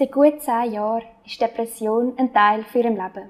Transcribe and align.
Seit 0.00 0.12
gut 0.12 0.40
zehn 0.40 0.72
Jahren 0.72 1.02
ist 1.26 1.38
Depression 1.42 2.14
ein 2.16 2.32
Teil 2.32 2.64
für 2.64 2.78
ihrem 2.78 2.96
Leben. 2.96 3.28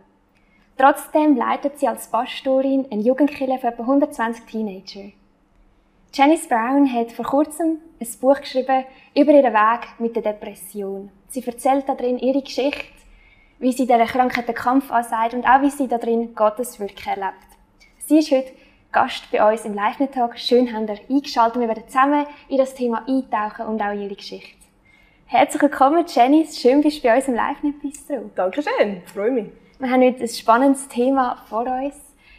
Trotzdem 0.78 1.36
leitet 1.36 1.80
sie 1.80 1.88
als 1.88 2.06
Pastorin 2.06 2.86
eine 2.92 3.02
Jugendkille 3.02 3.58
für 3.58 3.66
etwa 3.66 3.82
120 3.82 4.44
Teenager. 4.44 5.10
Janice 6.14 6.46
Brown 6.46 6.86
hat 6.94 7.10
vor 7.10 7.24
kurzem 7.24 7.78
ein 8.00 8.08
Buch 8.20 8.40
geschrieben 8.40 8.84
über 9.16 9.32
ihren 9.32 9.52
Weg 9.52 9.80
mit 9.98 10.14
der 10.14 10.22
Depression. 10.22 11.10
Sie 11.26 11.44
erzählt 11.44 11.88
darin 11.88 12.20
ihre 12.20 12.40
Geschichte, 12.40 12.86
wie 13.58 13.72
sie 13.72 13.88
dieser 13.88 14.06
Krankheit 14.06 14.46
den 14.46 14.54
Kampf 14.54 14.92
ansagt 14.92 15.34
und 15.34 15.46
auch 15.46 15.62
wie 15.62 15.70
sie 15.70 15.88
darin 15.88 16.36
Gottes 16.36 16.78
Wirken 16.78 17.08
erlebt. 17.08 17.48
Sie 17.98 18.20
ist 18.20 18.30
heute 18.30 18.52
Gast 18.92 19.28
bei 19.32 19.50
uns 19.50 19.64
im 19.64 19.74
Live-Talk. 19.74 20.38
Schön, 20.38 20.72
habt 20.72 20.88
ihr 20.88 21.00
eingeschaltet. 21.10 21.60
Wir 21.60 21.66
werden 21.66 21.88
zusammen 21.88 22.26
in 22.48 22.58
das 22.58 22.74
Thema 22.74 23.04
eintauchen 23.08 23.66
und 23.66 23.82
auch 23.82 23.92
ihre 23.92 24.14
Geschichte. 24.14 24.59
Herzlich 25.32 25.62
willkommen, 25.62 26.04
Janice. 26.12 26.60
Schön, 26.60 26.80
bist 26.80 26.98
du 26.98 27.02
bei 27.06 27.14
uns 27.14 27.28
im 27.28 27.34
Live-Bistro. 27.34 28.32
Dankeschön, 28.34 29.00
freue 29.06 29.30
mich. 29.30 29.46
Wir 29.78 29.88
haben 29.88 30.02
heute 30.02 30.22
ein 30.22 30.28
spannendes 30.28 30.88
Thema 30.88 31.40
vor 31.48 31.66
uns. 31.66 31.94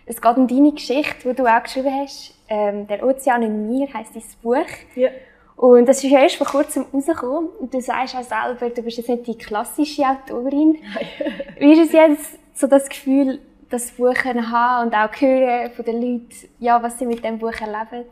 Es 0.05 0.21
geht 0.21 0.35
um 0.35 0.45
deine 0.45 0.73
Geschichte, 0.73 1.29
die 1.29 1.33
du 1.33 1.45
auch 1.45 1.63
geschrieben 1.63 2.01
hast. 2.01 2.33
Ähm, 2.49 2.87
«Der 2.87 3.01
Ozean 3.01 3.43
in 3.43 3.69
mir» 3.69 3.87
heisst 3.93 4.13
dein 4.13 4.23
Buch. 4.43 4.67
Ja. 4.95 5.09
Und 5.55 5.85
das 5.87 6.03
ist 6.03 6.11
ja 6.11 6.19
erst 6.19 6.35
vor 6.35 6.47
kurzem 6.47 6.85
rausgekommen. 6.93 7.49
Und 7.61 7.73
du 7.73 7.79
sagst 7.79 8.13
auch 8.13 8.23
selber, 8.23 8.69
du 8.69 8.81
bist 8.81 8.97
jetzt 8.97 9.07
nicht 9.07 9.25
die 9.25 9.37
klassische 9.37 10.03
Autorin. 10.03 10.79
Wie 11.59 11.71
ist 11.71 11.87
es 11.87 11.91
jetzt 11.93 12.39
so 12.53 12.67
das 12.67 12.89
Gefühl, 12.89 13.39
das 13.69 13.91
Buch 13.91 14.17
haben 14.25 14.87
und 14.87 14.93
auch 14.93 15.21
hören 15.21 15.71
von 15.71 15.85
den 15.85 16.01
Leuten, 16.01 16.29
ja, 16.59 16.83
was 16.83 16.99
sie 16.99 17.05
mit 17.05 17.23
dem 17.23 17.39
Buch 17.39 17.53
erleben? 17.53 18.05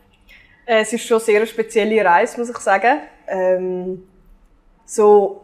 Äh, 0.66 0.84
es 0.84 0.94
ist 0.94 1.04
schon 1.04 1.18
eine 1.18 1.26
sehr 1.26 1.46
spezielle 1.46 2.06
Reise, 2.06 2.40
muss 2.40 2.50
ich 2.50 2.58
sagen. 2.60 3.00
Ähm, 3.28 4.04
so, 4.90 5.42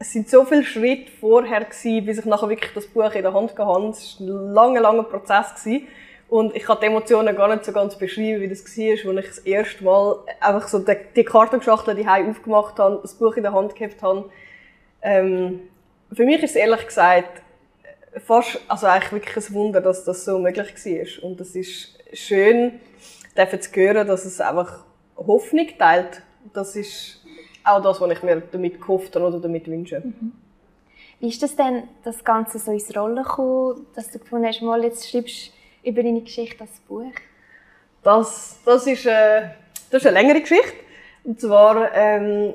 es 0.00 0.12
sind 0.12 0.28
so 0.28 0.44
viele 0.44 0.64
Schritte 0.64 1.10
vorher 1.20 1.64
gewesen, 1.64 2.04
bis 2.04 2.18
ich 2.18 2.24
nachher 2.24 2.48
wirklich 2.48 2.72
das 2.74 2.86
Buch 2.86 3.12
in 3.12 3.22
der 3.22 3.32
Hand 3.32 3.56
hatte. 3.56 3.88
Es 3.90 4.20
war 4.20 4.26
ein 4.26 4.52
langer, 4.52 4.80
langer 4.80 5.02
Prozess 5.04 5.54
gewesen. 5.54 5.86
Und 6.28 6.54
ich 6.56 6.64
kann 6.64 6.78
die 6.80 6.86
Emotionen 6.86 7.34
gar 7.36 7.48
nicht 7.48 7.64
so 7.64 7.72
ganz 7.72 7.96
beschreiben, 7.96 8.40
wie 8.40 8.48
das 8.48 8.64
war, 8.64 9.16
als 9.16 9.24
ich 9.24 9.26
das 9.28 9.38
erste 9.38 9.84
Mal 9.84 10.16
einfach 10.40 10.68
so 10.68 10.80
die, 10.80 10.96
die 11.14 11.24
Kartenschachtel 11.24 11.94
die 11.94 12.06
aufgemacht 12.06 12.78
habe, 12.78 13.00
das 13.02 13.14
Buch 13.14 13.36
in 13.36 13.42
der 13.42 13.52
Hand 13.52 13.74
gehabt 13.74 14.02
habe. 14.02 14.30
Ähm, 15.02 15.60
für 16.12 16.24
mich 16.24 16.42
ist 16.42 16.50
es 16.50 16.56
ehrlich 16.56 16.86
gesagt 16.86 17.42
fast, 18.26 18.60
also 18.66 18.86
eigentlich 18.86 19.12
wirklich 19.12 19.48
ein 19.48 19.54
Wunder, 19.54 19.80
dass 19.80 20.04
das 20.04 20.24
so 20.24 20.38
möglich 20.38 20.74
war. 20.74 21.24
Und 21.24 21.40
es 21.40 21.54
ist 21.54 21.98
schön, 22.12 22.80
zu 23.34 23.70
hören, 23.74 24.06
dass 24.06 24.24
es 24.24 24.40
einfach 24.40 24.84
Hoffnung 25.16 25.68
teilt. 25.78 26.22
Das 26.52 26.74
ist 26.74 27.19
auch 27.64 27.82
das, 27.82 28.00
was 28.00 28.10
ich 28.12 28.22
mir 28.22 28.42
damit 28.50 28.80
gehofft 28.80 29.14
habe 29.14 29.26
oder 29.26 29.40
damit 29.40 29.66
wünsche. 29.66 30.00
Mhm. 30.00 30.32
Wie 31.20 31.28
ist 31.28 31.42
das 31.42 31.54
denn, 31.54 31.84
das 32.02 32.24
Ganze 32.24 32.58
so 32.58 32.72
ins 32.72 32.96
Rollen 32.96 33.22
gekommen, 33.22 33.86
dass 33.94 34.10
du 34.10 34.18
gefunden 34.18 34.46
hast, 34.46 34.62
mal 34.62 34.82
jetzt 34.82 35.08
schreibst 35.08 35.52
über 35.84 36.02
deine 36.02 36.22
Geschichte 36.22 36.62
als 36.62 36.80
Buch? 36.88 37.12
Das, 38.02 38.58
das, 38.64 38.86
ist, 38.86 39.04
äh, 39.04 39.42
das 39.90 40.02
ist 40.02 40.06
eine 40.06 40.18
längere 40.18 40.40
Geschichte. 40.40 40.72
Und 41.24 41.38
zwar 41.38 41.94
ähm, 41.94 42.54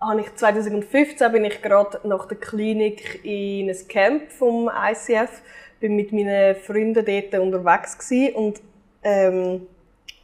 habe 0.00 0.20
ich 0.20 0.34
2015 0.34 1.32
bin 1.32 1.44
ich 1.44 1.62
gerade 1.62 2.00
nach 2.02 2.26
der 2.26 2.36
Klinik 2.36 3.24
in 3.24 3.70
ein 3.70 3.88
Camp 3.88 4.32
vom 4.32 4.68
ICF, 4.68 5.42
bin 5.78 5.94
mit 5.94 6.12
meinen 6.12 6.56
Freunden 6.56 7.04
dort 7.04 7.40
unterwegs 7.40 7.96
gewesen 7.96 8.34
und 8.34 8.60
ähm, 9.04 9.66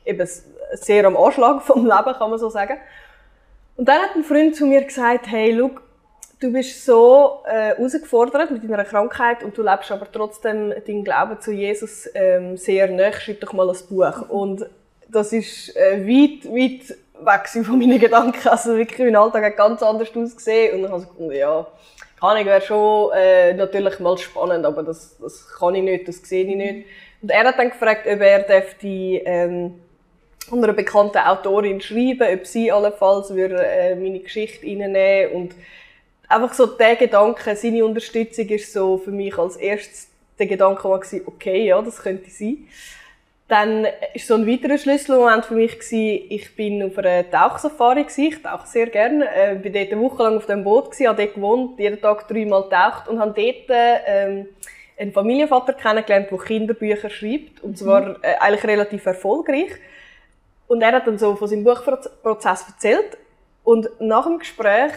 eben 0.05 0.29
sehr 0.73 1.05
am 1.07 1.17
Anschlag 1.17 1.63
vom 1.63 1.85
Leben, 1.87 2.15
kann 2.15 2.31
man 2.31 2.39
so 2.39 2.51
sagen. 2.51 2.79
Und 3.81 3.89
dann 3.89 4.03
hat 4.03 4.15
ein 4.15 4.25
Freund 4.25 4.55
zu 4.55 4.67
mir 4.67 4.85
gesagt, 4.85 5.27
hey, 5.29 5.53
look, 5.53 5.81
du 6.39 6.53
bist 6.53 6.85
so 6.85 7.39
äh, 7.47 7.75
herausgefordert 7.75 8.51
mit 8.51 8.63
deiner 8.63 8.85
Krankheit 8.85 9.43
und 9.43 9.57
du 9.57 9.63
lebst 9.63 9.91
aber 9.91 10.07
trotzdem 10.13 10.75
deinen 10.87 11.03
Glauben 11.03 11.41
zu 11.41 11.51
Jesus 11.51 12.07
ähm, 12.13 12.59
sehr 12.59 12.89
nah, 12.89 13.11
schreib 13.11 13.41
doch 13.41 13.55
mal 13.55 13.71
ein 13.71 13.77
Buch. 13.89 14.29
Und 14.29 14.67
das 15.09 15.33
ist 15.33 15.75
äh, 15.77 16.07
weit, 16.07 16.45
weit 16.53 16.95
weg 17.25 17.65
von 17.65 17.79
meinen 17.79 17.99
Gedanken. 17.99 18.47
Also 18.51 18.77
wirklich, 18.77 18.99
mein 18.99 19.17
Alltag 19.17 19.45
hat 19.45 19.57
ganz 19.57 19.83
anders 19.83 20.15
ausgesehen. 20.15 20.77
Und 20.77 20.83
dann 20.83 20.93
habe 20.93 21.05
ich 21.05 21.17
gedacht, 21.17 21.39
ja, 21.39 21.67
kann 22.21 22.37
ich, 22.37 22.45
wäre 22.45 22.61
schon 22.61 23.13
äh, 23.15 23.55
natürlich 23.55 23.99
mal 23.99 24.19
spannend, 24.19 24.67
aber 24.67 24.83
das, 24.83 25.17
das 25.17 25.49
kann 25.59 25.75
ich 25.75 25.83
nicht, 25.83 26.07
das 26.07 26.17
sehe 26.17 26.45
ich 26.45 26.55
nicht. 26.55 26.87
Und 27.23 27.31
er 27.31 27.45
hat 27.45 27.59
dann 27.59 27.71
gefragt, 27.71 28.07
ob 28.07 28.21
er 28.21 28.45
die 28.83 29.23
ähm, 29.25 29.81
einer 30.53 30.73
bekannten 30.73 31.19
Autorin 31.19 31.81
schreiben, 31.81 32.27
ob 32.33 32.47
sie 32.47 32.71
allenfalls 32.73 33.35
würde, 33.35 33.65
äh, 33.65 33.95
meine 33.95 34.21
Geschichte 34.21 34.67
reinnehmen 34.67 35.33
und 35.33 35.55
einfach 36.29 36.55
so 36.55 36.67
der 36.67 36.97
Gedanke, 36.97 37.57
seine 37.57 37.85
Unterstützung 37.85 38.49
ist 38.49 38.73
so 38.73 38.99
für 38.99 39.11
mich 39.11 39.37
als 39.37 39.57
erstes 39.57 40.09
der 40.39 40.47
Gedanke 40.47 40.85
war, 40.85 41.01
okay, 41.27 41.67
ja, 41.67 41.81
das 41.83 42.03
könnte 42.03 42.31
sein. 42.31 42.67
Dann 43.47 43.87
ist 44.15 44.27
so 44.27 44.35
ein 44.35 44.47
weiterer 44.47 44.79
Schlüsselmoment 44.79 45.45
für 45.45 45.55
mich 45.55 45.73
gewesen, 45.73 46.27
ich 46.31 46.55
bin 46.55 46.83
auf 46.83 46.97
einer 46.97 47.29
Tauchsafari 47.29 48.05
gewesen, 48.05 48.25
ich 48.29 48.43
tauche 48.43 48.67
sehr 48.67 48.87
gerne, 48.87 49.27
äh, 49.35 49.57
bin 49.57 49.73
dort 49.73 49.93
eine 49.93 50.01
Woche 50.01 50.23
lang 50.23 50.37
auf 50.37 50.47
dem 50.47 50.65
Boot 50.65 50.93
gewesen, 50.93 51.09
habe 51.09 51.23
dort 51.23 51.35
gewohnt, 51.35 51.79
jeden 51.79 52.01
Tag 52.01 52.29
dreimal 52.29 52.69
taucht 52.69 53.09
und 53.09 53.19
habe 53.19 53.35
dort 53.37 54.05
ähm, 54.07 54.47
einen 54.97 55.13
Familienvater 55.13 55.73
kennengelernt, 55.73 56.31
der 56.31 56.39
Kinderbücher 56.39 57.11
schreibt 57.11 57.61
und 57.63 57.77
zwar 57.77 58.23
äh, 58.23 58.37
eigentlich 58.39 58.65
relativ 58.65 59.05
erfolgreich. 59.07 59.73
Und 60.71 60.83
er 60.83 60.93
hat 60.93 61.09
dann 61.09 61.19
so 61.19 61.35
von 61.35 61.49
seinem 61.49 61.65
Buchprozess 61.65 62.65
erzählt 62.69 63.19
und 63.65 63.89
nach 63.99 64.25
dem 64.25 64.39
Gespräch 64.39 64.93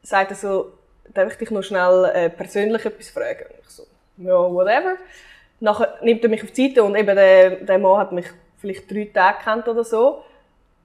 sagt 0.00 0.30
er 0.30 0.36
so, 0.36 0.70
darf 1.12 1.32
ich 1.32 1.38
dich 1.38 1.50
noch 1.50 1.64
schnell 1.64 2.04
äh, 2.14 2.30
persönlich 2.30 2.84
etwas 2.84 3.10
fragen? 3.10 3.46
Und 3.50 3.58
ich 3.60 3.68
so, 3.68 3.82
ja, 4.18 4.34
whatever. 4.34 4.94
Nachher 5.58 5.98
nimmt 6.02 6.22
er 6.22 6.30
mich 6.30 6.44
auf 6.44 6.52
die 6.52 6.68
Seite 6.68 6.84
und 6.84 6.94
eben 6.94 7.16
der, 7.16 7.50
der 7.50 7.78
Mann 7.80 7.98
hat 7.98 8.12
mich 8.12 8.26
vielleicht 8.58 8.88
drei 8.88 9.10
Tage 9.12 9.38
kennt 9.42 9.66
oder 9.66 9.82
so. 9.82 10.22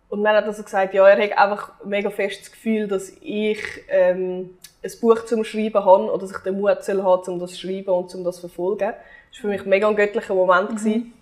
Und 0.09 0.23
man 0.23 0.35
hat 0.35 0.45
also 0.45 0.63
gesagt, 0.63 0.95
ja, 0.95 1.07
er 1.07 1.23
hat 1.23 1.38
einfach 1.38 1.71
mega 1.85 2.09
fest 2.09 2.41
das 2.41 2.51
Gefühl, 2.51 2.88
dass 2.88 3.13
ich 3.21 3.61
ähm, 3.88 4.57
ein 4.83 4.91
Buch 5.00 5.25
zum 5.25 5.44
Schreiben 5.44 5.85
habe 5.85 6.11
oder 6.11 6.17
dass 6.17 6.31
ich 6.31 6.39
den 6.39 6.59
Mut 6.59 6.83
soll 6.83 7.03
haben, 7.03 7.33
um 7.33 7.39
das 7.39 7.51
zu 7.51 7.67
schreiben 7.67 7.91
und 7.91 8.15
um 8.15 8.23
das 8.23 8.38
zu 8.38 8.47
verfolgen. 8.47 8.94
Das 8.94 8.95
war 8.95 9.41
für 9.41 9.47
mich 9.50 9.65
mega 9.65 9.88
ein 9.88 9.95
göttlicher 9.95 10.33
Moment. 10.33 10.83
Mhm. 10.83 11.13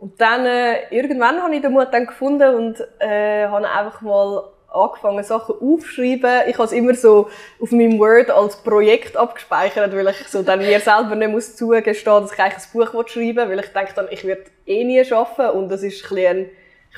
Und 0.00 0.18
dann, 0.18 0.46
äh, 0.46 0.88
irgendwann 0.90 1.42
habe 1.42 1.54
ich 1.54 1.60
den 1.60 1.72
Mut 1.72 1.88
dann 1.92 2.06
gefunden 2.06 2.54
und 2.54 2.80
äh, 3.00 3.46
habe 3.46 3.68
einfach 3.68 4.00
mal 4.00 4.44
angefangen, 4.72 5.22
Sachen 5.22 5.56
aufzuschreiben. 5.60 6.48
Ich 6.48 6.54
habe 6.54 6.64
es 6.64 6.72
immer 6.72 6.94
so 6.94 7.28
auf 7.60 7.70
meinem 7.70 7.98
Word 7.98 8.30
als 8.30 8.56
Projekt 8.62 9.16
abgespeichert, 9.16 9.94
weil 9.94 10.08
ich 10.08 10.28
so 10.28 10.42
dann 10.42 10.60
mir 10.60 10.80
selber 10.80 11.14
nicht 11.16 11.30
muss 11.30 11.54
zugestehen, 11.54 12.22
dass 12.22 12.32
ich 12.32 12.38
eigentlich 12.38 12.64
ein 12.64 12.72
Buch 12.72 13.08
schreiben 13.08 13.36
will, 13.36 13.48
weil 13.50 13.60
ich 13.60 13.72
denke 13.72 13.92
dann, 13.94 14.08
ich 14.10 14.24
werde 14.24 14.44
eh 14.64 14.84
nie 14.84 15.04
schaffen 15.04 15.50
und 15.50 15.68
das 15.68 15.82
ist 15.82 16.10
ein, 16.10 16.16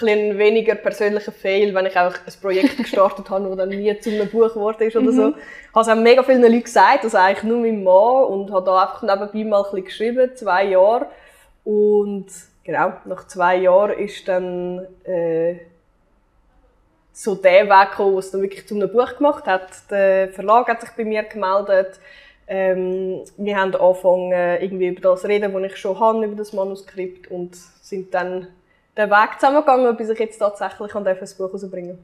ein, 0.00 0.08
ein 0.08 0.38
weniger 0.38 0.76
persönlicher 0.76 1.32
Fail, 1.32 1.74
wenn 1.74 1.86
ich 1.86 1.96
einfach 1.96 2.20
ein 2.24 2.32
Projekt 2.40 2.76
gestartet 2.76 3.28
habe, 3.30 3.48
das 3.48 3.56
dann 3.56 3.70
nie 3.70 3.98
zu 3.98 4.10
einem 4.10 4.28
Buch 4.28 4.52
geworden 4.52 4.82
ist 4.86 4.94
oder 4.94 5.10
so. 5.10 5.28
Mhm. 5.28 5.34
Ich 5.70 5.74
habe 5.74 5.80
es 5.80 5.88
auch 5.88 6.00
mega 6.00 6.22
vielen 6.22 6.42
Leuten 6.42 6.62
gesagt, 6.62 7.02
also 7.02 7.16
eigentlich 7.16 7.42
nur 7.42 7.58
meinem 7.58 7.82
Mann 7.82 8.24
und 8.26 8.52
habe 8.52 8.66
da 8.66 8.82
einfach 8.82 9.02
nebenbei 9.02 9.48
mal 9.48 9.64
ein 9.64 9.70
bisschen 9.70 9.84
geschrieben, 9.86 10.36
zwei 10.36 10.66
Jahre 10.66 11.06
und 11.64 12.26
genau, 12.64 12.92
nach 13.04 13.26
zwei 13.26 13.56
Jahren 13.56 13.98
ist 13.98 14.26
dann 14.28 14.86
äh, 15.04 15.56
so 17.12 17.34
der 17.34 17.68
Weg 17.68 17.90
gekommen, 17.90 18.16
was 18.16 18.30
dann 18.30 18.42
wirklich 18.42 18.66
zu 18.66 18.74
einem 18.74 18.90
Buch 18.90 19.16
gemacht 19.16 19.46
hat. 19.46 19.90
Der 19.90 20.28
Verlag 20.30 20.68
hat 20.68 20.80
sich 20.80 20.90
bei 20.90 21.04
mir 21.04 21.22
gemeldet. 21.24 22.00
Ähm, 22.46 23.22
wir 23.36 23.56
haben 23.56 23.74
angefangen, 23.74 24.32
irgendwie 24.32 24.88
über 24.88 25.00
das 25.00 25.24
reden, 25.24 25.54
was 25.54 25.62
ich 25.62 25.76
schon 25.76 25.98
habe, 25.98 26.24
über 26.24 26.36
das 26.36 26.52
Manuskript 26.52 27.30
und 27.30 27.54
sind 27.54 28.12
dann 28.14 28.48
den 28.96 29.10
Weg 29.10 29.40
zusammengegangen, 29.40 29.96
bis 29.96 30.10
ich 30.10 30.18
jetzt 30.18 30.38
tatsächlich 30.38 30.94
an 30.94 31.04
das 31.04 31.34
Buch 31.34 31.46
herausbringen 31.48 31.98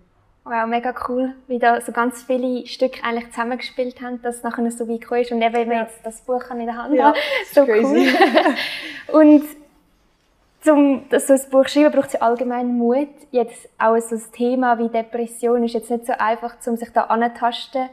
Wow, 0.45 0.67
mega 0.67 0.95
cool, 1.07 1.35
wie 1.47 1.59
da 1.59 1.79
so 1.83 1.93
ganz 1.93 2.23
viele 2.23 2.67
Stücke 2.67 3.05
eigentlich 3.05 3.31
zusammengespielt 3.33 4.01
haben, 4.01 4.23
dass 4.23 4.37
es 4.37 4.43
nachher 4.43 4.71
so 4.71 4.89
weit 4.89 5.03
gekommen 5.03 5.21
ist 5.21 5.31
und 5.31 5.43
eben 5.43 5.71
ja. 5.71 5.83
jetzt 5.83 5.99
das 6.05 6.23
Buch 6.23 6.43
in 6.51 6.65
der 6.65 6.75
Hand 6.75 6.95
ja, 6.95 7.09
habe. 7.09 7.19
So 7.53 7.63
cool. 7.65 8.09
und 9.13 9.45
um 10.67 11.05
so 11.11 11.33
ein 11.33 11.41
Buch 11.51 11.67
zu 11.67 11.81
schreiben, 11.81 11.93
braucht 11.93 12.09
es 12.09 12.21
allgemein 12.21 12.77
Mut. 12.77 13.09
Jetzt 13.31 13.69
auch 13.79 13.99
so 13.99 14.17
ein 14.17 14.23
Thema 14.33 14.79
wie 14.79 14.89
Depression 14.89 15.65
ist 15.65 15.75
jetzt 15.75 15.91
nicht 15.91 16.07
so 16.07 16.13
einfach, 16.19 16.57
um 16.67 16.77
sich 16.77 16.91
da 16.91 17.03
anzutasten. 17.03 17.89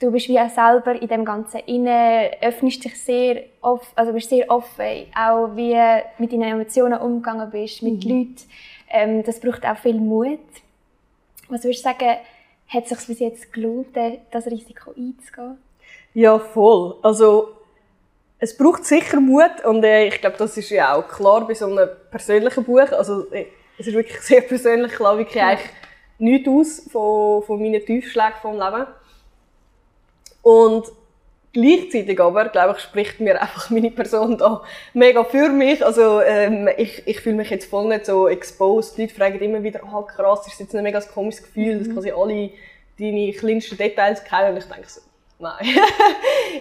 Du 0.00 0.10
bist 0.10 0.28
wie 0.28 0.40
auch 0.40 0.48
selber 0.48 1.00
in 1.00 1.08
dem 1.08 1.26
Ganzen 1.26 1.60
inne, 1.66 2.30
öffnest 2.40 2.84
dich 2.84 2.98
sehr 2.98 3.44
offen, 3.60 3.92
also 3.94 4.12
bist 4.14 4.30
sehr 4.30 4.50
offen, 4.50 5.06
auch 5.14 5.54
wie 5.54 5.76
mit 6.16 6.32
deinen 6.32 6.54
Emotionen 6.54 6.98
umgegangen 6.98 7.50
bist, 7.50 7.82
mit 7.82 8.04
mhm. 8.04 8.10
Leuten. 8.10 8.36
Ähm, 8.88 9.22
das 9.22 9.38
braucht 9.40 9.66
auch 9.66 9.76
viel 9.76 10.00
Mut. 10.00 10.38
Was 11.48 11.64
würdest 11.64 11.84
du 11.84 11.90
sagen, 11.90 12.16
hat 12.68 12.84
es 12.84 12.88
sich 12.88 13.06
bis 13.08 13.18
jetzt 13.18 13.52
gelohnt, 13.52 13.88
das 14.30 14.46
Risiko 14.46 14.90
einzugehen? 14.90 15.58
Ja, 16.14 16.38
voll. 16.38 16.96
Also 17.02 17.48
es 18.40 18.56
braucht 18.56 18.84
sicher 18.84 19.20
Mut 19.20 19.64
und 19.64 19.84
äh, 19.84 20.06
ich 20.06 20.20
glaube, 20.20 20.36
das 20.38 20.56
ist 20.56 20.70
ja 20.70 20.94
auch 20.94 21.06
klar 21.06 21.46
bei 21.46 21.54
so 21.54 21.66
einem 21.66 21.88
persönlichen 22.10 22.64
Buch. 22.64 22.90
Also 22.92 23.30
äh, 23.32 23.46
es 23.78 23.86
ist 23.86 23.94
wirklich 23.94 24.20
sehr 24.20 24.40
persönlich, 24.40 24.92
glaube 24.92 25.22
ich, 25.22 25.40
eigentlich 25.40 25.70
nichts 26.18 26.48
aus 26.48 26.82
von, 26.90 27.42
von 27.42 27.62
meinen 27.62 27.84
Tiefschlägen 27.84 28.38
vom 28.42 28.58
Leben. 28.58 28.86
Und 30.42 30.86
Gleichzeitig 31.52 32.20
aber, 32.20 32.48
glaube 32.48 32.76
ich, 32.76 32.82
spricht 32.84 33.18
mir 33.18 33.40
einfach 33.42 33.70
meine 33.70 33.90
Person 33.90 34.38
da 34.38 34.62
mega 34.94 35.24
für 35.24 35.48
mich. 35.48 35.84
Also, 35.84 36.20
ähm, 36.20 36.68
ich, 36.76 37.06
ich 37.06 37.20
fühle 37.20 37.36
mich 37.36 37.50
jetzt 37.50 37.68
voll 37.68 37.88
nicht 37.88 38.06
so 38.06 38.28
exposed. 38.28 38.96
Die 38.96 39.02
Leute 39.02 39.14
fragen 39.14 39.40
immer 39.40 39.62
wieder, 39.62 39.80
ah, 39.82 39.98
oh, 39.98 40.02
krass, 40.02 40.46
ist 40.46 40.60
jetzt 40.60 40.74
ein 40.74 40.84
mega 40.84 41.00
komisches 41.00 41.42
Gefühl, 41.42 41.78
dass 41.78 41.88
mhm. 41.88 41.94
quasi 41.94 42.12
alle 42.12 42.50
deine 42.98 43.32
kleinsten 43.32 43.76
Details 43.76 44.22
kennen. 44.22 44.52
Und 44.52 44.58
ich 44.58 44.64
denke 44.64 44.88
so, 44.88 45.00
nein. 45.40 45.66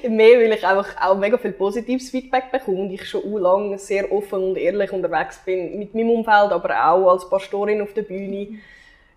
Mehr, 0.16 0.40
weil 0.40 0.54
ich 0.54 0.66
einfach 0.66 0.88
auch 1.02 1.18
mega 1.18 1.38
viel 1.38 1.52
positives 1.52 2.10
Feedback 2.10 2.52
bekomme 2.52 2.82
und 2.82 2.92
ich 2.92 3.08
schon 3.08 3.32
lange 3.34 3.78
sehr 3.78 4.12
offen 4.12 4.44
und 4.44 4.58
ehrlich 4.58 4.92
unterwegs 4.92 5.40
bin 5.46 5.78
mit 5.80 5.94
meinem 5.94 6.12
Umfeld, 6.12 6.52
aber 6.52 6.90
auch 6.90 7.12
als 7.12 7.30
Pastorin 7.30 7.82
auf 7.82 7.94
der 7.94 8.04
Bühne. 8.04 8.60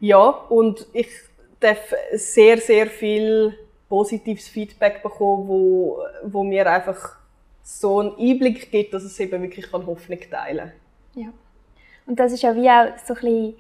Ja, 0.01 0.29
und 0.49 0.87
ich 0.93 1.09
darf 1.61 1.95
sehr, 2.13 2.59
sehr 2.59 2.89
viel 2.89 3.57
positives 3.89 4.49
Feedback 4.49 5.03
bekommen, 5.03 5.49
wo, 5.49 6.03
wo 6.25 6.43
mir 6.43 6.71
einfach 6.71 7.17
so 7.63 8.01
einen 8.01 8.17
Einblick 8.19 8.71
gibt, 8.71 8.93
dass 8.93 9.05
es 9.05 9.19
eben 9.21 9.41
wirklich 9.43 9.73
Hoffnung 9.73 10.19
teilen 10.31 10.73
kann. 11.15 11.23
Ja. 11.23 11.29
Und 12.07 12.19
das 12.19 12.33
ist 12.33 12.43
ja 12.43 12.55
wie 12.57 12.69
auch 12.69 12.99
so 13.05 13.15
ein 13.15 13.21
bisschen, 13.21 13.55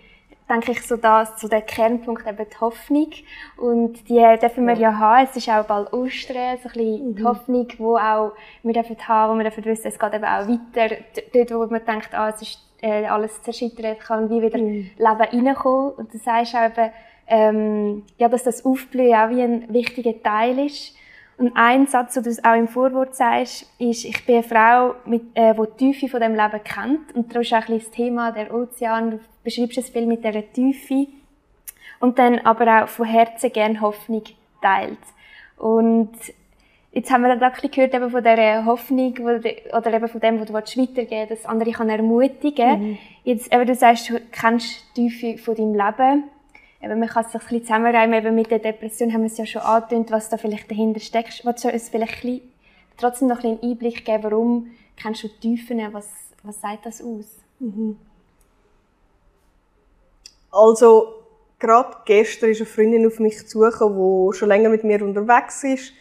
denke 0.53 0.73
ich, 0.73 0.83
so 0.87 0.97
das, 0.97 1.41
so 1.41 1.49
der 1.49 1.63
Kernpunkt 1.63 2.27
eben 2.27 2.47
die 2.49 2.61
Hoffnung. 2.61 3.11
Und 3.57 4.09
die 4.09 4.21
dürfen 4.41 4.67
wir 4.67 4.75
ja, 4.75 4.91
ja 4.91 4.99
haben. 4.99 5.29
Es 5.31 5.37
ist 5.37 5.49
auch 5.49 5.65
bald 5.65 5.93
Ostern, 5.93 6.59
so 6.63 6.69
ein 6.69 6.73
bisschen 6.75 7.09
mhm. 7.09 7.15
die 7.17 7.25
Hoffnung, 7.25 7.69
die 7.69 7.81
auch 7.81 8.33
wir 8.63 8.73
dürfen 8.73 9.09
haben, 9.09 9.39
wir 9.39 9.45
dürfen 9.45 9.65
wissen, 9.65 9.89
es 9.89 9.99
geht 9.99 10.15
eben 10.15 10.25
auch 10.25 10.47
weiter. 10.47 10.97
Dort, 11.33 11.51
wo 11.51 11.73
man 11.73 11.85
denkt, 11.85 12.15
ah, 12.15 12.29
es 12.29 12.43
ist 12.43 12.59
äh, 12.83 13.07
alles 13.07 13.43
zerschüttert, 13.43 14.01
kann 14.01 14.29
wie 14.31 14.43
wieder 14.43 14.59
mhm. 14.59 14.91
Leben 14.97 15.47
reinkommen. 15.47 15.93
Und 15.93 16.13
du 16.13 16.19
sagst 16.19 16.55
auch 16.55 16.67
eben, 16.67 16.91
ähm, 17.29 18.03
ja, 18.19 18.29
dass 18.29 18.43
das 18.43 18.65
Aufblühen 18.65 19.15
auch 19.15 19.31
wie 19.31 19.43
ein 19.43 19.73
wichtiger 19.73 20.21
Teil 20.23 20.59
ist. 20.67 20.95
Und 21.43 21.57
ein 21.57 21.89
Satz, 21.89 22.15
den 22.15 22.23
du 22.23 22.31
auch 22.45 22.55
im 22.55 22.69
Vorwort 22.69 23.17
sagst, 23.17 23.67
ist, 23.81 24.05
ich 24.05 24.25
bin 24.25 24.37
eine 24.37 24.45
Frau, 24.45 24.95
mit, 25.05 25.23
äh, 25.35 25.53
die 25.53 25.61
die 25.61 25.93
Tiefe 25.93 26.09
von 26.09 26.21
dem 26.21 26.37
Leben 26.37 26.61
kennt. 26.63 27.17
Und 27.17 27.35
das 27.35 27.43
ist 27.43 27.53
auch 27.53 27.69
ein 27.69 27.81
das 27.81 27.91
Thema, 27.91 28.31
der 28.31 28.55
Ozean. 28.55 29.11
Du 29.11 29.21
beschreibst 29.43 29.77
es 29.77 29.91
viel 29.91 30.07
mit 30.07 30.25
dieser 30.25 30.53
Tiefe. 30.53 31.09
Und 31.99 32.21
dann 32.21 32.39
aber 32.39 32.85
auch 32.85 32.89
von 32.89 33.07
Herzen 33.07 33.51
gerne 33.51 33.81
Hoffnung 33.81 34.23
teilt. 34.61 35.01
Und 35.57 36.13
jetzt 36.93 37.11
haben 37.11 37.23
wir 37.23 37.31
dann 37.31 37.43
ein 37.43 37.51
bisschen 37.51 37.73
gehört 37.73 37.95
eben 37.95 38.11
von 38.11 38.23
dieser 38.23 38.65
Hoffnung 38.65 39.19
oder 39.19 39.95
eben 39.95 40.09
von 40.09 40.21
dem, 40.21 40.39
was 40.39 40.47
du 40.47 40.55
weitergeben 40.55 41.29
willst, 41.29 41.45
dass 41.45 41.51
andere 41.51 41.73
kann 41.73 41.91
ermutigen 41.91 42.91
mhm. 42.91 42.99
Jetzt, 43.25 43.53
eben, 43.53 43.67
du 43.67 43.75
sagst, 43.75 44.11
du 44.11 44.21
kennst 44.31 44.97
die 44.97 45.09
Tiefe 45.09 45.43
von 45.43 45.57
deinem 45.57 45.75
Leben 45.75 46.25
eben, 46.83 46.99
man 46.99 47.09
kann 47.09 47.25
es 47.25 47.33
sich 47.33 47.41
ein 47.41 47.49
bisschen 47.49 47.63
zusammenreimen. 47.63 48.19
Eben 48.19 48.35
mit 48.35 48.51
der 48.51 48.59
Depression 48.59 49.13
haben 49.13 49.23
wir 49.23 49.27
es 49.27 49.39
ja 49.39 49.47
schon 49.47 49.63
angetönt, 49.63 50.11
was 50.11 50.29
da 50.29 50.37
vielleicht 50.37 50.71
dahinter 50.71 51.01
steckt. 51.01 51.45
Willst 51.45 51.65
du 51.65 51.69
uns 51.69 51.89
vielleicht 51.89 52.25
ein 52.25 52.31
bisschen, 52.31 52.53
trotzdem 52.97 53.29
noch 53.29 53.43
ein 53.45 53.59
einen 53.59 53.63
Einblick 53.63 54.05
geben, 54.05 54.23
warum 54.25 54.71
kennst 54.97 55.25
du 55.25 55.29
Tiefen? 55.29 55.81
Was, 55.93 56.09
was 56.43 56.61
sagt 56.61 56.87
das 56.87 57.01
aus? 57.01 57.27
Mhm. 57.59 57.97
Also, 60.51 61.23
gerade 61.59 61.97
gestern 62.05 62.51
ist 62.51 62.61
eine 62.61 62.67
Freundin 62.67 63.07
auf 63.07 63.19
mich 63.19 63.47
zugekommen, 63.49 64.31
die 64.31 64.37
schon 64.37 64.49
länger 64.49 64.69
mit 64.69 64.85
mir 64.85 65.03
unterwegs 65.03 65.65
ist. 65.65 65.93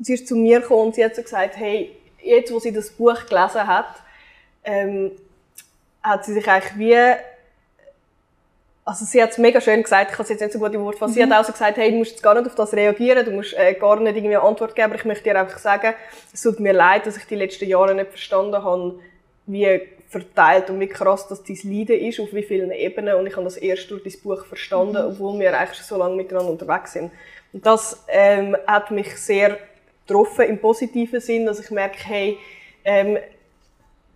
sie 0.00 0.14
ist 0.14 0.26
zu 0.26 0.36
mir 0.36 0.60
gekommen 0.60 0.86
und 0.86 0.94
sie 0.94 1.04
hat 1.04 1.14
so 1.14 1.22
gesagt, 1.22 1.56
hey, 1.56 1.96
jetzt, 2.22 2.52
wo 2.52 2.58
sie 2.58 2.72
das 2.72 2.90
Buch 2.90 3.26
gelesen 3.26 3.66
hat, 3.66 4.02
ähm, 4.64 5.12
hat 6.02 6.24
sie 6.24 6.32
sich 6.32 6.48
eigentlich 6.48 6.78
wie 6.78 7.16
also 8.84 9.04
sie 9.06 9.22
hat 9.22 9.30
es 9.30 9.38
mega 9.38 9.60
schön 9.60 9.82
gesagt, 9.82 10.10
ich 10.10 10.14
habe 10.14 10.24
es 10.24 10.28
jetzt 10.28 10.40
nicht 10.40 10.52
so 10.52 10.58
gut 10.58 10.74
im 10.74 10.84
Wort 10.84 10.98
fassen. 10.98 11.12
Mhm. 11.12 11.14
Sie 11.14 11.22
hat 11.22 11.32
auch 11.32 11.44
so 11.44 11.52
gesagt, 11.52 11.78
hey, 11.78 11.90
du 11.90 11.96
musst 11.96 12.12
jetzt 12.12 12.22
gar 12.22 12.34
nicht 12.34 12.46
auf 12.46 12.54
das 12.54 12.74
reagieren, 12.74 13.24
du 13.24 13.30
musst 13.30 13.54
äh, 13.54 13.72
gar 13.74 13.98
nicht 13.98 14.16
irgendwie 14.16 14.36
eine 14.36 14.44
Antwort 14.44 14.74
geben, 14.74 14.86
aber 14.86 14.96
ich 14.96 15.04
möchte 15.06 15.24
dir 15.24 15.38
einfach 15.38 15.58
sagen, 15.58 15.94
es 16.32 16.42
tut 16.42 16.60
mir 16.60 16.72
leid, 16.72 17.06
dass 17.06 17.16
ich 17.16 17.24
die 17.24 17.36
letzten 17.36 17.66
Jahre 17.66 17.94
nicht 17.94 18.10
verstanden 18.10 18.62
habe, 18.62 19.00
wie 19.46 19.80
verteilt 20.08 20.70
und 20.70 20.80
wie 20.80 20.86
krass 20.86 21.26
das 21.28 21.42
dein 21.42 21.58
Leiden 21.64 21.98
ist, 21.98 22.20
auf 22.20 22.32
wie 22.32 22.42
vielen 22.42 22.70
Ebenen 22.70 23.16
und 23.16 23.26
ich 23.26 23.34
habe 23.34 23.44
das 23.44 23.56
erst 23.56 23.90
durch 23.90 24.02
dein 24.02 24.20
Buch 24.22 24.44
verstanden, 24.44 25.02
mhm. 25.02 25.12
obwohl 25.12 25.40
wir 25.40 25.58
eigentlich 25.58 25.78
schon 25.78 25.86
so 25.86 25.96
lange 25.96 26.16
miteinander 26.16 26.50
unterwegs 26.50 26.92
sind. 26.92 27.10
Und 27.52 27.64
das 27.64 28.04
ähm, 28.08 28.56
hat 28.66 28.90
mich 28.90 29.16
sehr 29.16 29.58
getroffen 30.06 30.44
im 30.44 30.58
positiven 30.58 31.20
Sinn, 31.20 31.46
dass 31.46 31.58
ich 31.58 31.70
merke, 31.70 31.98
hey, 32.04 32.38
ähm, 32.84 33.18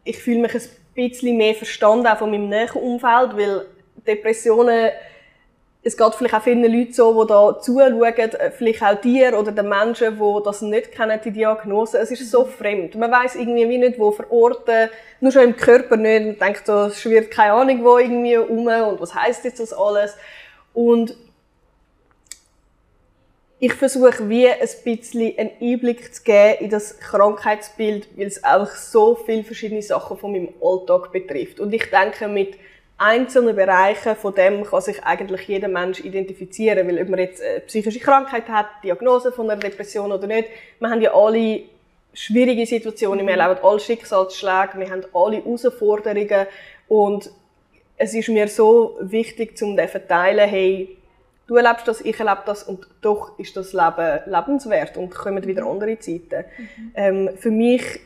ich 0.04 0.18
fühle 0.18 0.40
mich 0.40 0.54
ein 0.54 0.62
bisschen 0.94 1.36
mehr 1.36 1.54
verstanden, 1.54 2.06
auch 2.06 2.18
von 2.18 2.30
meinem 2.30 2.48
näheren 2.48 2.82
Umfeld, 2.82 3.36
weil 3.36 3.66
Depressionen, 4.06 4.90
es 5.82 5.96
geht 5.96 6.14
vielleicht 6.14 6.34
auch 6.34 6.42
vielen 6.42 6.62
Leuten 6.62 6.92
so, 6.92 7.22
die 7.22 7.28
da 7.28 7.60
zuschauen, 7.60 8.02
äh, 8.02 8.50
vielleicht 8.50 8.82
auch 8.82 9.00
dir 9.00 9.38
oder 9.38 9.52
den 9.52 9.68
Menschen, 9.68 10.18
die 10.18 10.42
das 10.44 10.60
nicht 10.60 10.92
kennen, 10.92 11.20
die 11.24 11.30
Diagnose. 11.30 11.98
Es 11.98 12.10
ist 12.10 12.30
so 12.30 12.44
fremd. 12.44 12.96
Man 12.96 13.10
weiß 13.10 13.36
irgendwie 13.36 13.68
wie 13.68 13.78
nicht, 13.78 13.98
wo 13.98 14.10
verorten, 14.10 14.90
nur 15.20 15.32
schon 15.32 15.44
im 15.44 15.56
Körper 15.56 15.96
nicht. 15.96 16.26
Man 16.26 16.38
denkt 16.38 16.66
so, 16.66 16.86
es 16.86 17.00
schwirrt 17.00 17.30
keine 17.30 17.52
Ahnung 17.52 17.84
wo 17.84 17.98
irgendwie 17.98 18.36
um 18.36 18.66
und 18.66 19.00
was 19.00 19.14
heißt 19.14 19.44
jetzt 19.44 19.60
das 19.60 19.72
alles? 19.72 20.16
Und 20.74 21.16
ich 23.60 23.72
versuche 23.74 24.28
wie 24.28 24.48
ein 24.48 24.68
bisschen 24.84 25.36
einen 25.36 25.50
Einblick 25.60 26.14
zu 26.14 26.22
geben 26.22 26.64
in 26.64 26.70
das 26.70 26.98
Krankheitsbild, 27.00 28.08
weil 28.16 28.26
es 28.26 28.44
auch 28.44 28.68
so 28.68 29.16
viele 29.16 29.42
verschiedene 29.42 29.82
Sachen 29.82 30.16
von 30.16 30.32
meinem 30.32 30.50
Alltag 30.62 31.10
betrifft. 31.12 31.58
Und 31.58 31.72
ich 31.72 31.90
denke, 31.90 32.28
mit 32.28 32.56
einzelnen 32.98 33.54
Bereichen 33.54 34.16
von 34.16 34.34
dem 34.34 34.64
kann 34.64 34.82
sich 34.82 35.02
eigentlich 35.04 35.42
jeder 35.46 35.68
Mensch 35.68 36.00
identifizieren, 36.00 36.86
weil 36.88 37.00
ob 37.00 37.08
man 37.08 37.20
jetzt 37.20 37.42
eine 37.42 37.60
psychische 37.60 38.00
Krankheit 38.00 38.48
hat, 38.48 38.66
Diagnose 38.82 39.30
von 39.30 39.48
einer 39.48 39.60
Depression 39.60 40.10
oder 40.10 40.26
nicht, 40.26 40.48
wir 40.80 40.90
haben 40.90 41.00
ja 41.00 41.14
alle 41.14 41.62
schwierige 42.12 42.66
Situationen, 42.66 43.26
wir 43.26 43.36
erleben 43.36 43.60
alle 43.62 43.78
Schicksalsschläge, 43.78 44.78
wir 44.78 44.90
haben 44.90 45.04
alle 45.14 45.36
Herausforderungen 45.36 46.46
und 46.88 47.30
es 47.96 48.14
ist 48.14 48.28
mir 48.28 48.48
so 48.48 48.96
wichtig, 49.00 49.56
zum 49.56 49.76
zu 49.76 50.06
teilen, 50.06 50.48
hey, 50.48 50.96
du 51.46 51.56
erlebst 51.56 51.86
das, 51.86 52.00
ich 52.00 52.18
erlebe 52.18 52.42
das 52.46 52.64
und 52.64 52.88
doch 53.00 53.38
ist 53.38 53.56
das 53.56 53.72
Leben 53.72 54.20
lebenswert 54.26 54.96
und 54.96 55.14
kommen 55.14 55.46
wieder 55.46 55.66
andere 55.66 55.98
Zeiten. 55.98 56.44
Mhm. 56.56 56.92
Ähm, 56.94 57.30
für 57.36 57.50
mich 57.50 58.00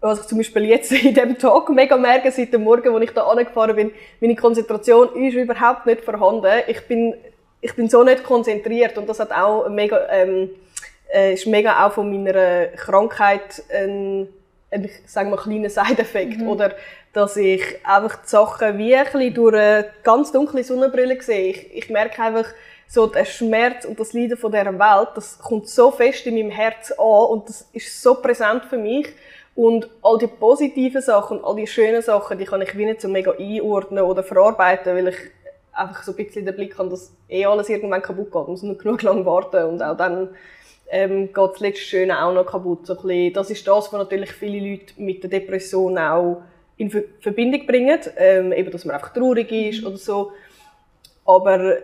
was 0.00 0.20
ich 0.20 0.26
zum 0.26 0.38
Beispiel 0.38 0.64
jetzt 0.64 0.92
in 0.92 1.14
diesem 1.14 1.38
Tag 1.38 1.68
mega 1.70 1.96
merke, 1.96 2.30
seit 2.30 2.52
dem 2.52 2.64
Morgen, 2.64 2.94
als 2.94 3.04
ich 3.04 3.10
da 3.10 3.24
angefahren 3.24 3.76
bin, 3.76 3.92
meine 4.20 4.36
Konzentration 4.36 5.14
ist 5.16 5.34
überhaupt 5.34 5.86
nicht 5.86 6.02
vorhanden. 6.02 6.62
Ich 6.68 6.86
bin, 6.86 7.14
ich 7.60 7.74
bin 7.74 7.88
so 7.88 8.02
nicht 8.02 8.24
konzentriert 8.24 8.96
und 8.98 9.08
das 9.08 9.20
hat 9.20 9.32
auch 9.32 9.68
mega, 9.68 10.06
ähm, 10.10 10.50
äh, 11.12 11.34
ist 11.34 11.46
mega 11.46 11.86
auch 11.86 11.92
von 11.92 12.10
meiner 12.10 12.68
Krankheit 12.68 13.62
ein, 13.72 14.28
ein 14.70 14.84
ich 14.84 14.92
sage 15.06 15.28
mal, 15.28 15.36
kleiner 15.36 15.70
Side-Effekt. 15.70 16.38
Mhm. 16.38 16.48
Oder, 16.48 16.72
dass 17.12 17.36
ich 17.36 17.62
einfach 17.84 18.22
die 18.22 18.28
Sachen 18.28 18.78
wie 18.78 18.94
ein 18.94 19.04
bisschen 19.04 19.34
durch 19.34 19.54
eine 19.54 19.90
ganz 20.02 20.32
dunkle 20.32 20.62
Sonnenbrille 20.62 21.20
sehe. 21.20 21.50
Ich, 21.50 21.74
ich 21.74 21.90
merke 21.90 22.22
einfach, 22.22 22.46
so 22.90 23.06
der 23.06 23.24
Schmerz 23.24 23.84
und 23.84 24.00
das 24.00 24.12
Leiden 24.12 24.36
von 24.36 24.50
dieser 24.50 24.76
Welt, 24.76 25.10
das 25.14 25.38
kommt 25.38 25.68
so 25.68 25.92
fest 25.92 26.26
in 26.26 26.34
meinem 26.34 26.50
Herz 26.50 26.90
an 26.90 27.04
und 27.04 27.48
das 27.48 27.68
ist 27.72 28.02
so 28.02 28.16
präsent 28.16 28.64
für 28.68 28.78
mich. 28.78 29.06
Und 29.54 29.88
all 30.02 30.18
die 30.18 30.26
positiven 30.26 31.02
Sachen 31.02 31.38
und 31.38 31.44
all 31.44 31.56
die 31.56 31.66
schönen 31.66 32.02
Sachen, 32.02 32.38
die 32.38 32.44
kann 32.44 32.62
ich 32.62 32.76
wie 32.76 32.86
nicht 32.86 33.00
so 33.00 33.08
mega 33.08 33.32
einordnen 33.32 34.04
oder 34.04 34.22
verarbeiten, 34.22 34.96
weil 34.96 35.08
ich 35.08 35.16
einfach 35.72 36.02
so 36.02 36.12
ein 36.12 36.16
bisschen 36.16 36.44
den 36.44 36.54
Blick 36.54 36.78
habe, 36.78 36.88
dass 36.88 37.12
eh 37.28 37.44
alles 37.44 37.68
irgendwann 37.68 38.02
kaputt 38.02 38.26
geht. 38.26 38.34
Man 38.34 38.46
muss 38.46 38.62
nur 38.62 38.78
genug 38.78 39.02
lang 39.02 39.24
warten 39.24 39.64
und 39.64 39.82
auch 39.82 39.96
dann 39.96 40.30
ähm, 40.90 41.26
geht 41.26 41.36
das 41.36 41.60
letzte 41.60 41.84
Schöne 41.84 42.24
auch 42.24 42.32
noch 42.32 42.46
kaputt. 42.46 42.86
So 42.86 42.94
ein 42.96 43.02
bisschen, 43.02 43.32
das 43.32 43.50
ist 43.50 43.66
das, 43.66 43.92
was 43.92 43.98
natürlich 43.98 44.32
viele 44.32 44.70
Leute 44.70 44.94
mit 44.96 45.22
der 45.22 45.30
Depression 45.30 45.98
auch 45.98 46.42
in 46.76 46.90
Verbindung 47.20 47.66
bringen. 47.66 48.00
Ähm, 48.16 48.52
eben, 48.52 48.70
dass 48.70 48.84
man 48.84 48.96
einfach 48.96 49.12
traurig 49.12 49.50
ist 49.52 49.84
oder 49.84 49.96
so. 49.96 50.32
Aber 51.24 51.76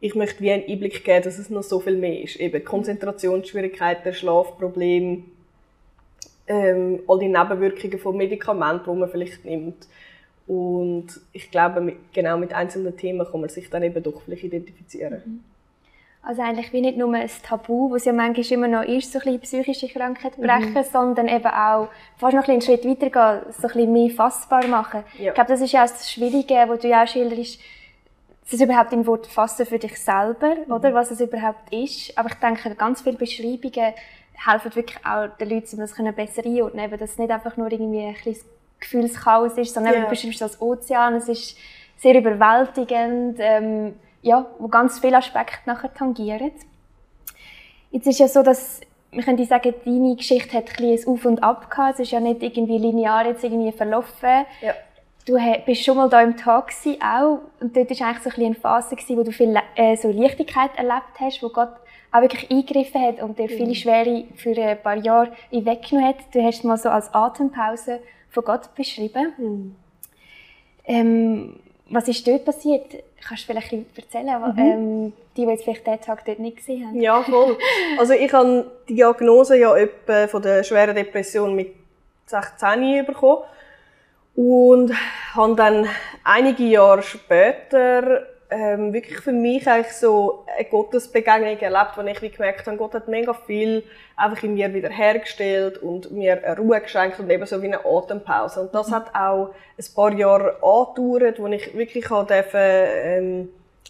ich 0.00 0.14
möchte 0.14 0.40
wie 0.40 0.52
einen 0.52 0.68
Einblick 0.68 1.04
geben, 1.04 1.24
dass 1.24 1.38
es 1.38 1.50
noch 1.50 1.62
so 1.62 1.80
viel 1.80 1.96
mehr 1.96 2.22
ist. 2.22 2.36
Eben 2.36 2.64
Konzentrationsschwierigkeiten, 2.64 4.14
Schlafprobleme, 4.14 5.24
ähm, 6.48 7.00
all 7.08 7.18
die 7.18 7.28
Nebenwirkungen 7.28 7.98
von 7.98 8.16
Medikamenten, 8.16 8.92
die 8.92 8.98
man 8.98 9.08
vielleicht 9.08 9.44
nimmt. 9.44 9.86
Und 10.46 11.08
ich 11.32 11.50
glaube, 11.50 11.80
mit, 11.80 12.12
genau 12.12 12.38
mit 12.38 12.52
einzelnen 12.52 12.96
Themen 12.96 13.26
kann 13.26 13.40
man 13.40 13.50
sich 13.50 13.68
dann 13.68 13.82
eben 13.82 14.02
doch 14.02 14.22
vielleicht 14.22 14.44
identifizieren. 14.44 15.22
Mhm. 15.24 15.44
Also 16.22 16.42
eigentlich 16.42 16.72
wie 16.72 16.80
nicht 16.80 16.98
nur 16.98 17.14
ein 17.14 17.30
Tabu, 17.44 17.92
was 17.92 18.04
ja 18.04 18.12
manchmal 18.12 18.52
immer 18.52 18.66
noch 18.66 18.82
ist, 18.82 19.12
so 19.12 19.20
ein 19.20 19.38
bisschen 19.38 19.62
psychische 19.62 19.88
Krankheit 19.88 20.36
mhm. 20.36 20.42
brechen, 20.42 20.74
mhm. 20.74 20.82
sondern 20.82 21.28
eben 21.28 21.46
auch 21.46 21.88
fast 22.16 22.34
noch 22.34 22.48
einen 22.48 22.60
Schritt 22.60 22.84
weitergehen, 22.84 23.52
so 23.52 23.68
ein 23.68 23.74
bisschen 23.74 23.92
mehr 23.92 24.10
fassbar 24.10 24.66
machen. 24.66 25.04
Ja. 25.18 25.28
Ich 25.28 25.34
glaube, 25.34 25.48
das 25.48 25.60
ist 25.60 25.70
ja 25.70 25.84
auch 25.84 25.88
das 25.88 26.10
Schwierige, 26.10 26.64
was 26.66 26.80
du 26.80 26.88
ja 26.88 27.04
auch 27.04 27.08
schilderst, 27.08 27.60
das 28.50 28.60
überhaupt 28.60 28.92
in 28.92 29.06
Wort 29.06 29.26
fassen 29.28 29.66
für 29.66 29.78
dich 29.78 30.00
selber, 30.00 30.56
mhm. 30.66 30.72
oder 30.72 30.94
was 30.94 31.12
es 31.12 31.20
überhaupt 31.20 31.72
ist. 31.72 32.16
Aber 32.18 32.28
ich 32.28 32.34
denke, 32.34 32.74
ganz 32.74 33.02
viele 33.02 33.16
Beschreibungen 33.16 33.94
helfen 34.44 34.74
wirklich 34.74 34.98
auch 35.04 35.28
den 35.38 35.50
Leuten, 35.50 35.74
um 35.74 35.80
das 35.80 35.94
besser 36.14 36.44
einordnen 36.44 36.84
können. 36.84 37.00
Dass 37.00 37.12
es 37.12 37.18
nicht 37.18 37.30
einfach 37.30 37.56
nur 37.56 37.70
irgendwie 37.70 38.04
ein 38.04 38.14
kleines 38.14 38.44
Gefühlschaos 38.80 39.56
ist, 39.58 39.74
sondern 39.74 39.94
yeah. 39.94 40.02
du 40.04 40.10
beschreibst 40.10 40.40
das 40.40 40.60
Ozean. 40.60 41.14
Es 41.14 41.28
ist 41.28 41.56
sehr 41.96 42.14
überwältigend, 42.14 43.38
ähm, 43.40 43.94
ja, 44.22 44.46
wo 44.58 44.68
ganz 44.68 44.98
viele 44.98 45.16
Aspekte 45.16 45.60
nachher 45.66 45.92
tangieren. 45.92 46.52
Jetzt 47.90 48.06
ist 48.06 48.18
ja 48.18 48.28
so, 48.28 48.42
dass 48.42 48.80
man 49.10 49.24
könnte 49.24 49.44
sagen, 49.44 49.74
deine 49.84 50.16
Geschichte 50.16 50.56
hat 50.56 50.78
ein, 50.78 50.84
ein 50.84 51.06
Auf 51.06 51.24
und 51.24 51.42
Ab 51.42 51.70
gehabt. 51.70 51.94
Es 51.94 52.00
ist 52.00 52.12
ja 52.12 52.20
nicht 52.20 52.42
irgendwie 52.42 52.78
linear 52.78 53.26
jetzt 53.26 53.42
irgendwie 53.42 53.72
verlaufen. 53.72 54.44
Ja. 54.60 54.74
Du 55.24 55.36
bist 55.64 55.84
schon 55.84 55.96
mal 55.96 56.08
da 56.08 56.20
im 56.20 56.36
Tag 56.36 56.72
auch. 57.02 57.40
Und 57.60 57.76
dort 57.76 57.90
war 57.98 58.08
eigentlich 58.08 58.22
so 58.22 58.30
ein 58.30 58.46
eine 58.46 58.54
Phase, 58.54 58.94
gewesen, 58.94 59.16
wo 59.16 59.22
du 59.22 59.32
viel 59.32 59.56
äh, 59.74 59.96
so 59.96 60.10
Leichtigkeit 60.10 60.70
erlebt 60.76 61.18
hast, 61.18 61.42
wo 61.42 61.48
Gott 61.48 61.74
auch 62.16 62.22
wirklich 62.22 62.50
eingegriffen 62.50 63.00
hat 63.00 63.22
und 63.22 63.38
dir 63.38 63.48
viele 63.48 63.68
mhm. 63.68 63.74
Schwere 63.74 64.24
für 64.36 64.56
ein 64.56 64.80
paar 64.82 64.96
Jahre 64.96 65.32
weggenommen 65.50 66.08
hat. 66.08 66.16
Du 66.32 66.42
hast 66.42 66.58
es 66.58 66.64
mal 66.64 66.76
so 66.76 66.88
als 66.88 67.12
Atempause 67.12 68.00
von 68.30 68.44
Gott 68.44 68.74
beschrieben. 68.74 69.32
Mhm. 69.36 69.76
Ähm, 70.84 71.56
was 71.88 72.08
ist 72.08 72.26
dort 72.26 72.44
passiert? 72.44 72.86
Kannst 73.26 73.44
du 73.44 73.46
vielleicht 73.46 73.72
erzählen, 73.96 74.40
mhm. 74.40 74.58
ähm, 74.58 75.12
die, 75.36 75.44
die 75.44 75.50
jetzt 75.50 75.64
vielleicht 75.64 75.86
diesen 75.86 76.00
Tag 76.00 76.24
dort 76.24 76.38
nicht 76.38 76.58
gesehen 76.58 76.86
haben? 76.86 77.00
Ja, 77.00 77.22
voll. 77.22 77.56
Also 77.98 78.12
ich 78.12 78.32
habe 78.32 78.70
die 78.88 78.94
Diagnose 78.94 79.58
ja 79.58 79.76
etwa 79.76 80.26
von 80.28 80.42
der 80.42 80.62
schweren 80.64 80.94
Depression 80.94 81.54
mit 81.54 81.74
16 82.26 83.06
bekommen 83.06 83.42
und 84.34 84.92
habe 85.34 85.54
dann 85.54 85.86
einige 86.24 86.64
Jahre 86.64 87.02
später 87.02 88.26
ähm, 88.50 88.92
wirklich 88.92 89.18
für 89.18 89.32
mich 89.32 89.66
eigentlich 89.68 89.92
so 89.92 90.44
eine 90.56 90.68
Gottesbegegnung 90.68 91.58
erlebt, 91.58 91.96
wo 91.96 92.02
ich 92.02 92.22
wie 92.22 92.30
gemerkt 92.30 92.66
habe, 92.66 92.76
Gott 92.76 92.94
hat 92.94 93.08
mega 93.08 93.34
viel 93.34 93.82
einfach 94.14 94.42
in 94.42 94.54
mir 94.54 94.72
wieder 94.72 94.88
hergestellt 94.88 95.78
und 95.78 96.10
mir 96.12 96.44
eine 96.44 96.56
Ruhe 96.56 96.80
geschenkt 96.80 97.18
und 97.18 97.30
eben 97.30 97.44
so 97.46 97.60
wie 97.62 97.66
eine 97.66 97.84
Atempause. 97.84 98.62
Und 98.62 98.74
das 98.74 98.90
hat 98.92 99.14
auch 99.14 99.54
ein 99.78 99.94
paar 99.94 100.12
Jahre 100.12 100.62
angedauert, 100.62 101.40
wo 101.40 101.46
ich 101.48 101.76
wirklich 101.76 102.06
durfte, 102.06 102.58
ähm, 102.58 103.48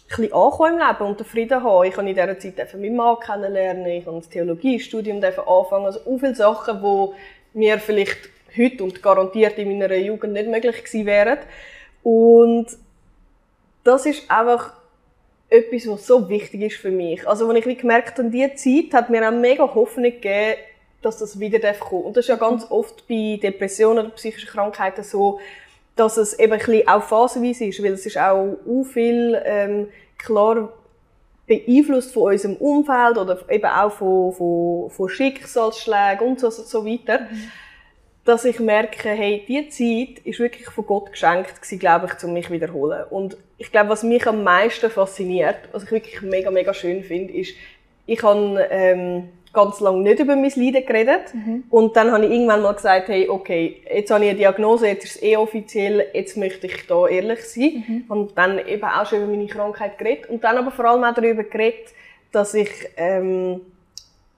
ein 0.09 0.15
bisschen 0.15 0.33
ankommen 0.33 0.73
im 0.73 0.87
Leben 0.87 1.09
und 1.09 1.19
den 1.19 1.25
Frieden 1.25 1.63
haben. 1.63 1.85
Ich 1.85 1.97
habe 1.97 2.09
in 2.09 2.15
dieser 2.15 2.39
Zeit 2.39 2.73
meinen 2.73 2.95
Mann 2.95 3.17
kennenlernen, 3.19 3.85
ich 3.87 4.05
habe 4.05 4.17
das 4.17 4.29
Theologiestudium 4.29 5.17
anfangen, 5.23 5.85
also 5.85 5.99
auch 5.99 6.17
viele 6.19 6.35
Sachen, 6.35 6.81
die 6.81 7.57
mir 7.57 7.79
vielleicht 7.79 8.29
heute 8.57 8.83
und 8.83 9.03
garantiert 9.03 9.57
in 9.57 9.77
meiner 9.77 9.93
Jugend 9.95 10.33
nicht 10.33 10.49
möglich 10.49 10.83
gewesen 10.83 11.05
wären. 11.05 11.37
Und 12.03 12.67
das 13.87 14.05
ist 14.05 14.29
einfach 14.29 14.73
etwas, 15.49 15.87
was 15.87 16.05
so 16.05 16.27
wichtig 16.27 16.61
ist 16.61 16.75
für 16.75 16.91
mich. 16.91 17.25
Also, 17.25 17.49
als 17.49 17.65
ich 17.65 17.77
gemerkt 17.77 18.17
habe, 18.17 18.29
diese 18.29 18.53
Zeit 18.55 18.93
hat 18.93 19.09
mir 19.09 19.25
auch 19.25 19.31
mega 19.31 19.63
Hoffnung 19.63 20.11
gegeben, 20.11 20.59
dass 21.01 21.17
das 21.19 21.39
wieder 21.39 21.59
kommen 21.73 22.03
Und 22.03 22.17
das 22.17 22.25
ist 22.25 22.29
ja 22.29 22.35
ganz 22.35 22.69
oft 22.69 23.07
bei 23.07 23.39
Depressionen 23.41 24.05
oder 24.07 24.15
psychischen 24.15 24.49
Krankheiten 24.49 25.03
so, 25.03 25.39
dass 25.95 26.17
es 26.17 26.37
eben 26.37 26.53
ein 26.53 26.59
bisschen 26.59 26.87
auch 26.87 27.03
phasenweise 27.03 27.65
ist, 27.65 27.81
weil 27.81 27.93
es 27.93 28.05
ist 28.05 28.17
auch 28.17 28.57
viel 28.91 29.41
ähm, 29.45 29.87
klar 30.17 30.73
beeinflusst 31.45 32.13
von 32.13 32.33
unserem 32.33 32.57
Umfeld 32.57 33.17
oder 33.17 33.39
eben 33.49 33.65
auch 33.65 33.91
von, 33.93 34.33
von, 34.33 34.89
von 34.89 35.09
Schicksalsschlägen 35.09 36.27
und 36.27 36.39
so, 36.41 36.49
so 36.49 36.85
weiter. 36.85 37.21
Mhm 37.21 37.51
dass 38.27 38.43
ich 38.43 38.59
merke, 38.59 39.09
hey, 39.09 39.43
diese 39.47 39.69
Zeit 39.69 40.25
ist 40.25 40.39
wirklich 40.39 40.69
von 40.69 40.85
Gott 40.85 41.11
geschenkt 41.11 41.61
gewesen, 41.61 41.79
glaube 41.79 42.07
ich, 42.07 42.23
um 42.23 42.33
mich 42.33 42.51
wiederholen. 42.51 43.05
Und 43.09 43.37
ich 43.57 43.71
glaube, 43.71 43.89
was 43.89 44.03
mich 44.03 44.27
am 44.27 44.43
meisten 44.43 44.89
fasziniert, 44.89 45.57
was 45.71 45.83
ich 45.83 45.91
wirklich 45.91 46.21
mega, 46.21 46.51
mega 46.51 46.73
schön 46.73 47.03
finde, 47.03 47.33
ist, 47.33 47.53
ich 48.05 48.21
habe 48.23 48.67
ähm, 48.69 49.29
ganz 49.53 49.79
lange 49.79 50.01
nicht 50.01 50.19
über 50.19 50.35
mein 50.35 50.51
Leiden 50.55 50.85
geredet. 50.85 51.33
Mhm. 51.33 51.63
Und 51.69 51.95
dann 51.95 52.11
habe 52.11 52.25
ich 52.25 52.31
irgendwann 52.31 52.61
mal 52.61 52.73
gesagt, 52.73 53.07
hey, 53.07 53.29
okay, 53.29 53.81
jetzt 53.93 54.11
habe 54.11 54.25
ich 54.25 54.29
eine 54.31 54.39
Diagnose, 54.39 54.87
jetzt 54.87 55.05
ist 55.05 55.15
es 55.15 55.23
eh 55.23 55.37
offiziell, 55.37 56.05
jetzt 56.13 56.35
möchte 56.35 56.67
ich 56.67 56.85
da 56.85 57.07
ehrlich 57.07 57.43
sein. 57.45 57.83
Mhm. 57.87 58.03
Und 58.09 58.37
dann 58.37 58.59
eben 58.59 58.83
auch 58.83 59.05
schon 59.05 59.23
über 59.23 59.31
meine 59.31 59.47
Krankheit 59.47 59.97
geredet. 59.97 60.29
Und 60.29 60.43
dann 60.43 60.57
aber 60.57 60.71
vor 60.71 60.85
allem 60.85 61.03
auch 61.03 61.13
darüber 61.13 61.43
geredet, 61.43 61.93
dass 62.31 62.53
ich 62.53 62.69
ähm, 62.97 63.61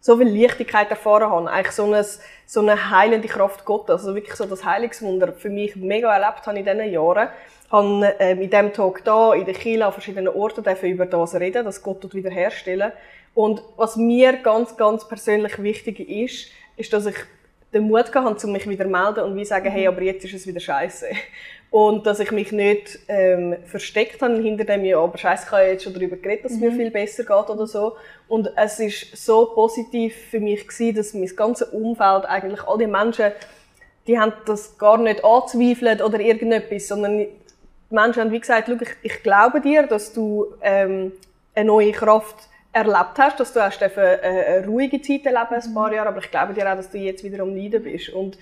so 0.02 0.18
viel 0.18 0.28
Leichtigkeit 0.28 0.90
erfahren 0.90 1.30
habe. 1.30 1.52
Eigentlich 1.52 1.76
so 1.76 1.86
eine, 1.86 2.06
so 2.46 2.62
eine 2.62 2.90
heilende 2.90 3.28
Kraft 3.28 3.66
Gottes. 3.66 4.02
Also 4.02 4.16
wirklich 4.16 4.36
so 4.36 4.46
das 4.46 4.64
Heilungswunder 4.64 5.34
für 5.34 5.50
mich 5.50 5.76
mega 5.76 6.16
erlebt 6.16 6.46
habe 6.48 6.60
in 6.60 6.66
diesen 6.66 6.92
Jahren. 6.92 7.30
Ich 7.66 7.72
habe 7.72 8.16
ähm, 8.20 8.42
in 8.42 8.50
diesem 8.50 8.74
Tag 8.74 9.02
hier 9.04 9.34
in 9.36 9.46
der 9.46 9.54
Kirche 9.54 9.86
an 9.86 9.92
verschiedenen 9.92 10.30
Orten 10.30 10.64
über 10.84 11.06
das 11.06 11.36
reden, 11.36 11.66
dass 11.66 11.84
Gott 11.84 12.04
dort 12.04 12.16
wiederherstellen. 12.16 12.92
Und 13.36 13.62
was 13.78 13.96
mir 13.96 14.34
ganz, 14.34 14.76
ganz 14.76 15.08
persönlich 15.08 15.62
wichtig 15.62 16.00
ist, 16.00 16.52
ist, 16.78 16.94
dass 16.94 17.06
ich 17.06 17.16
den 17.74 17.84
Mut 17.84 18.12
gehabt 18.12 18.44
um 18.44 18.52
mich 18.52 18.68
wieder 18.68 18.86
zu 18.86 18.90
melden 18.90 19.24
und 19.24 19.36
wie 19.36 19.46
sagen, 19.46 19.70
hey, 19.70 19.88
aber 19.88 20.02
jetzt 20.02 20.26
ist 20.26 20.34
es 20.34 20.48
wieder 20.48 20.60
scheiße. 20.60 21.08
Und 21.72 22.08
dass 22.08 22.20
ich 22.20 22.32
mich 22.32 22.52
nicht 22.52 23.00
ähm, 23.08 23.56
versteckt 23.66 24.22
habe 24.24 24.42
hinter 24.42 24.64
dem, 24.64 24.84
ja, 24.86 25.00
aber 25.00 25.18
scheiße, 25.18 25.46
ich 25.46 25.52
habe 25.52 25.64
jetzt 25.66 25.84
schon 25.84 25.94
darüber 25.94 26.16
geredet, 26.16 26.46
dass 26.46 26.54
es 26.54 26.60
mir 26.60 26.72
mhm. 26.72 26.78
viel 26.78 26.92
besser 26.92 27.24
geht 27.24 27.50
oder 27.50 27.68
so. 27.68 27.96
Und 28.28 28.52
es 28.56 28.80
ist 28.80 29.16
so 29.16 29.46
positiv 29.54 30.16
für 30.32 30.40
mich 30.40 30.68
gewesen, 30.68 30.96
dass 30.96 31.14
mein 31.14 31.28
ganzes 31.36 31.70
Umfeld, 31.70 32.26
eigentlich 32.26 32.64
all 32.64 32.80
die 32.80 32.88
Menschen, 32.88 33.32
die 34.08 34.20
haben 34.20 34.34
das 34.48 34.80
gar 34.80 34.98
nicht 34.98 35.24
angezweifelt 35.24 36.02
oder 36.02 36.20
irgendetwas, 36.20 36.88
sondern 36.88 37.20
die 37.20 37.30
Menschen 37.92 38.24
haben 38.24 38.32
wie 38.32 38.40
gesagt, 38.40 38.70
ich, 38.70 38.90
ich 39.04 39.24
glaube 39.24 39.62
dir, 39.62 39.84
dass 39.84 40.12
du 40.14 40.48
ähm, 40.62 41.12
eine 41.54 41.66
neue 41.66 41.92
Kraft 41.92 42.50
erlebt 42.72 43.18
hast, 43.18 43.40
dass 43.40 43.54
du 43.54 43.62
hast 43.62 43.82
eine, 43.82 43.94
eine 43.94 44.66
ruhige 44.66 45.02
Zeit 45.02 45.26
erlebt, 45.26 45.52
ein 45.52 45.74
paar 45.74 45.90
mhm. 45.90 45.94
Jahre, 45.94 46.10
aber 46.10 46.20
ich 46.20 46.32
glaube 46.32 46.54
dir 46.54 46.72
auch, 46.72 46.76
dass 46.76 46.90
du 46.90 46.98
jetzt 46.98 47.24
wieder 47.24 47.44
am 47.44 47.56
Leiden 47.56 47.84
bist. 47.84 48.10
Und 48.10 48.40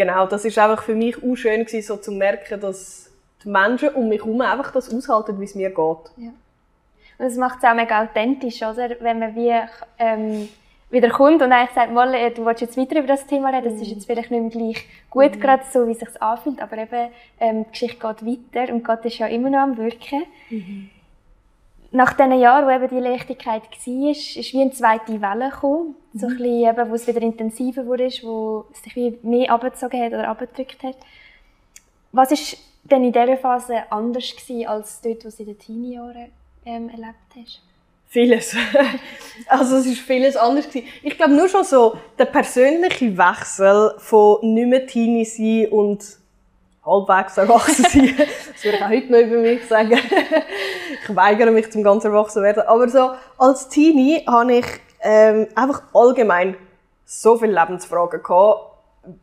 genau, 0.00 0.26
das 0.26 0.46
ist 0.46 0.58
einfach 0.58 0.82
für 0.82 0.94
mich 0.94 1.22
auch 1.22 1.36
schön 1.36 1.66
gewesen, 1.66 1.86
so 1.86 1.96
zu 1.98 2.10
merken, 2.10 2.58
dass 2.58 3.10
die 3.44 3.50
Menschen 3.50 3.90
um 3.90 4.08
mich 4.08 4.24
herum 4.24 4.40
einfach 4.40 4.72
das 4.72 4.92
aushalten, 4.92 5.38
wie 5.38 5.44
es 5.44 5.54
mir 5.54 5.68
geht. 5.68 5.76
Ja. 6.16 6.30
Und 7.18 7.26
das 7.26 7.36
macht 7.36 7.58
es 7.58 7.64
auch 7.68 7.74
mega 7.74 8.02
authentisch, 8.02 8.62
oder? 8.62 8.96
Wenn 9.00 9.18
man 9.18 9.36
wie 9.36 9.54
ähm, 9.98 10.48
wieder 10.88 11.10
kommt 11.10 11.42
und 11.42 11.52
eigentlich 11.52 11.74
sagt, 11.74 11.92
mal, 11.92 12.30
du 12.30 12.46
willst 12.46 12.62
jetzt 12.62 12.78
weiter 12.78 12.98
über 12.98 13.08
das 13.08 13.26
Thema 13.26 13.50
reden, 13.50 13.64
das 13.64 13.82
ist 13.82 13.90
jetzt 13.90 14.06
vielleicht 14.06 14.30
nicht 14.30 14.40
mehr 14.40 14.50
gleich 14.50 14.86
gut, 15.10 15.36
mhm. 15.36 15.40
gerade 15.40 15.64
so, 15.70 15.86
wie 15.86 15.92
es 15.92 15.98
sich 15.98 16.22
anfühlt, 16.22 16.62
aber 16.62 16.78
eben, 16.78 17.10
ähm, 17.38 17.64
die 17.66 17.70
Geschichte 17.70 17.98
geht 17.98 18.26
weiter 18.54 18.72
und 18.72 18.82
Gott 18.82 19.04
ist 19.04 19.18
ja 19.18 19.26
immer 19.26 19.50
noch 19.50 19.58
am 19.58 19.76
Wirken. 19.76 20.22
Mhm 20.48 20.90
nach 21.92 22.12
diesen 22.12 22.38
Jahren, 22.38 22.66
wo 22.66 22.70
eben 22.70 22.88
die 22.88 23.02
Leichtigkeit 23.02 23.62
war, 23.62 24.10
ist, 24.10 24.52
wie 24.52 24.60
eine 24.60 24.70
zweite 24.70 25.20
Welle 25.20 25.50
gekommen. 25.50 25.96
Mhm. 26.12 26.18
So 26.18 26.26
ein 26.26 26.36
bisschen, 26.36 26.68
eben, 26.68 26.90
wo 26.90 26.94
es 26.94 27.06
wieder 27.06 27.22
intensiver 27.22 27.86
wurde, 27.86 28.08
wo 28.22 28.66
es 28.72 28.82
sich 28.82 28.96
wie 28.96 29.18
mehr 29.22 29.50
abgezogen 29.50 30.00
hat 30.00 30.12
oder 30.12 30.28
abgedrückt 30.28 30.82
hat. 30.82 30.96
Was 32.12 32.30
war 32.30 32.58
denn 32.84 33.04
in 33.04 33.12
dieser 33.12 33.36
Phase 33.36 33.90
anders 33.90 34.34
gewesen, 34.36 34.68
als 34.68 35.00
dort, 35.00 35.24
was 35.24 35.36
du 35.36 35.42
in 35.42 35.48
den 35.48 35.58
Teenie-Jahren 35.58 36.32
ähm, 36.64 36.88
erlebt 36.88 37.16
hast? 37.36 37.62
Vieles. 38.06 38.56
also 39.46 39.76
es 39.76 39.86
ist 39.86 40.00
vieles 40.00 40.36
anders 40.36 40.68
gewesen. 40.68 40.88
Ich 41.02 41.16
glaube 41.16 41.32
nur 41.32 41.48
schon 41.48 41.62
so 41.62 41.96
der 42.18 42.24
persönliche 42.24 43.16
Wechsel 43.16 43.94
von 43.98 44.38
nicht 44.54 44.66
mehr 44.66 44.86
Teenie 44.86 45.24
sein 45.24 45.68
und 45.70 46.19
halbwegs 46.84 47.36
erwachsen 47.36 47.84
sein. 47.84 48.14
das 48.52 48.64
würde 48.64 48.76
ich 48.78 48.82
auch 48.82 48.88
heute 48.88 49.12
noch 49.12 49.18
über 49.18 49.36
mich 49.38 49.66
sagen. 49.66 49.92
ich 51.02 51.16
weigere 51.16 51.50
mich 51.50 51.70
zum 51.70 51.82
ganz 51.82 52.04
erwachsen 52.04 52.42
werden. 52.42 52.62
Aber 52.66 52.88
so, 52.88 53.10
als 53.38 53.68
Teenie 53.68 54.24
habe 54.26 54.54
ich 54.54 54.66
ähm, 55.02 55.48
einfach 55.54 55.82
allgemein 55.94 56.56
so 57.04 57.36
viele 57.36 57.58
Lebensfragen 57.58 58.22
gehabt, 58.22 58.70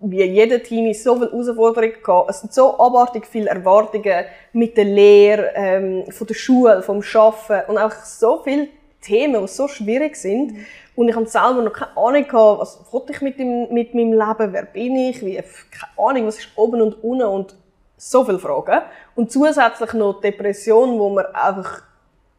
wie 0.02 0.24
jeder 0.24 0.62
Teenie 0.62 0.94
so 0.94 1.16
viele 1.16 1.32
Herausforderungen 1.32 2.02
gehabt. 2.04 2.30
Es 2.30 2.42
sind 2.42 2.54
so 2.54 2.80
abartig 2.80 3.26
viele 3.28 3.50
Erwartungen 3.50 4.26
mit 4.54 4.76
der 4.76 4.86
Lehre, 4.86 5.52
ähm, 5.56 6.12
von 6.12 6.28
der 6.28 6.34
Schule, 6.34 6.82
vom 6.82 7.02
Arbeiten 7.14 7.72
und 7.72 7.78
auch 7.78 7.92
so 7.92 8.42
viele 8.44 8.68
Themen, 9.08 9.42
die 9.42 9.48
so 9.48 9.68
schwierig 9.68 10.16
sind. 10.16 10.58
Und 10.96 11.10
ich 11.10 11.16
habe 11.16 11.28
selber 11.28 11.62
noch 11.62 11.74
keine 11.74 11.96
Ahnung 11.96 12.28
gehabt, 12.28 12.60
was 12.60 12.80
wollte 12.92 13.14
ich 13.14 13.22
mit, 13.22 13.40
dem, 13.40 13.72
mit 13.74 13.94
meinem 13.94 14.14
Leben, 14.14 14.54
wer 14.54 14.64
bin 14.64 14.96
ich, 14.96 15.24
wie, 15.24 15.36
keine 15.36 16.10
Ahnung, 16.10 16.28
was 16.28 16.40
ist 16.40 16.50
oben 16.56 16.82
und 16.82 17.04
unten 17.04 17.26
und 17.26 17.56
so 17.98 18.26
viele 18.26 18.40
Fragen. 18.40 18.82
Und 19.16 19.32
zusätzlich 19.32 19.94
noch 19.94 20.22
Depression, 20.22 21.00
wo 21.00 21.10
man 21.10 21.26
einfach 21.28 21.84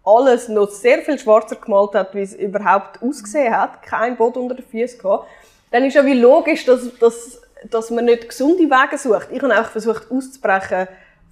alles 0.05 0.49
noch 0.49 0.71
sehr 0.71 1.01
viel 1.01 1.19
schwarzer 1.19 1.57
gemalt 1.57 1.95
hat, 1.95 2.15
wie 2.15 2.23
es 2.23 2.35
überhaupt 2.35 3.03
ausgesehen 3.03 3.55
hat, 3.55 3.83
kein 3.83 4.17
Boden 4.17 4.39
unter 4.39 4.55
den 4.55 4.65
Füßen 4.65 4.99
gehabt. 4.99 5.27
Dann 5.71 5.85
ist 5.85 5.95
ja 5.95 6.05
wie 6.05 6.15
logisch, 6.15 6.65
dass, 6.65 6.97
dass, 6.99 7.43
dass 7.71 7.91
man 7.91 8.07
nicht 8.07 8.29
gesunde 8.29 8.65
Wege 8.65 8.97
sucht. 8.97 9.29
Ich 9.31 9.43
habe 9.43 9.55
einfach 9.55 9.71
versucht 9.71 10.11
auszubrechen, 10.11 10.89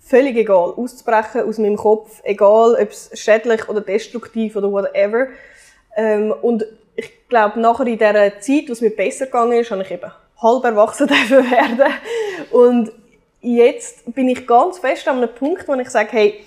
völlig 0.07 0.37
egal, 0.37 0.73
auszubrechen 0.77 1.43
aus 1.43 1.59
meinem 1.59 1.77
Kopf, 1.77 2.21
egal 2.23 2.77
ob 2.81 2.91
es 2.91 3.11
schädlich 3.15 3.69
oder 3.69 3.81
destruktiv 3.81 4.55
oder 4.57 4.71
whatever. 4.71 5.29
Ähm, 5.97 6.33
und 6.43 6.65
ich 6.95 7.29
glaube, 7.29 7.61
nachher 7.61 7.87
in 7.87 7.99
dieser 7.99 8.41
Zeit, 8.41 8.69
wo 8.69 8.73
es 8.73 8.81
mir 8.81 8.91
besser 8.91 9.27
gegangen 9.27 9.53
ist, 9.53 9.71
habe 9.71 9.83
ich 9.83 9.91
eben 9.91 10.11
halb 10.41 10.65
erwachsen 10.65 11.11
werden. 11.31 11.93
Und 12.51 12.93
jetzt 13.41 14.15
bin 14.15 14.29
ich 14.29 14.47
ganz 14.47 14.79
fest 14.79 15.09
an 15.09 15.19
einem 15.19 15.35
Punkt, 15.35 15.67
wo 15.67 15.75
ich 15.75 15.91
sage, 15.91 16.09
hey, 16.13 16.41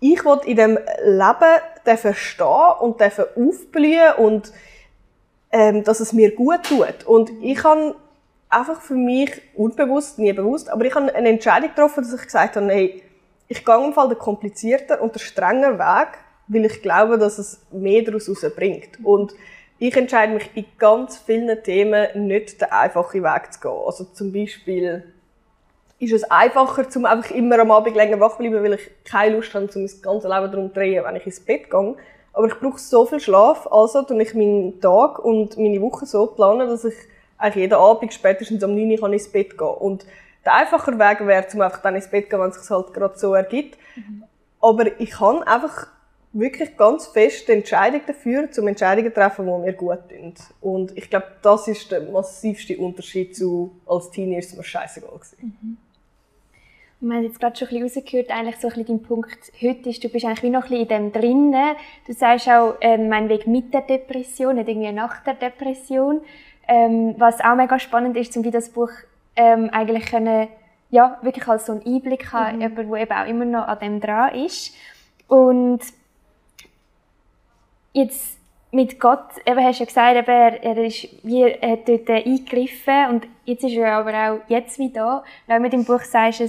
ich 0.00 0.24
will 0.24 0.40
in 0.44 0.56
dem 0.56 0.78
Leben 1.04 2.14
stehen 2.14 2.46
und 2.80 3.00
aufblühen 3.00 4.14
und 4.18 4.52
ähm, 5.52 5.84
dass 5.84 6.00
es 6.00 6.12
mir 6.12 6.34
gut 6.34 6.64
tut. 6.64 7.06
Und 7.06 7.30
ich 7.40 7.62
habe 7.64 7.94
einfach 8.48 8.80
für 8.80 8.94
mich 8.94 9.30
unbewusst, 9.54 10.18
nie 10.18 10.32
bewusst, 10.32 10.70
aber 10.70 10.84
ich 10.84 10.94
habe 10.94 11.14
eine 11.14 11.28
Entscheidung 11.28 11.70
getroffen, 11.70 12.02
dass 12.02 12.14
ich 12.14 12.22
gesagt 12.22 12.56
habe, 12.56 12.68
hey, 12.68 13.02
ich 13.48 13.64
gehe 13.64 13.84
im 13.84 13.92
Fall 13.92 14.08
den 14.08 14.18
komplizierten 14.18 14.98
und 14.98 15.14
den 15.14 15.20
strengen 15.20 15.78
Weg, 15.78 16.08
weil 16.48 16.64
ich 16.64 16.82
glaube, 16.82 17.18
dass 17.18 17.38
es 17.38 17.60
mehr 17.70 18.02
daraus 18.02 18.28
bringt. 18.54 19.04
Und 19.04 19.34
ich 19.78 19.96
entscheide 19.96 20.32
mich 20.32 20.50
in 20.54 20.64
ganz 20.78 21.18
vielen 21.18 21.62
Themen 21.62 22.26
nicht 22.26 22.60
den 22.60 22.70
einfachen 22.70 23.22
Weg 23.22 23.52
zu 23.52 23.60
gehen. 23.60 23.82
Also 23.84 24.04
zum 24.04 24.32
Beispiel 24.32 25.12
ist 25.98 26.12
es 26.12 26.24
einfacher, 26.24 26.88
zum 26.88 27.04
einfach 27.04 27.30
immer 27.30 27.58
am 27.58 27.70
Abend 27.70 27.94
länger 27.94 28.20
wach 28.20 28.36
bleiben, 28.36 28.62
weil 28.62 28.74
ich 28.74 28.90
keine 29.04 29.36
Lust 29.36 29.54
habe, 29.54 29.66
um 29.66 29.82
mein 29.82 30.02
ganzes 30.02 30.30
Leben 30.30 30.52
darum 30.52 30.68
zu 30.68 30.74
drehen, 30.74 31.04
wenn 31.04 31.16
ich 31.16 31.26
ins 31.26 31.40
Bett 31.40 31.70
gehe. 31.70 31.94
Aber 32.32 32.46
ich 32.46 32.58
brauche 32.58 32.78
so 32.78 33.06
viel 33.06 33.20
Schlaf, 33.20 33.66
also 33.70 34.02
tue 34.02 34.22
ich 34.22 34.34
meinen 34.34 34.80
Tag 34.80 35.18
und 35.18 35.56
meine 35.56 35.80
Woche 35.80 36.04
so 36.04 36.26
planen, 36.26 36.68
dass 36.68 36.84
ich 36.84 36.94
eigentlich 37.38 37.62
jeden 37.62 37.74
Abend 37.74 38.12
spätestens 38.12 38.62
um 38.62 38.74
9 38.74 39.00
Uhr 39.00 39.12
ins 39.12 39.28
Bett 39.28 39.50
gehen 39.50 39.58
kann. 39.58 39.74
Und 39.74 40.06
der 40.44 40.54
einfache 40.54 40.98
Weg 40.98 41.26
wäre, 41.26 41.46
um 41.52 41.60
einfach 41.60 41.82
dann 41.82 41.96
ins 41.96 42.08
Bett 42.08 42.30
gehen, 42.30 42.40
wenn 42.40 42.50
es 42.50 42.60
sich 42.60 42.70
halt 42.70 42.94
gerade 42.94 43.18
so 43.18 43.34
ergibt. 43.34 43.78
Mhm. 43.96 44.24
Aber 44.60 45.00
ich 45.00 45.10
kann 45.10 45.42
einfach 45.42 45.88
wirklich 46.32 46.76
ganz 46.76 47.06
fest 47.06 47.48
Entscheidungen 47.48 48.04
dafür, 48.06 48.50
zum 48.50 48.68
Entscheidungen 48.68 49.12
treffen, 49.12 49.46
die 49.46 49.52
mir 49.52 49.72
gut 49.72 50.08
tun. 50.08 50.34
Und 50.60 50.96
ich 50.96 51.08
glaube, 51.08 51.26
das 51.42 51.66
ist 51.68 51.90
der 51.90 52.02
massivste 52.02 52.76
Unterschied 52.76 53.34
zu, 53.34 53.72
als 53.86 54.10
Teenie 54.10 54.38
ist 54.38 54.50
es 54.50 54.56
mir 54.56 54.64
scheißegal 54.64 55.10
gewesen. 55.10 55.58
Mhm. 55.60 55.76
Und 56.98 57.10
wir 57.10 57.16
haben 57.16 57.24
jetzt 57.24 57.40
gerade 57.40 57.56
schon 57.56 57.68
ein 57.68 57.82
bisschen 57.82 58.02
rausgehört, 58.02 58.30
eigentlich 58.30 58.56
so 58.56 58.68
ein 58.68 58.74
bisschen 58.74 58.86
dein 58.86 59.02
Punkt 59.02 59.52
heute 59.60 59.90
ist, 59.90 60.02
du 60.02 60.08
bist 60.08 60.24
eigentlich 60.24 60.42
wie 60.42 60.50
noch 60.50 60.64
ein 60.64 60.70
bisschen 60.70 60.98
in 60.98 61.12
dem 61.12 61.12
drinnen. 61.12 61.76
Du 62.06 62.12
sagst 62.14 62.48
auch, 62.48 62.76
ähm, 62.80 63.08
mein 63.08 63.28
Weg 63.28 63.46
mit 63.46 63.74
der 63.74 63.82
Depression, 63.82 64.56
nicht 64.56 64.68
irgendwie 64.68 64.92
nach 64.92 65.22
der 65.22 65.34
Depression. 65.34 66.22
Ähm, 66.68 67.14
was 67.18 67.40
auch 67.40 67.54
mega 67.54 67.78
spannend 67.78 68.16
ist, 68.16 68.36
um 68.36 68.44
wie 68.44 68.50
das 68.50 68.70
Buch 68.70 68.90
ähm, 69.36 69.70
eigentlich 69.70 70.06
können, 70.06 70.48
ja, 70.90 71.18
wirklich 71.22 71.46
als 71.46 71.66
so 71.66 71.72
einen 71.72 71.86
Einblick 71.86 72.32
haben, 72.32 72.56
mhm. 72.56 72.62
jemand, 72.62 72.92
der 72.92 73.00
eben 73.02 73.12
auch 73.12 73.26
immer 73.26 73.44
noch 73.44 73.68
an 73.68 73.78
dem 73.78 74.00
dran 74.00 74.34
ist. 74.34 74.74
Und 75.28 75.80
jetzt 77.92 78.38
mit 78.72 79.00
Gott, 79.00 79.24
eben 79.46 79.64
hast 79.64 79.78
du 79.78 79.84
ja 79.84 79.86
gesagt, 79.86 80.16
eben, 80.16 80.28
er, 80.28 80.62
er, 80.62 80.84
ist, 80.84 81.08
wie, 81.24 81.42
er 81.42 81.72
hat 81.72 81.88
dort 81.88 82.10
eingegriffen 82.10 83.10
und 83.10 83.26
jetzt 83.44 83.64
ist 83.64 83.76
er 83.76 83.92
aber 83.92 84.12
auch 84.12 84.40
jetzt 84.48 84.78
wieder 84.78 85.22
da. 85.46 85.54
Und 85.54 85.62
mit 85.62 85.72
dem 85.72 85.84
Buch 85.84 86.02
sagst 86.02 86.40
du 86.40 86.48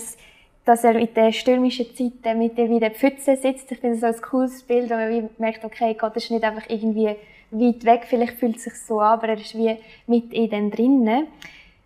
dass 0.67 0.83
er 0.83 0.95
in 0.97 1.13
den 1.13 1.31
stürmischen 1.31 1.95
Zeiten 1.95 2.37
mit 2.37 2.57
dir 2.57 2.69
wieder 2.69 2.91
Pfütze 2.91 3.37
sitzt. 3.37 3.71
Ich 3.71 3.79
finde 3.79 3.99
das 3.99 4.17
ein 4.17 4.21
cooles 4.21 4.63
Bild, 4.63 4.89
wo 4.89 4.95
man 4.95 5.29
merkt, 5.37 5.63
okay, 5.63 5.95
Gott 5.97 6.17
ist 6.17 6.29
nicht 6.29 6.43
einfach 6.43 6.65
irgendwie 6.67 7.15
weit 7.51 7.85
weg, 7.85 8.05
vielleicht 8.07 8.37
fühlt 8.39 8.57
es 8.57 8.63
sich 8.63 8.75
so 8.75 8.99
an, 8.99 9.13
aber 9.13 9.29
er 9.29 9.39
ist 9.39 9.55
wie 9.55 9.77
mit 10.05 10.33
in 10.33 10.49
den 10.49 10.71
drinnen. 10.71 11.27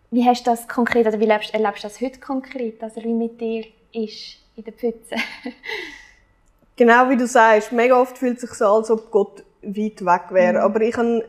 Wie 0.10 0.25
hast 0.25 0.46
du 0.46 0.51
das 0.51 0.68
konkret, 0.68 1.08
oder 1.08 1.20
wie 1.20 1.27
erlebst, 1.27 1.53
erlebst 1.53 1.84
du 1.84 1.88
das 1.88 2.01
heute 2.01 2.20
konkret, 2.20 2.82
dass 2.82 2.98
er 2.98 3.03
wie 3.03 3.13
mit 3.13 3.39
dir 3.39 3.65
ist 3.94 4.38
in 4.56 4.63
der 4.63 4.74
Pfütze? 4.74 5.15
genau 6.75 7.10
wie 7.10 7.18
du 7.18 7.27
sagst, 7.27 7.72
mega 7.72 8.00
oft 8.00 8.18
fühlt 8.18 8.36
es 8.36 8.41
sich 8.41 8.53
so 8.53 8.65
an, 8.65 8.72
als 8.77 8.91
ob 8.91 9.12
Gott 9.12 9.44
weit 9.62 10.06
weg 10.06 10.32
wäre. 10.32 10.53
Mhm. 10.53 10.60
Aber 10.60 10.82
ich 10.82 10.98
habe 10.98 11.25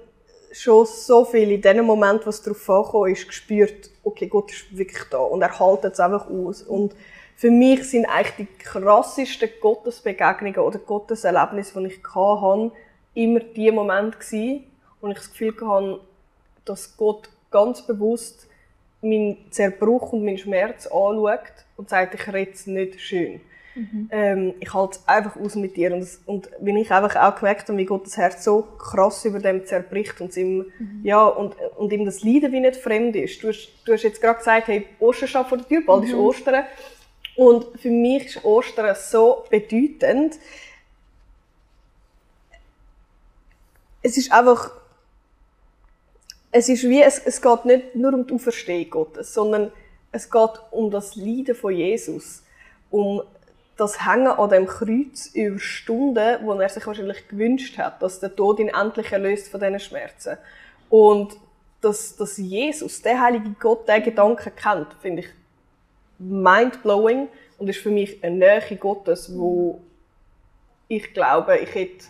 schon 0.52 0.86
so 0.86 1.24
viel 1.24 1.50
in 1.50 1.62
dem 1.62 1.84
Moment, 1.84 2.26
was 2.26 2.42
darauf 2.42 2.68
angekommen 2.68 3.12
ist, 3.12 3.26
gespürt, 3.26 3.90
okay, 4.04 4.26
Gott 4.26 4.50
ist 4.52 4.76
wirklich 4.76 5.04
da 5.10 5.18
und 5.18 5.42
er 5.42 5.58
hält 5.58 5.84
es 5.84 6.00
einfach 6.00 6.28
aus. 6.28 6.62
Und 6.62 6.94
für 7.36 7.50
mich 7.50 7.84
sind 7.84 8.06
eigentlich 8.06 8.48
die 8.48 8.64
krassesten 8.64 9.48
Gottesbegegnungen 9.60 10.60
oder 10.60 10.78
Gotteserlebnisse, 10.78 11.80
die 11.80 11.86
ich 11.86 12.00
hatte, 12.14 12.72
immer 13.14 13.40
die 13.40 13.70
Momente 13.70 14.18
gewesen, 14.18 14.64
wo 15.00 15.08
ich 15.08 15.14
das 15.14 15.30
Gefühl 15.30 15.54
hatte, 15.60 16.00
dass 16.64 16.96
Gott 16.96 17.28
ganz 17.50 17.82
bewusst 17.86 18.48
meinen 19.02 19.36
Zerbruch 19.50 20.12
und 20.12 20.24
meinen 20.24 20.38
Schmerz 20.38 20.86
anschaut 20.86 21.64
und 21.76 21.88
sagt, 21.88 22.14
ich 22.14 22.32
rede 22.32 22.52
es 22.52 22.66
nicht 22.66 23.00
schön. 23.00 23.40
Mhm. 23.74 24.08
Ähm, 24.10 24.54
ich 24.60 24.72
halte 24.72 24.98
es 24.98 25.08
einfach 25.08 25.36
aus 25.36 25.54
mit 25.54 25.76
dir. 25.76 25.92
Und, 25.94 26.06
und 26.26 26.50
wenn 26.60 26.76
ich 26.76 26.90
einfach 26.90 27.16
auch 27.16 27.38
gemerkt 27.38 27.68
habe, 27.68 27.78
wie 27.78 27.84
Gott 27.84 28.06
das 28.06 28.16
Herz 28.16 28.44
so 28.44 28.62
krass 28.78 29.24
über 29.24 29.38
dem 29.38 29.64
zerbricht 29.64 30.20
und 30.20 30.36
ihm, 30.36 30.66
mhm. 30.78 31.00
ja, 31.02 31.24
und, 31.26 31.56
und 31.76 31.92
ihm 31.92 32.04
das 32.04 32.22
Leiden 32.22 32.52
wie 32.52 32.60
nicht 32.60 32.76
fremd 32.76 33.16
ist. 33.16 33.42
Du 33.42 33.48
hast, 33.48 33.70
du 33.84 33.92
hast 33.92 34.02
jetzt 34.02 34.20
gerade 34.20 34.38
gesagt, 34.38 34.68
hey, 34.68 34.86
Ostern 35.00 35.28
steht 35.28 35.46
vor 35.46 35.58
der 35.58 35.68
Tür, 35.68 35.82
bald 35.86 36.02
mhm. 36.02 36.08
ist 36.08 36.14
Ostern. 36.14 36.64
Und 37.34 37.66
für 37.80 37.90
mich 37.90 38.26
ist 38.26 38.44
Ostern 38.44 38.94
so 38.94 39.44
bedeutend. 39.50 40.38
Es 44.02 44.16
ist 44.16 44.32
einfach, 44.32 44.70
es 46.50 46.68
ist 46.68 46.82
wie, 46.84 47.02
es, 47.02 47.18
es 47.18 47.40
geht 47.40 47.64
nicht 47.64 47.94
nur 47.94 48.12
um 48.12 48.26
die 48.26 48.34
Auferstehung 48.34 48.90
Gottes, 48.90 49.32
sondern 49.32 49.72
es 50.10 50.30
geht 50.30 50.60
um 50.70 50.90
das 50.90 51.16
Leiden 51.16 51.54
von 51.54 51.72
Jesus. 51.72 52.42
Um 52.90 53.22
das 53.76 54.06
Hängen 54.06 54.28
an 54.28 54.50
dem 54.50 54.66
Kreuz 54.66 55.30
über 55.34 55.58
Stunden, 55.58 56.38
wo 56.42 56.52
er 56.52 56.68
sich 56.68 56.86
wahrscheinlich 56.86 57.26
gewünscht 57.28 57.78
hat, 57.78 58.02
dass 58.02 58.20
der 58.20 58.34
Tod 58.36 58.60
ihn 58.60 58.68
endlich 58.68 59.10
erlöst 59.10 59.48
von 59.48 59.60
diesen 59.60 59.80
Schmerzen. 59.80 60.36
Und 60.90 61.36
dass, 61.80 62.16
dass 62.16 62.36
Jesus, 62.36 63.02
der 63.02 63.20
heilige 63.20 63.50
Gott, 63.58 63.88
der 63.88 64.00
Gedanken 64.00 64.54
kennt, 64.54 64.94
finde 65.00 65.22
ich 65.22 65.28
mindblowing 66.18 67.28
und 67.58 67.68
ist 67.68 67.80
für 67.80 67.90
mich 67.90 68.22
eine 68.22 68.36
Nähe 68.36 68.76
Gottes, 68.76 69.36
wo 69.36 69.80
ich 70.88 71.12
glaube, 71.14 71.58
ich 71.58 71.74
hätte 71.74 72.04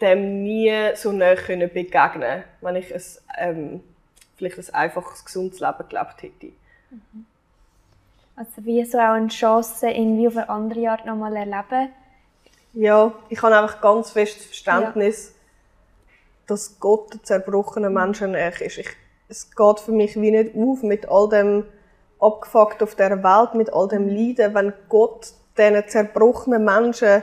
dem 0.00 0.42
nie 0.42 0.72
so 0.94 1.12
näher 1.12 1.36
können 1.36 1.70
begegnen 1.72 2.44
wenn 2.60 2.76
ich 2.76 2.94
ein, 2.94 3.02
ähm, 3.38 3.80
vielleicht 4.36 4.58
ein 4.58 4.74
einfaches, 4.74 5.24
gesundes 5.24 5.60
Leben 5.60 5.88
gelebt 5.88 6.22
hätte. 6.22 6.52
Mhm. 6.90 7.26
Also 8.36 8.64
wie 8.64 8.84
so 8.84 8.98
auch 8.98 9.12
eine 9.12 9.28
Chance, 9.28 9.88
irgendwie 9.88 10.26
auf 10.26 10.36
eine 10.36 10.48
andere 10.48 10.90
Art 10.90 11.06
nochmal 11.06 11.36
erleben? 11.36 11.92
Ja, 12.72 13.12
ich 13.28 13.40
habe 13.40 13.56
einfach 13.56 13.80
ganz 13.80 14.10
festes 14.10 14.46
Verständnis, 14.46 15.28
ja. 15.28 16.14
dass 16.48 16.80
Gott 16.80 17.14
der 17.14 17.22
zerbrochenen 17.22 17.94
Menschen 17.94 18.32
näher 18.32 18.60
ist. 18.60 18.78
Ich, 18.78 18.90
es 19.28 19.54
geht 19.54 19.78
für 19.78 19.92
mich 19.92 20.20
wie 20.20 20.32
nicht 20.32 20.56
auf 20.56 20.82
mit 20.82 21.08
all 21.08 21.28
dem 21.28 21.64
abgefuckt 22.18 22.82
auf 22.82 22.96
der 22.96 23.22
Welt, 23.22 23.54
mit 23.54 23.72
all 23.72 23.86
dem 23.86 24.08
Leiden. 24.08 24.54
Wenn 24.54 24.72
Gott 24.88 25.32
diesen 25.56 25.86
zerbrochenen 25.86 26.64
Menschen 26.64 27.22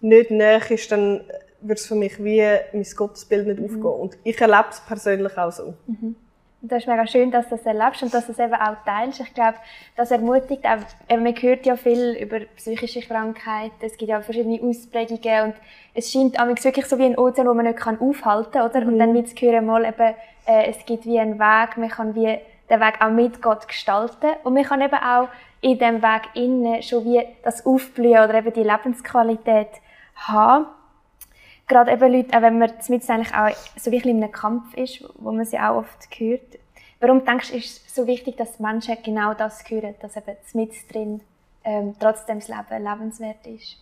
nicht 0.00 0.32
näher 0.32 0.68
ist, 0.68 0.90
dann 0.90 1.20
wird 1.62 1.78
es 1.78 1.86
für 1.86 1.94
mich 1.94 2.22
wie 2.22 2.42
mein 2.72 2.86
Gottesbild 2.96 3.46
nicht 3.46 3.60
mhm. 3.60 3.64
aufgehen. 3.66 4.00
Und 4.00 4.18
ich 4.24 4.40
erlebe 4.40 4.68
es 4.70 4.80
persönlich 4.80 5.36
auch 5.36 5.52
so. 5.52 5.74
Mhm. 5.86 6.16
Und 6.62 6.70
das 6.70 6.82
ist 6.82 6.88
mega 6.88 7.06
schön, 7.06 7.30
dass 7.30 7.48
du 7.48 7.56
das 7.56 7.64
erlebst 7.64 8.02
und 8.02 8.12
dass 8.12 8.26
du 8.26 8.32
es 8.32 8.38
eben 8.38 8.52
auch 8.52 8.76
teilst. 8.84 9.20
Ich 9.20 9.32
glaube, 9.32 9.56
das 9.96 10.10
ermutigt 10.10 10.62
auch, 10.66 10.78
man 11.08 11.34
hört 11.34 11.64
ja 11.64 11.76
viel 11.76 12.12
über 12.20 12.40
psychische 12.56 13.00
Krankheiten, 13.00 13.74
es 13.80 13.96
gibt 13.96 14.10
ja 14.10 14.20
verschiedene 14.20 14.60
Ausprägungen 14.62 15.44
und 15.44 15.54
es 15.94 16.12
scheint 16.12 16.36
wirklich 16.36 16.86
so 16.86 16.98
wie 16.98 17.06
ein 17.06 17.18
Ozean, 17.18 17.46
wo 17.46 17.54
man 17.54 17.64
nicht 17.64 17.80
aufhalten 17.86 18.52
kann, 18.52 18.68
oder? 18.68 18.80
Mhm. 18.82 18.92
Und 18.92 18.98
dann 18.98 19.14
wird 19.14 19.28
es 19.28 19.40
hören 19.40 19.64
mal 19.64 19.86
eben, 19.86 20.14
äh, 20.46 20.70
es 20.70 20.84
gibt 20.84 21.06
wie 21.06 21.18
einen 21.18 21.38
Weg, 21.38 21.78
man 21.78 21.88
kann 21.88 22.14
wie 22.14 22.38
den 22.68 22.80
Weg 22.80 22.94
auch 23.00 23.10
mit 23.10 23.40
Gott 23.40 23.66
gestalten 23.66 24.28
und 24.44 24.52
man 24.52 24.64
kann 24.64 24.82
eben 24.82 24.94
auch 24.94 25.28
in 25.62 25.78
dem 25.78 26.02
Weg 26.02 26.22
innen 26.34 26.82
schon 26.82 27.04
wie 27.04 27.22
das 27.42 27.64
Aufblühen 27.64 28.22
oder 28.22 28.34
eben 28.34 28.52
die 28.52 28.62
Lebensqualität 28.62 29.68
haben 30.14 30.66
gerade 31.70 31.92
eben 31.92 32.12
Leute, 32.12 32.36
auch 32.36 32.42
wenn 32.42 32.58
man 32.58 32.70
mit 32.88 33.10
eigentlich 33.10 33.34
auch 33.34 33.56
so 33.76 33.90
wirklich 33.90 34.12
in 34.14 34.22
einem 34.22 34.32
Kampf 34.32 34.74
ist, 34.74 35.02
wo 35.18 35.32
man 35.32 35.46
sie 35.46 35.58
auch 35.58 35.76
oft 35.76 36.08
hört. 36.18 36.58
Warum 36.98 37.24
denkst 37.24 37.50
du, 37.50 37.56
ist 37.56 37.86
es 37.86 37.94
so 37.94 38.06
wichtig, 38.06 38.36
dass 38.36 38.58
Menschen 38.58 38.98
genau 39.02 39.32
das 39.32 39.62
hören, 39.70 39.94
dass 40.02 40.16
eben 40.16 40.36
mit 40.52 40.72
drin 40.92 41.20
ähm, 41.64 41.94
trotzdem 41.98 42.40
das 42.40 42.48
Leben 42.48 42.84
lebenswert 42.84 43.46
ist? 43.46 43.78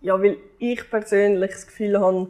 Ja, 0.00 0.18
weil 0.22 0.38
ich 0.58 0.88
persönlich 0.88 1.50
das 1.50 1.66
Gefühl 1.66 2.00
habe, 2.00 2.28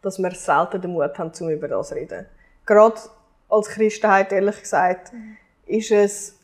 dass 0.00 0.18
wir 0.18 0.30
selten 0.30 0.80
den 0.80 0.92
Mut 0.92 1.18
haben, 1.18 1.32
um 1.40 1.50
über 1.50 1.68
das 1.68 1.88
zu 1.88 1.94
reden. 1.96 2.24
Gerade 2.64 2.96
als 3.50 3.68
Christenheit, 3.68 4.32
ehrlich 4.32 4.60
gesagt, 4.60 5.12
mhm. 5.12 5.36
ist 5.66 5.90
es 5.90 6.38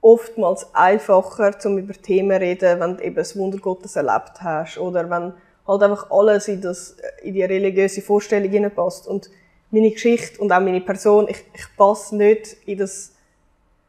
oftmals 0.00 0.74
einfacher, 0.74 1.54
um 1.64 1.76
über 1.76 1.92
Themen 1.92 2.38
zu 2.38 2.40
reden, 2.40 2.80
wenn 2.80 2.96
du 2.96 3.04
eben 3.04 3.16
das 3.16 3.36
Wunder 3.36 3.58
Gottes 3.58 3.96
erlebt 3.96 4.40
hast 4.40 4.78
oder 4.78 5.10
wenn 5.10 5.34
halt 5.66 5.82
einfach 5.82 6.10
alles 6.10 6.48
in, 6.48 6.60
das, 6.60 6.96
in 7.22 7.34
die 7.34 7.42
religiöse 7.42 8.02
Vorstellung 8.02 8.50
hineinpasst. 8.50 9.06
Und 9.06 9.30
meine 9.70 9.90
Geschichte 9.90 10.40
und 10.40 10.52
auch 10.52 10.60
meine 10.60 10.80
Person, 10.80 11.26
ich, 11.28 11.44
ich 11.54 11.76
passe 11.76 12.16
nicht 12.16 12.56
in 12.66 12.78
das 12.78 13.12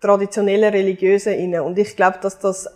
traditionelle 0.02 0.72
Religiöse 0.72 1.32
hinein. 1.32 1.62
Und 1.62 1.78
ich 1.78 1.96
glaube, 1.96 2.20
dass 2.22 2.40
das, 2.40 2.68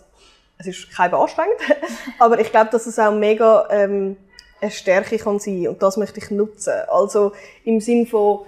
es 0.58 0.66
ist 0.66 0.90
kein 0.90 1.12
anstrengend, 1.14 1.58
aber 2.18 2.40
ich 2.40 2.50
glaube, 2.50 2.70
dass 2.70 2.86
es 2.86 2.98
auch 2.98 3.12
mega 3.12 3.68
ähm, 3.70 4.16
eine 4.60 4.70
Stärke 4.70 5.18
kann 5.18 5.40
sein 5.40 5.68
und 5.68 5.82
das 5.82 5.96
möchte 5.96 6.20
ich 6.20 6.30
nutzen. 6.30 6.74
Also 6.88 7.32
im 7.64 7.80
Sinn 7.80 8.06
von, 8.06 8.40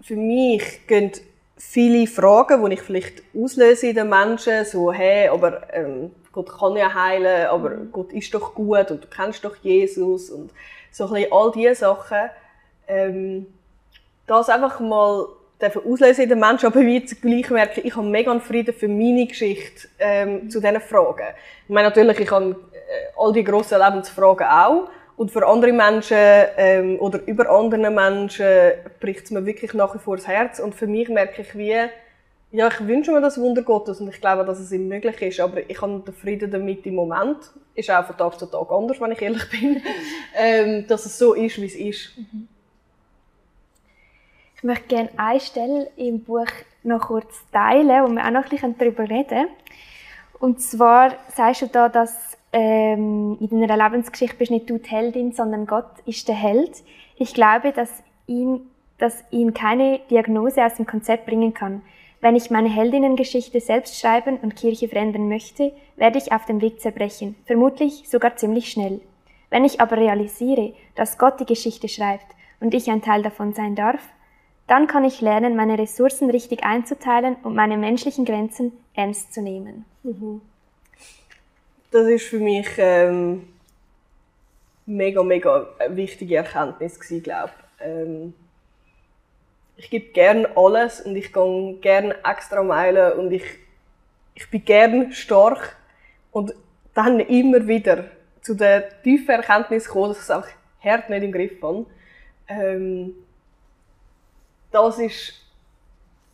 für 0.00 0.16
mich 0.16 0.86
gehen 0.86 1.10
viele 1.56 2.06
Fragen, 2.06 2.64
die 2.64 2.74
ich 2.74 2.82
vielleicht 2.82 3.22
auslöse 3.34 3.88
in 3.88 3.96
den 3.96 4.08
Menschen, 4.08 4.64
so, 4.64 4.92
hey, 4.92 5.28
aber 5.28 5.74
ähm, 5.74 6.12
Gott 6.36 6.58
kann 6.58 6.76
ja 6.76 6.92
heilen, 6.92 7.46
aber 7.46 7.70
mhm. 7.70 7.92
Gott 7.92 8.12
ist 8.12 8.34
doch 8.34 8.54
gut 8.54 8.90
und 8.90 9.04
du 9.04 9.08
kennst 9.08 9.42
doch 9.42 9.56
Jesus 9.62 10.28
und 10.28 10.50
so 10.92 11.06
ein 11.06 11.12
bisschen 11.14 11.32
all 11.32 11.50
diese 11.50 11.74
Sachen. 11.76 12.30
Ähm, 12.86 13.46
das 14.26 14.50
einfach 14.50 14.78
mal 14.78 15.28
auslösen 15.62 16.24
in 16.24 16.28
den 16.28 16.38
Menschen, 16.38 16.66
aber 16.66 16.80
wie 16.80 17.00
gleich 17.00 17.48
merke 17.48 17.80
ich 17.80 17.96
habe 17.96 18.06
mega 18.06 18.30
einen 18.30 18.42
Frieden 18.42 18.74
für 18.74 18.86
meine 18.86 19.26
Geschichte 19.26 19.88
ähm, 19.98 20.50
zu 20.50 20.60
diesen 20.60 20.78
Fragen. 20.82 21.28
Ich 21.64 21.70
meine 21.70 21.88
natürlich, 21.88 22.20
ich 22.20 22.30
habe 22.30 22.50
äh, 22.50 23.16
all 23.16 23.32
die 23.32 23.42
grossen 23.42 23.80
Lebensfragen 23.80 24.46
auch 24.46 24.90
Und 25.16 25.30
für 25.30 25.46
andere 25.46 25.72
Menschen 25.72 26.18
ähm, 26.58 27.00
oder 27.00 27.20
über 27.26 27.48
andere 27.48 27.90
Menschen 27.90 28.72
bricht 29.00 29.24
es 29.24 29.30
mir 29.30 29.46
wirklich 29.46 29.72
nach 29.72 29.94
wie 29.94 29.98
vor 29.98 30.16
das 30.16 30.28
Herz. 30.28 30.60
Und 30.60 30.74
für 30.74 30.86
mich 30.86 31.08
merke 31.08 31.40
ich 31.40 31.56
wie, 31.56 31.88
ja, 32.52 32.68
ich 32.68 32.86
wünsche 32.86 33.12
mir 33.12 33.20
das 33.20 33.40
Wunder 33.40 33.62
Gottes 33.62 34.00
und 34.00 34.08
ich 34.08 34.20
glaube, 34.20 34.44
dass 34.44 34.58
es 34.58 34.72
ihm 34.72 34.88
möglich 34.88 35.20
ist, 35.20 35.40
aber 35.40 35.68
ich 35.68 35.80
habe 35.80 36.00
den 36.00 36.14
Frieden 36.14 36.50
damit 36.50 36.86
im 36.86 36.94
Moment. 36.94 37.38
Ist 37.74 37.90
auch 37.90 38.06
von 38.06 38.16
Tag 38.16 38.38
zu 38.38 38.46
Tag 38.46 38.70
anders, 38.70 39.00
wenn 39.00 39.12
ich 39.12 39.20
ehrlich 39.20 39.50
bin, 39.50 39.82
ähm, 40.34 40.86
dass 40.86 41.04
es 41.06 41.18
so 41.18 41.34
ist, 41.34 41.60
wie 41.60 41.66
es 41.66 41.74
ist. 41.74 42.12
Ich 44.56 44.62
möchte 44.62 44.86
gerne 44.86 45.10
eine 45.16 45.40
Stelle 45.40 45.90
im 45.96 46.22
Buch 46.22 46.46
noch 46.82 47.08
kurz 47.08 47.34
teilen, 47.52 47.88
wo 47.88 48.08
wir 48.08 48.24
auch 48.24 48.30
noch 48.30 48.44
ein 48.44 48.48
bisschen 48.48 48.78
darüber 48.78 49.02
reden 49.02 49.28
können. 49.28 49.48
Und 50.38 50.60
zwar 50.60 51.14
sagst 51.34 51.62
du 51.62 51.66
da, 51.66 51.88
dass 51.88 52.36
ähm, 52.52 53.36
in 53.40 53.60
deiner 53.60 53.76
Lebensgeschichte 53.76 54.36
bist 54.36 54.50
nicht 54.50 54.70
du 54.70 54.78
die 54.78 54.88
Heldin, 54.88 55.32
sondern 55.32 55.66
Gott 55.66 55.90
ist 56.06 56.28
der 56.28 56.36
Held. 56.36 56.82
Ich 57.16 57.34
glaube, 57.34 57.72
dass 57.72 57.90
ihn, 58.26 58.60
dass 58.98 59.24
ihn 59.30 59.52
keine 59.52 60.00
Diagnose 60.10 60.64
aus 60.64 60.76
dem 60.76 60.86
Konzept 60.86 61.26
bringen 61.26 61.52
kann. 61.52 61.82
Wenn 62.20 62.36
ich 62.36 62.50
meine 62.50 62.68
Heldinnengeschichte 62.68 63.60
selbst 63.60 64.00
schreiben 64.00 64.38
und 64.38 64.56
Kirche 64.56 64.88
verändern 64.88 65.28
möchte, 65.28 65.72
werde 65.96 66.18
ich 66.18 66.32
auf 66.32 66.46
dem 66.46 66.60
Weg 66.60 66.80
zerbrechen, 66.80 67.36
vermutlich 67.44 68.08
sogar 68.08 68.36
ziemlich 68.36 68.70
schnell. 68.70 69.00
Wenn 69.50 69.64
ich 69.64 69.80
aber 69.80 69.96
realisiere, 69.96 70.74
dass 70.94 71.18
Gott 71.18 71.40
die 71.40 71.46
Geschichte 71.46 71.88
schreibt 71.88 72.26
und 72.60 72.74
ich 72.74 72.90
ein 72.90 73.02
Teil 73.02 73.22
davon 73.22 73.52
sein 73.52 73.74
darf, 73.74 74.00
dann 74.66 74.86
kann 74.86 75.04
ich 75.04 75.20
lernen, 75.20 75.54
meine 75.54 75.78
Ressourcen 75.78 76.30
richtig 76.30 76.64
einzuteilen 76.64 77.36
und 77.42 77.54
meine 77.54 77.76
menschlichen 77.76 78.24
Grenzen 78.24 78.72
ernst 78.94 79.32
zu 79.32 79.42
nehmen. 79.42 79.84
Mhm. 80.02 80.40
Das 81.92 82.06
ist 82.08 82.26
für 82.26 82.40
mich 82.40 82.66
ähm, 82.78 83.46
mega, 84.86 85.22
mega 85.22 85.68
wichtige 85.90 86.36
Erkenntnis 86.36 86.98
glaube 87.22 87.52
ähm, 87.80 88.34
ich 89.76 89.90
gebe 89.90 90.06
gern 90.12 90.46
alles 90.54 91.00
und 91.00 91.16
ich 91.16 91.32
gehe 91.32 91.74
gern 91.80 92.14
extra 92.24 92.62
Meilen 92.62 93.12
und 93.12 93.32
ich, 93.32 93.44
ich 94.34 94.50
bin 94.50 94.64
gern 94.64 95.12
stark 95.12 95.76
und 96.32 96.54
dann 96.94 97.20
immer 97.20 97.66
wieder 97.66 98.04
zu 98.40 98.54
der 98.54 99.02
tiefen 99.02 99.30
Erkenntnis 99.30 99.86
gekommen, 99.86 100.08
dass 100.08 100.18
ich 100.18 100.22
es 100.22 100.30
einfach 100.30 100.50
hart 100.82 101.10
nicht 101.10 101.22
im 101.22 101.32
Griff 101.32 101.60
habe. 101.62 101.86
Ähm, 102.48 103.14
das 104.70 104.98
ist, 104.98 105.34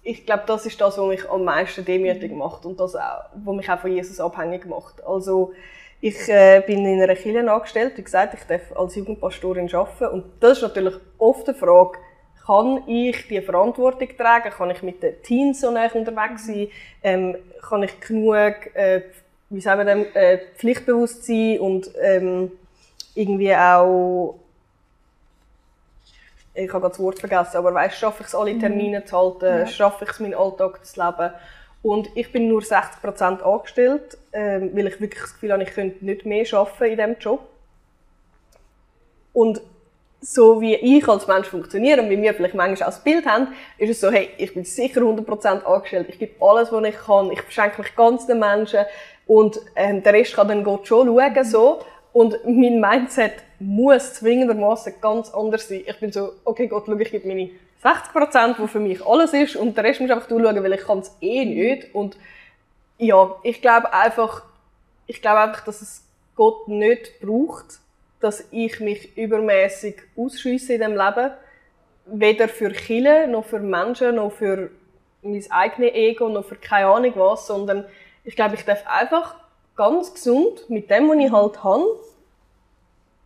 ich 0.03 0.25
glaube, 0.27 0.45
das 0.47 0.67
ist 0.67 0.81
das, 0.81 0.99
was 0.99 1.07
mich 1.07 1.29
am 1.29 1.45
meisten 1.45 1.85
demütig 1.85 2.33
macht 2.33 2.65
und 2.65 2.79
das 2.79 2.95
auch, 2.95 3.25
was 3.35 3.57
mich 3.57 3.71
auch 3.71 3.81
von 3.81 3.93
Jesus 3.93 4.21
abhängig 4.21 4.67
macht. 4.67 5.03
Also, 5.05 5.53
ich 6.01 6.29
äh, 6.29 6.63
bin 6.67 6.85
in 6.85 7.01
einer 7.01 7.15
Kirche 7.15 7.51
angestellt, 7.51 7.97
wie 7.97 8.03
gesagt, 8.03 8.35
ich 8.35 8.45
darf 8.45 8.77
als 8.77 8.97
Jugendpastorin 8.97 9.73
arbeiten 9.73 10.07
und 10.07 10.25
das 10.41 10.59
ist 10.59 10.63
natürlich 10.63 10.95
oft 11.19 11.49
eine 11.49 11.57
Frage, 11.57 11.99
kann 12.47 12.83
ich 12.89 13.29
die 13.29 13.41
Verantwortung 13.41 14.09
tragen? 14.17 14.51
Kann 14.51 14.71
ich 14.71 14.83
mit 14.83 15.03
den 15.03 15.23
Teams 15.23 15.61
so 15.61 15.71
nah 15.71 15.91
unterwegs 15.93 16.47
sein? 16.47 16.69
Ähm, 17.03 17.37
kann 17.61 17.83
ich 17.83 18.01
genug, 18.01 18.75
äh, 18.75 19.03
wie 19.51 19.61
sagen 19.61 19.87
wir 19.87 19.95
dem, 19.95 20.07
äh, 20.15 20.39
pflichtbewusst 20.57 21.25
sein 21.25 21.61
und 21.61 21.91
ähm, 22.01 22.53
irgendwie 23.15 23.55
auch 23.55 24.39
ich 26.55 26.73
habe 26.73 26.89
das 26.89 26.99
Wort 26.99 27.19
vergessen, 27.19 27.57
aber 27.57 27.73
weißt, 27.73 27.97
schaffe 27.97 28.23
ich 28.23 28.29
es, 28.29 28.35
alle 28.35 28.53
mhm. 28.53 28.61
Termine 28.61 29.05
zu 29.05 29.17
halten, 29.17 29.61
ja. 29.61 29.67
schaffe 29.67 30.05
ich 30.05 30.11
es, 30.11 30.21
meinen 30.21 30.35
Alltag 30.35 30.85
zu 30.85 31.03
leben. 31.03 31.33
Und 31.83 32.11
ich 32.15 32.31
bin 32.31 32.49
nur 32.49 32.61
60% 32.61 33.41
angestellt, 33.41 34.19
ähm, 34.33 34.71
weil 34.75 34.87
ich 34.87 35.01
wirklich 35.01 35.23
das 35.23 35.33
Gefühl 35.35 35.53
habe, 35.53 35.63
ich 35.63 35.71
könnte 35.71 36.05
nicht 36.05 36.27
mehr 36.27 36.47
arbeiten 36.53 36.85
in 36.85 36.97
diesem 36.97 37.17
Job. 37.19 37.41
Und 39.33 39.63
so 40.25 40.61
wie 40.61 40.77
ich 40.77 41.07
als 41.09 41.27
Mensch 41.27 41.49
funktioniere 41.49 42.01
und 42.01 42.09
wie 42.09 42.23
wir 42.23 42.33
vielleicht 42.33 42.55
manchmal 42.55 42.89
auch 42.89 42.95
das 42.95 43.03
Bild 43.03 43.27
haben, 43.27 43.49
ist 43.77 43.91
es 43.91 44.01
so, 44.01 44.11
hey, 44.11 44.31
ich 44.39 44.55
bin 44.55 44.65
sicher 44.65 45.01
100% 45.01 45.65
angestellt, 45.65 46.07
ich 46.09 46.19
gebe 46.19 46.35
alles, 46.41 46.71
was 46.71 46.85
ich 46.85 46.97
kann, 46.97 47.33
ich 47.33 47.43
verschenke 47.43 47.83
mich 47.83 47.95
ganz 47.97 48.27
den 48.27 48.39
Menschen 48.39 48.85
und 49.27 49.61
ähm, 49.75 50.03
der 50.03 50.13
Rest 50.13 50.35
kann 50.35 50.47
dann 50.47 50.63
Gott 50.63 50.87
schon 50.87 51.09
schauen, 51.09 51.45
so. 51.45 51.81
Und 52.13 52.39
mein 52.45 52.79
Mindset 52.79 53.33
muss 53.59 54.15
zwingendermaßen 54.15 54.95
ganz 55.01 55.31
anders 55.31 55.67
sein. 55.67 55.83
Ich 55.87 55.99
bin 55.99 56.13
so, 56.13 56.35
okay 56.45 56.69
Gott, 56.69 56.85
schau, 56.87 56.97
ich 56.97 57.11
gebe 57.11 57.27
meine 57.27 57.51
60%, 57.83 58.57
die 58.63 58.69
für 58.69 58.79
mich 58.79 59.05
alles 59.05 59.33
ist 59.33 59.57
und 59.57 59.77
der 59.77 59.85
Rest 59.85 60.01
muss 60.01 60.11
einfach 60.11 60.29
du 60.29 60.39
schauen, 60.41 60.63
weil 60.63 60.73
ich 60.75 60.83
kann 60.83 61.01
es 61.01 61.17
eh 61.21 61.45
nicht. 61.45 61.95
Und 61.95 62.17
ja, 62.99 63.35
ich 63.43 63.61
glaube 63.61 63.93
einfach, 63.93 64.45
ich 65.07 65.21
glaube 65.21 65.41
einfach, 65.41 65.65
dass 65.65 65.83
es 65.83 66.05
Gott 66.37 66.69
nicht 66.69 67.21
braucht, 67.21 67.81
dass 68.23 68.45
ich 68.53 68.79
mich 68.81 69.17
übermäßig 69.17 69.97
ausschüsse 70.17 70.75
in 70.75 70.81
dem 70.81 70.97
Leben. 70.97 71.33
Weder 72.07 72.49
für 72.49 72.71
Kinder, 72.71 73.27
noch 73.27 73.45
für 73.45 73.59
Menschen, 73.59 74.17
noch 74.17 74.33
für 74.33 74.71
mein 75.23 75.45
eigenes 75.51 75.93
Ego, 75.93 76.29
noch 76.29 76.45
für 76.45 76.57
keine 76.57 76.87
Ahnung 76.87 77.13
was, 77.17 77.47
sondern 77.47 77.85
ich 78.25 78.37
glaube, 78.37 78.55
ich 78.55 78.65
darf 78.65 78.85
einfach 78.87 79.37
ganz 79.77 80.15
gesund 80.15 80.69
mit 80.69 80.89
dem, 80.91 81.09
was 81.09 81.17
ich 81.17 81.33
halt 81.33 81.65
habe, 81.65 82.01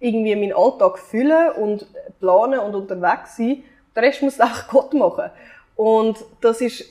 irgendwie 0.01 0.35
meinen 0.35 0.55
Alltag 0.55 0.99
füllen 0.99 1.53
und 1.53 1.87
planen 2.21 2.61
und 2.61 2.75
unterwegs 2.75 3.37
sein. 3.37 3.65
Der 3.95 4.03
Rest 4.03 4.23
muss 4.23 4.41
auch 4.41 4.69
Gott 4.71 4.95
machen. 4.95 5.31
Und 5.75 6.25
das 6.41 6.61
ist 6.61 6.85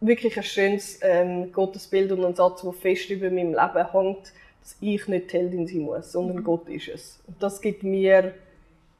wirklich 0.00 0.36
ein 0.36 0.42
schönes 0.42 0.98
ähm, 1.02 1.50
Gottesbild 1.52 2.12
und 2.12 2.24
ein 2.24 2.34
Satz, 2.34 2.62
der 2.62 2.72
fest 2.72 3.10
über 3.10 3.30
meinem 3.30 3.54
Leben 3.54 3.92
hängt 3.92 4.32
dass 4.68 4.76
ich 4.80 5.08
nicht 5.08 5.32
die 5.32 5.38
Heldin 5.38 5.66
sein 5.66 5.80
muss, 5.80 6.12
sondern 6.12 6.38
mhm. 6.38 6.44
Gott 6.44 6.68
ist 6.68 6.88
es. 6.88 7.20
Und 7.26 7.42
das 7.42 7.60
gibt 7.60 7.82
mir 7.82 8.34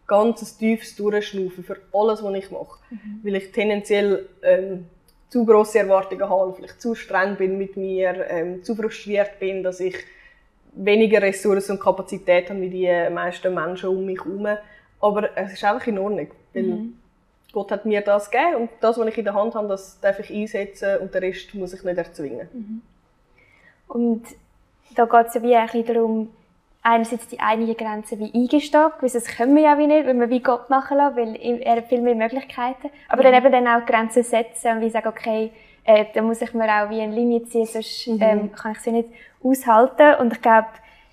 ganz 0.06 0.40
ein 0.42 0.58
tiefes 0.58 0.96
Durchschnaufen 0.96 1.62
für 1.62 1.76
alles, 1.92 2.22
was 2.22 2.34
ich 2.34 2.50
mache. 2.50 2.78
Mhm. 2.90 3.20
Weil 3.22 3.36
ich 3.36 3.52
tendenziell 3.52 4.26
ähm, 4.42 4.86
zu 5.28 5.44
grosse 5.44 5.80
Erwartungen 5.80 6.28
habe, 6.28 6.54
vielleicht 6.54 6.80
zu 6.80 6.94
streng 6.94 7.36
bin 7.36 7.58
mit 7.58 7.76
mir, 7.76 8.26
ähm, 8.30 8.64
zu 8.64 8.74
frustriert 8.74 9.38
bin, 9.38 9.62
dass 9.62 9.80
ich 9.80 9.96
weniger 10.72 11.20
Ressourcen 11.20 11.72
und 11.72 11.82
Kapazität 11.82 12.48
habe 12.48 12.62
wie 12.62 12.70
die 12.70 13.10
meisten 13.10 13.52
Menschen 13.52 13.90
um 13.90 14.06
mich 14.06 14.24
herum. 14.24 14.46
Aber 15.00 15.36
es 15.36 15.52
ist 15.52 15.64
einfach 15.64 15.86
in 15.86 15.98
Ordnung, 15.98 16.28
weil 16.54 16.62
mhm. 16.62 16.98
Gott 17.52 17.70
hat 17.72 17.84
mir 17.84 18.00
das 18.00 18.30
gegeben 18.30 18.56
und 18.56 18.70
das, 18.80 18.96
was 18.98 19.06
ich 19.06 19.18
in 19.18 19.24
der 19.24 19.34
Hand 19.34 19.54
habe, 19.54 19.68
das 19.68 20.00
darf 20.00 20.18
ich 20.18 20.30
einsetzen 20.30 20.98
und 20.98 21.14
den 21.14 21.22
Rest 21.22 21.54
muss 21.54 21.74
ich 21.74 21.82
nicht 21.82 21.98
erzwingen. 21.98 22.48
Mhm. 22.52 22.82
Und 23.88 24.22
da 24.94 25.04
geht 25.04 25.26
es 25.28 25.34
ja 25.34 25.42
wie 25.42 25.56
ein 25.56 25.86
darum, 25.86 26.28
einerseits 26.82 27.28
die 27.28 27.40
eigene 27.40 27.74
Grenze 27.74 28.18
wie 28.18 28.32
eingestehen, 28.32 28.90
weil 29.00 29.10
das 29.10 29.24
können 29.24 29.54
wir 29.56 29.62
ja 29.62 29.78
wie 29.78 29.86
nicht, 29.86 30.06
wenn 30.06 30.20
wir 30.20 30.30
wie 30.30 30.40
Gott 30.40 30.70
nachlassen, 30.70 31.16
weil 31.16 31.36
er 31.36 31.76
hat 31.76 31.88
viel 31.88 32.00
mehr 32.00 32.14
Möglichkeiten, 32.14 32.90
aber 33.08 33.22
mhm. 33.22 33.32
dann 33.32 33.34
eben 33.34 33.52
dann 33.52 33.68
auch 33.68 33.86
Grenzen 33.86 34.22
setzen 34.22 34.76
und 34.76 34.80
wie 34.80 34.90
sagen, 34.90 35.08
okay, 35.08 35.50
äh, 35.84 36.06
da 36.14 36.22
muss 36.22 36.40
ich 36.40 36.54
mir 36.54 36.64
auch 36.64 36.90
wie 36.90 37.00
eine 37.00 37.14
Linie 37.14 37.44
ziehen, 37.44 37.66
sonst 37.66 38.06
mhm. 38.06 38.18
ähm, 38.20 38.52
kann 38.52 38.72
ich 38.72 38.80
sie 38.80 38.92
nicht 38.92 39.08
aushalten 39.42 40.20
und 40.20 40.32
ich 40.32 40.40
glaube, 40.40 40.68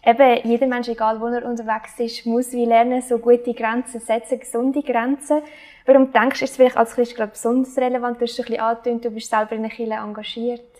eben 0.05 0.47
jeder 0.47 0.67
Mensch, 0.67 0.87
egal 0.87 1.19
wo 1.19 1.27
er 1.27 1.45
unterwegs 1.45 1.99
ist, 1.99 2.25
muss 2.25 2.51
wie 2.51 2.65
lernen, 2.65 3.01
so 3.01 3.17
gute 3.17 3.53
Grenzen 3.53 3.99
setzen, 3.99 4.39
gesunde 4.39 4.83
Grenzen. 4.83 5.41
Warum 5.85 6.11
denkst 6.11 6.39
du, 6.39 6.45
ist 6.45 6.51
es 6.51 6.57
vielleicht 6.57 6.77
als 6.77 6.93
Christ 6.93 7.15
glaub, 7.15 7.31
besonders 7.31 7.77
relevant? 7.77 8.19
Du 8.19 8.25
hast 8.25 8.39
ein 8.39 8.45
bisschen 8.45 8.59
angetönt, 8.59 9.05
du 9.05 9.09
bist 9.09 9.29
selber 9.29 9.53
in 9.53 9.63
der 9.63 9.71
Kirche 9.71 9.93
engagiert. 9.93 10.74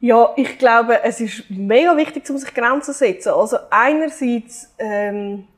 Ja, 0.00 0.32
ich 0.36 0.58
glaube, 0.58 1.02
es 1.02 1.20
ist 1.20 1.50
mega 1.50 1.96
wichtig, 1.96 2.28
um 2.30 2.38
sich 2.38 2.54
Grenzen 2.54 2.92
zu 2.92 2.98
setzen. 2.98 3.30
Also 3.30 3.58
einerseits 3.70 4.72
ähm, 4.78 5.48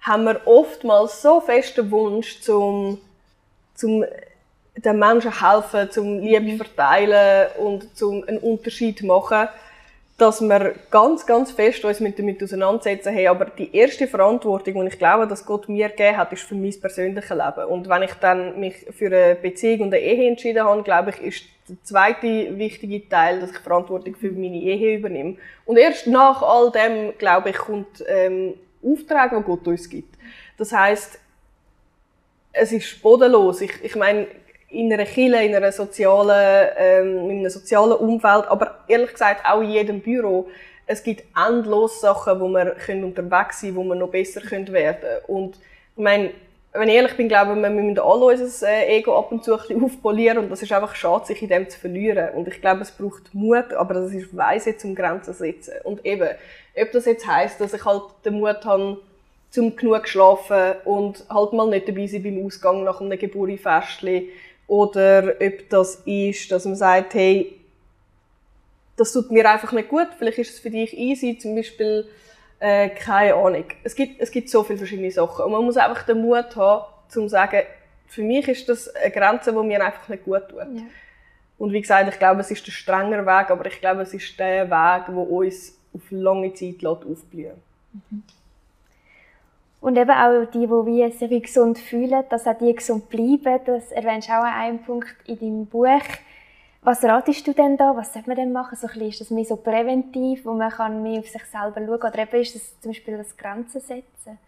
haben 0.00 0.24
wir 0.24 0.40
oftmals 0.46 1.22
so 1.22 1.40
festen 1.40 1.90
Wunsch, 1.90 2.40
zum, 2.40 2.98
zum 3.74 4.04
den 4.76 4.98
Menschen 4.98 5.40
helfen, 5.40 5.90
zum 5.90 6.20
Liebe 6.20 6.56
verteilen 6.56 7.50
und 7.58 7.96
zum 7.96 8.24
einen 8.26 8.38
Unterschied 8.38 9.02
machen 9.02 9.48
dass 10.18 10.40
wir 10.40 10.74
ganz, 10.90 11.24
ganz 11.26 11.52
fest 11.52 11.84
uns 11.84 12.00
mit 12.00 12.18
damit 12.18 12.42
auseinandersetzen 12.42 13.14
haben. 13.14 13.28
Aber 13.28 13.44
die 13.46 13.74
erste 13.74 14.08
Verantwortung, 14.08 14.82
die 14.82 14.88
ich 14.88 14.98
glaube, 14.98 15.28
dass 15.28 15.46
Gott 15.46 15.68
mir 15.68 15.88
gegeben 15.88 16.16
hat, 16.16 16.32
ist 16.32 16.42
für 16.42 16.56
mein 16.56 16.74
persönliches 16.80 17.30
Leben. 17.30 17.64
Und 17.68 17.88
wenn 17.88 18.02
ich 18.02 18.14
dann 18.14 18.58
mich 18.58 18.74
für 18.90 19.06
eine 19.06 19.36
Beziehung 19.36 19.82
und 19.82 19.94
eine 19.94 20.02
Ehe 20.02 20.28
entschieden 20.28 20.64
habe, 20.64 20.82
glaube 20.82 21.10
ich, 21.10 21.22
ist 21.22 21.44
der 21.68 21.76
zweite 21.84 22.58
wichtige 22.58 23.08
Teil, 23.08 23.38
dass 23.40 23.52
ich 23.52 23.58
Verantwortung 23.58 24.16
für 24.16 24.32
meine 24.32 24.56
Ehe 24.56 24.96
übernehme. 24.96 25.36
Und 25.64 25.76
erst 25.76 26.08
nach 26.08 26.42
all 26.42 26.72
dem, 26.72 27.16
glaube 27.16 27.50
ich, 27.50 27.56
kommt 27.56 28.04
ähm, 28.08 28.54
Auftrag, 28.82 29.30
den 29.30 29.44
Gott 29.44 29.68
uns 29.68 29.88
gibt. 29.88 30.16
Das 30.56 30.72
heißt, 30.72 31.20
es 32.52 32.72
ist 32.72 33.00
bodenlos. 33.02 33.60
Ich, 33.60 33.72
ich 33.84 33.94
meine, 33.94 34.26
in 34.70 34.92
einer 34.92 35.04
Kille, 35.04 35.44
in 35.44 35.54
einer 35.54 35.72
sozialen, 35.72 36.68
ähm, 36.76 37.30
in 37.30 37.38
einem 37.38 37.50
sozialen 37.50 37.92
Umfeld, 37.92 38.46
aber 38.48 38.80
ehrlich 38.86 39.12
gesagt 39.12 39.44
auch 39.44 39.60
in 39.60 39.70
jedem 39.70 40.00
Büro. 40.00 40.48
Es 40.86 41.02
gibt 41.02 41.24
endlos 41.36 42.00
Sachen, 42.00 42.40
wo 42.40 42.48
wir 42.48 42.72
können 42.72 43.04
unterwegs 43.04 43.60
sein, 43.60 43.76
wo 43.76 43.84
wir 43.84 43.94
noch 43.94 44.08
besser 44.08 44.40
können 44.40 44.72
werden. 44.72 45.20
Und 45.26 45.56
ich 45.96 46.02
meine, 46.02 46.30
wenn 46.72 46.88
ich 46.88 46.94
ehrlich 46.94 47.16
bin, 47.16 47.28
glaube 47.28 47.54
ich, 47.54 47.62
wir 47.62 47.70
müssen 47.70 47.98
alle 47.98 48.24
unser 48.26 48.68
äh, 48.68 48.98
Ego 48.98 49.18
ab 49.18 49.32
und 49.32 49.42
zu 49.42 49.54
ein 49.54 49.58
bisschen 49.60 49.84
aufpolieren 49.84 50.38
und 50.38 50.50
das 50.50 50.62
ist 50.62 50.72
einfach 50.72 50.94
schade, 50.94 51.26
sich 51.26 51.42
in 51.42 51.48
dem 51.48 51.68
zu 51.68 51.78
verlieren. 51.78 52.34
Und 52.34 52.48
ich 52.48 52.60
glaube, 52.60 52.82
es 52.82 52.90
braucht 52.90 53.34
Mut, 53.34 53.72
aber 53.74 53.94
das 53.94 54.12
ist 54.12 54.36
Weise 54.36 54.76
zum 54.76 54.94
Grenzen 54.94 55.32
setzen. 55.34 55.74
Und 55.84 56.04
eben, 56.04 56.28
ob 56.80 56.92
das 56.92 57.06
jetzt 57.06 57.26
heisst, 57.26 57.60
dass 57.60 57.72
ich 57.72 57.84
halt 57.84 58.02
den 58.24 58.38
Mut 58.38 58.64
habe, 58.64 58.98
zum 59.50 59.76
genug 59.76 60.06
schlafen 60.06 60.74
und 60.84 61.24
halt 61.30 61.52
mal 61.54 61.68
nicht 61.68 61.88
dabei 61.88 62.06
sein 62.06 62.22
beim 62.22 62.44
Ausgang 62.44 62.84
nach 62.84 63.00
einem 63.00 63.18
Geburtstagsfestchen 63.18 64.28
oder 64.68 65.34
ob 65.40 65.68
das 65.70 65.96
ist, 66.04 66.52
dass 66.52 66.64
man 66.64 66.76
sagt, 66.76 67.14
hey, 67.14 67.58
das 68.96 69.12
tut 69.12 69.30
mir 69.30 69.50
einfach 69.50 69.72
nicht 69.72 69.88
gut, 69.88 70.08
vielleicht 70.16 70.38
ist 70.38 70.54
es 70.54 70.58
für 70.60 70.70
dich 70.70 70.96
easy, 70.96 71.38
zum 71.38 71.56
Beispiel 71.56 72.06
äh, 72.60 72.90
keine 72.90 73.34
Ahnung. 73.34 73.64
Es 73.82 73.94
gibt, 73.94 74.20
es 74.20 74.30
gibt 74.30 74.50
so 74.50 74.62
viele 74.62 74.78
verschiedene 74.78 75.10
Sachen. 75.10 75.44
Und 75.44 75.52
man 75.52 75.64
muss 75.64 75.76
einfach 75.76 76.04
den 76.04 76.20
Mut 76.20 76.54
haben, 76.56 76.84
um 76.84 77.08
zu 77.08 77.28
sagen, 77.28 77.62
für 78.06 78.22
mich 78.22 78.48
ist 78.48 78.68
das 78.68 78.88
eine 78.94 79.10
Grenze, 79.10 79.52
die 79.52 79.58
mir 79.58 79.84
einfach 79.84 80.08
nicht 80.08 80.24
gut 80.24 80.48
tut. 80.48 80.58
Ja. 80.58 80.82
Und 81.58 81.72
wie 81.72 81.80
gesagt, 81.80 82.08
ich 82.08 82.18
glaube, 82.18 82.40
es 82.40 82.50
ist 82.50 82.66
der 82.66 82.72
strengere 82.72 83.26
Weg, 83.26 83.50
aber 83.50 83.66
ich 83.66 83.80
glaube, 83.80 84.02
es 84.02 84.14
ist 84.14 84.38
der 84.38 84.70
Weg, 84.70 85.06
der 85.06 85.16
uns 85.16 85.78
auf 85.92 86.02
lange 86.10 86.52
Zeit 86.54 86.84
aufblühen 86.84 87.54
mhm. 87.92 88.22
Und 89.80 89.96
eben 89.96 90.10
auch 90.10 90.44
die, 90.46 90.66
die 90.66 90.70
wie 90.70 91.10
sich 91.12 91.42
gesund 91.42 91.78
fühlen, 91.78 92.24
dass 92.28 92.46
auch 92.46 92.58
die 92.58 92.74
gesund 92.74 93.08
bleiben, 93.08 93.60
das 93.64 93.92
erwähnst 93.92 94.28
du 94.28 94.32
auch 94.32 94.42
an 94.42 94.54
einem 94.54 94.78
Punkt 94.82 95.14
in 95.26 95.38
deinem 95.38 95.66
Buch. 95.66 96.02
Was 96.82 97.04
ratest 97.04 97.46
du 97.46 97.52
denn 97.52 97.76
da? 97.76 97.94
Was 97.96 98.12
sollte 98.12 98.28
man 98.28 98.36
denn 98.36 98.52
machen? 98.52 98.76
So 98.76 98.86
ein 98.86 98.92
bisschen, 98.92 99.08
ist 99.08 99.20
das 99.20 99.30
mehr 99.30 99.44
so 99.44 99.56
präventiv, 99.56 100.44
wo 100.44 100.52
man 100.52 100.70
kann 100.70 101.02
mehr 101.02 101.20
auf 101.20 101.28
sich 101.28 101.44
selber 101.44 101.80
schauen 101.80 102.00
kann? 102.00 102.12
Oder 102.12 102.22
eben 102.22 102.40
ist 102.40 102.54
das 102.54 102.80
zum 102.80 102.90
Beispiel 102.90 103.18
das 103.18 103.36
Grenzen 103.36 103.80
setzen? 103.80 104.38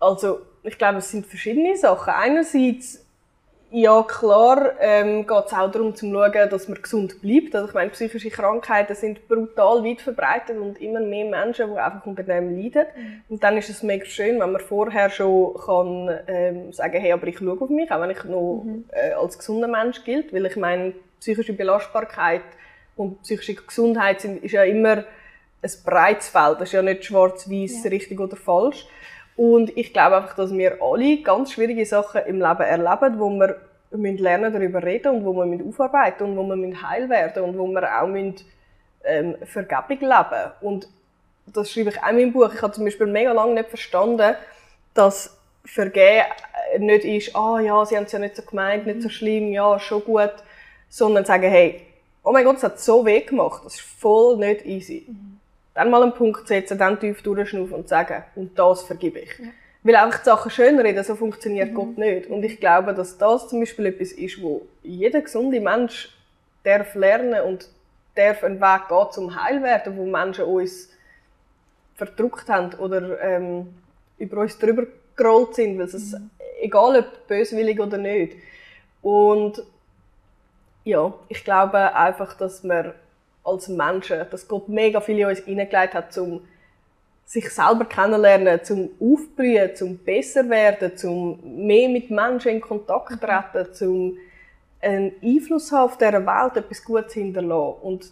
Also, 0.00 0.40
ich 0.62 0.76
glaube, 0.76 0.98
es 0.98 1.10
sind 1.10 1.26
verschiedene 1.26 1.76
Sachen. 1.76 2.12
Einerseits 2.12 3.03
ja, 3.76 4.04
klar 4.04 4.74
ähm, 4.78 5.26
geht 5.26 5.46
es 5.46 5.52
auch 5.52 5.68
darum, 5.68 5.96
zu 5.96 6.08
schauen, 6.08 6.48
dass 6.48 6.68
man 6.68 6.80
gesund 6.80 7.20
bleibt. 7.20 7.56
Also 7.56 7.66
ich 7.66 7.74
meine, 7.74 7.90
psychische 7.90 8.30
Krankheiten 8.30 8.94
sind 8.94 9.26
brutal 9.26 9.82
weit 9.82 10.00
verbreitet 10.00 10.58
und 10.58 10.80
immer 10.80 11.00
mehr 11.00 11.24
Menschen, 11.24 11.72
die 11.72 11.78
einfach 11.80 12.06
unter 12.06 12.22
dem 12.22 12.56
leiden. 12.56 12.86
Mhm. 12.96 13.22
Und 13.28 13.42
dann 13.42 13.56
ist 13.56 13.70
es 13.70 13.82
mega 13.82 14.04
schön, 14.04 14.38
wenn 14.38 14.52
man 14.52 14.60
vorher 14.60 15.10
schon 15.10 15.54
kann, 15.54 16.08
ähm, 16.28 16.72
sagen 16.72 17.00
hey, 17.00 17.10
aber 17.10 17.26
ich 17.26 17.38
schaue 17.38 17.60
auf 17.60 17.68
mich, 17.68 17.90
auch 17.90 18.00
wenn 18.00 18.10
ich 18.10 18.22
noch 18.22 18.62
mhm. 18.64 18.84
äh, 18.92 19.10
als 19.14 19.38
gesunder 19.38 19.66
Mensch 19.66 20.04
gilt. 20.04 20.32
Weil 20.32 20.46
ich 20.46 20.54
meine, 20.54 20.92
psychische 21.18 21.52
Belastbarkeit 21.52 22.42
und 22.94 23.22
psychische 23.22 23.56
Gesundheit 23.56 24.20
sind, 24.20 24.44
ist 24.44 24.52
ja 24.52 24.62
immer 24.62 24.98
ein 25.62 25.70
breites 25.84 26.28
Feld. 26.28 26.60
Das 26.60 26.68
ist 26.68 26.74
ja 26.74 26.82
nicht 26.82 27.04
schwarz-weiß, 27.04 27.82
ja. 27.82 27.90
richtig 27.90 28.20
oder 28.20 28.36
falsch. 28.36 28.86
Und 29.36 29.76
ich 29.76 29.92
glaube 29.92 30.16
einfach, 30.16 30.34
dass 30.34 30.52
wir 30.52 30.78
alle 30.80 31.22
ganz 31.22 31.52
schwierige 31.52 31.84
Sachen 31.84 32.22
im 32.26 32.40
Leben 32.40 32.60
erleben, 32.60 33.18
wo 33.18 33.30
wir 33.30 33.56
müssen 33.90 34.18
lernen 34.18 34.52
darüber 34.52 34.82
reden 34.82 35.16
und 35.16 35.24
wo 35.24 35.34
wir 35.34 35.66
aufarbeiten 35.66 36.24
und 36.24 36.36
wo 36.36 36.54
wir 36.54 36.82
heil 36.88 37.08
werden 37.08 37.44
und 37.44 37.58
wo 37.58 37.66
wir 37.66 38.00
auch 38.00 38.06
müssen, 38.06 38.36
ähm, 39.04 39.36
Vergebung 39.44 40.00
leben. 40.00 40.52
Und 40.60 40.88
das 41.46 41.70
schreibe 41.70 41.90
ich 41.90 42.02
auch 42.02 42.08
in 42.08 42.16
meinem 42.16 42.32
Buch. 42.32 42.52
Ich 42.54 42.62
habe 42.62 42.72
zum 42.72 42.84
Beispiel 42.84 43.06
mega 43.06 43.32
lange 43.32 43.54
nicht 43.54 43.68
verstanden, 43.68 44.34
dass 44.94 45.36
Vergehen 45.66 46.26
nicht 46.78 47.04
ist, 47.04 47.34
ah 47.34 47.54
oh, 47.54 47.58
ja, 47.58 47.86
sie 47.86 47.96
haben 47.96 48.04
es 48.04 48.12
ja 48.12 48.18
nicht 48.18 48.36
so 48.36 48.42
gemeint, 48.42 48.86
nicht 48.86 49.00
so 49.00 49.08
schlimm, 49.08 49.50
ja, 49.50 49.78
schon 49.78 50.04
gut, 50.04 50.34
sondern 50.90 51.24
sagen, 51.24 51.50
hey, 51.50 51.80
oh 52.22 52.32
mein 52.32 52.44
Gott, 52.44 52.58
es 52.58 52.64
hat 52.64 52.78
so 52.78 53.06
weh 53.06 53.20
gemacht, 53.20 53.62
das 53.64 53.76
ist 53.76 53.80
voll 53.80 54.36
nicht 54.36 54.66
easy. 54.66 55.06
Mhm 55.08 55.33
dann 55.74 55.90
mal 55.90 56.02
einen 56.02 56.14
Punkt 56.14 56.46
setzen, 56.46 56.78
dann 56.78 56.98
tief 56.98 57.22
durchschnaufen 57.22 57.74
und 57.74 57.88
sagen, 57.88 58.22
und 58.36 58.58
das 58.58 58.82
vergib 58.82 59.16
ich. 59.16 59.30
Ja. 59.38 59.46
Weil 59.82 59.96
einfach 59.96 60.20
die 60.20 60.24
Sachen 60.24 60.50
schönreden, 60.50 61.04
so 61.04 61.14
funktioniert 61.14 61.72
mhm. 61.72 61.74
Gott 61.74 61.98
nicht. 61.98 62.28
Und 62.28 62.42
ich 62.42 62.58
glaube, 62.58 62.94
dass 62.94 63.18
das 63.18 63.48
zum 63.48 63.60
Beispiel 63.60 63.86
etwas 63.86 64.12
ist, 64.12 64.40
wo 64.40 64.66
jeder 64.82 65.20
gesunde 65.20 65.60
Mensch 65.60 66.16
darf 66.62 66.94
lernen 66.94 67.42
und 67.42 67.68
darf 68.14 68.42
einen 68.44 68.60
Weg 68.60 68.88
gehen 68.88 69.06
zum 69.10 69.42
Heilwerden, 69.42 69.96
wo 69.96 70.06
Menschen 70.06 70.46
uns 70.46 70.90
verdruckt 71.96 72.48
haben 72.48 72.74
oder 72.74 73.20
ähm, 73.20 73.74
über 74.18 74.38
uns 74.38 74.58
drüber 74.58 74.86
gerollt 75.16 75.54
sind, 75.54 75.78
weil 75.78 75.86
es 75.86 76.12
mhm. 76.12 76.30
egal 76.60 76.98
ob 76.98 77.28
böswillig 77.28 77.78
oder 77.78 77.98
nicht. 77.98 78.36
Und 79.02 79.62
ja, 80.84 81.12
ich 81.28 81.44
glaube 81.44 81.94
einfach, 81.94 82.34
dass 82.34 82.64
wir 82.64 82.94
als 83.44 83.68
Menschen, 83.68 84.24
dass 84.30 84.48
Gott 84.48 84.68
mega 84.68 85.00
viel 85.00 85.18
in 85.18 85.26
uns 85.26 85.40
hineingelegt 85.40 85.94
hat, 85.94 86.16
um 86.18 86.42
sich 87.26 87.48
selber 87.50 87.84
kennenlernen, 87.84 88.62
zum 88.64 88.90
Aufblühen, 89.00 89.74
zum 89.76 89.98
besser 89.98 90.48
werden, 90.48 90.96
zum 90.96 91.38
mehr 91.66 91.88
mit 91.88 92.10
Menschen 92.10 92.52
in 92.52 92.60
Kontakt 92.60 93.20
treten, 93.20 93.72
zum 93.74 94.18
einen 94.80 95.12
Einfluss 95.22 95.72
haben 95.72 95.84
auf 95.84 95.98
dieser 95.98 96.26
Welt, 96.26 96.56
etwas 96.56 96.84
Gutes 96.84 97.14
hinterlassen. 97.14 97.80
Und 97.82 98.10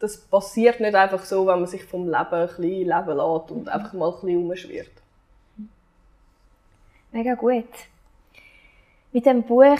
das 0.00 0.16
passiert 0.18 0.80
nicht 0.80 0.94
einfach 0.94 1.24
so, 1.24 1.46
wenn 1.46 1.60
man 1.60 1.66
sich 1.66 1.84
vom 1.84 2.06
Leben 2.06 2.16
ein 2.16 2.46
bisschen 2.46 2.62
leben 2.62 3.16
lässt 3.16 3.50
und 3.50 3.68
einfach 3.68 3.92
mal 3.92 4.08
ein 4.08 4.20
bisschen 4.20 4.50
umschwirrt. 4.50 4.90
Mega 7.12 7.34
gut. 7.34 7.68
Mit 9.12 9.26
dem 9.26 9.42
Buch 9.42 9.78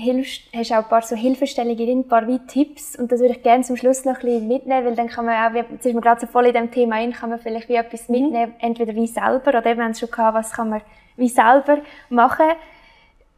hilfst, 0.00 0.42
hast 0.54 0.72
auch 0.72 0.78
ein 0.78 0.88
paar 0.88 1.02
so 1.02 1.14
Hilfestellungen 1.14 2.00
ein 2.00 2.08
paar 2.08 2.26
wie 2.26 2.38
Tipps 2.46 2.96
und 2.96 3.12
das 3.12 3.20
würde 3.20 3.34
ich 3.34 3.42
gerne 3.42 3.62
zum 3.62 3.76
Schluss 3.76 4.04
noch 4.04 4.16
ein 4.16 4.20
bisschen 4.20 4.48
mitnehmen, 4.48 4.86
weil 4.86 4.94
dann 4.94 5.08
kann 5.08 5.26
man 5.26 5.52
auch, 5.52 5.54
jetzt 5.54 5.86
ist 5.86 5.92
man 5.92 6.02
gerade 6.02 6.20
so 6.20 6.26
voll 6.26 6.46
in 6.46 6.54
dem 6.54 6.70
Thema 6.70 6.96
rein, 6.96 7.12
kann 7.12 7.30
man 7.30 7.38
vielleicht 7.38 7.68
wie 7.68 7.74
etwas 7.74 8.08
mhm. 8.08 8.14
mitnehmen, 8.14 8.54
entweder 8.58 8.94
wie 8.94 9.06
selber 9.06 9.50
oder 9.50 9.66
eben, 9.66 9.80
wenn 9.80 9.90
es 9.92 10.00
schon 10.00 10.10
gehabt, 10.10 10.36
was 10.36 10.52
kann 10.52 10.70
man 10.70 10.82
wie 11.16 11.28
selber 11.28 11.78
machen. 12.08 12.46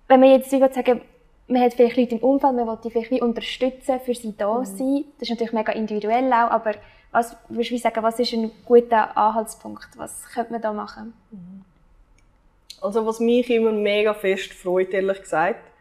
Wenn 0.08 0.20
man 0.20 0.30
jetzt 0.30 0.52
wie 0.52 0.58
sagen, 0.58 1.00
man 1.48 1.62
hat 1.62 1.74
vielleicht 1.74 1.96
Leute 1.96 2.14
im 2.14 2.22
Umfeld, 2.22 2.54
man 2.54 2.66
will 2.66 2.78
die 2.82 2.90
vielleicht 2.90 3.10
wie 3.10 3.20
unterstützen, 3.20 4.00
für 4.00 4.14
sie 4.14 4.34
da 4.36 4.58
mhm. 4.58 4.64
sein, 4.64 5.04
das 5.18 5.28
ist 5.28 5.30
natürlich 5.30 5.52
mega 5.52 5.72
individuell 5.72 6.32
auch, 6.32 6.50
aber 6.50 6.74
was 7.10 7.36
würdest 7.48 7.72
du 7.72 7.78
sagen, 7.78 8.02
was 8.02 8.18
ist 8.18 8.32
ein 8.32 8.50
guter 8.64 9.16
Anhaltspunkt, 9.16 9.88
was 9.96 10.24
könnte 10.32 10.52
man 10.52 10.62
da 10.62 10.72
machen? 10.72 11.12
Mhm. 11.30 11.64
Also 12.80 13.06
was 13.06 13.20
mich 13.20 13.48
immer 13.50 13.70
mega 13.70 14.12
fest 14.12 14.52
freut, 14.52 14.92
ehrlich 14.92 15.20
gesagt, 15.20 15.71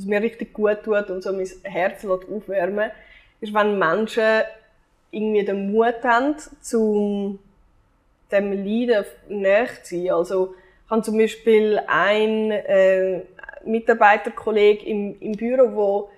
was 0.00 0.06
mir 0.06 0.22
richtig 0.22 0.52
gut 0.52 0.82
tut 0.84 1.10
und 1.10 1.22
so 1.22 1.32
mein 1.32 1.48
Herz 1.62 2.04
aufwärmen 2.04 2.90
ist, 3.40 3.54
wenn 3.54 3.78
Menschen 3.78 4.42
irgendwie 5.10 5.44
den 5.44 5.72
Mut 5.72 6.02
haben, 6.04 6.36
zum 6.60 7.38
dem 8.30 8.52
Leiden 8.52 9.04
näher 9.28 9.68
zu 9.82 9.96
sein. 9.96 10.10
Also, 10.10 10.54
ich 10.84 10.90
habe 10.90 11.02
zum 11.02 11.18
Beispiel 11.18 11.80
einen 11.86 12.50
äh, 12.50 13.22
Mitarbeiterkollegen 13.64 14.86
im, 14.86 15.20
im 15.20 15.32
Büro, 15.32 15.74
wo 15.74 16.10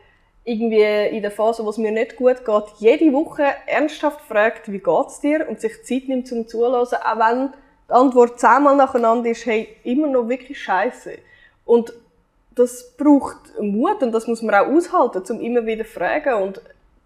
irgendwie 0.45 1.17
in 1.17 1.23
der 1.23 1.31
Phase, 1.31 1.65
wo 1.65 1.71
es 1.71 1.79
mir 1.79 1.93
nicht 1.93 2.17
gut 2.17 2.45
geht, 2.45 2.65
jede 2.79 3.13
Woche 3.13 3.45
ernsthaft 3.67 4.21
fragt, 4.23 4.71
wie 4.71 4.79
geht's 4.79 5.21
dir? 5.21 5.49
Und 5.49 5.61
sich 5.61 5.85
Zeit 5.85 6.09
nimmt 6.09 6.27
zum 6.27 6.49
Zuhören, 6.49 6.75
auch 6.75 7.19
wenn 7.19 7.53
die 7.89 7.93
Antwort 7.93 8.41
zehnmal 8.41 8.77
nacheinander 8.77 9.31
ist, 9.31 9.47
hey, 9.47 9.69
immer 9.85 10.09
noch 10.09 10.29
wirklich 10.29 10.61
scheiße. 10.61 11.19
Und 11.65 11.93
das 12.55 12.93
braucht 12.97 13.59
Mut 13.61 14.03
und 14.03 14.13
das 14.13 14.27
muss 14.27 14.43
man 14.43 14.55
auch 14.55 14.67
aushalten, 14.67 15.23
um 15.31 15.41
immer 15.41 15.67
wieder 15.67 15.85
zu 15.85 15.91
fragen. 15.91 16.35
Und 16.35 16.61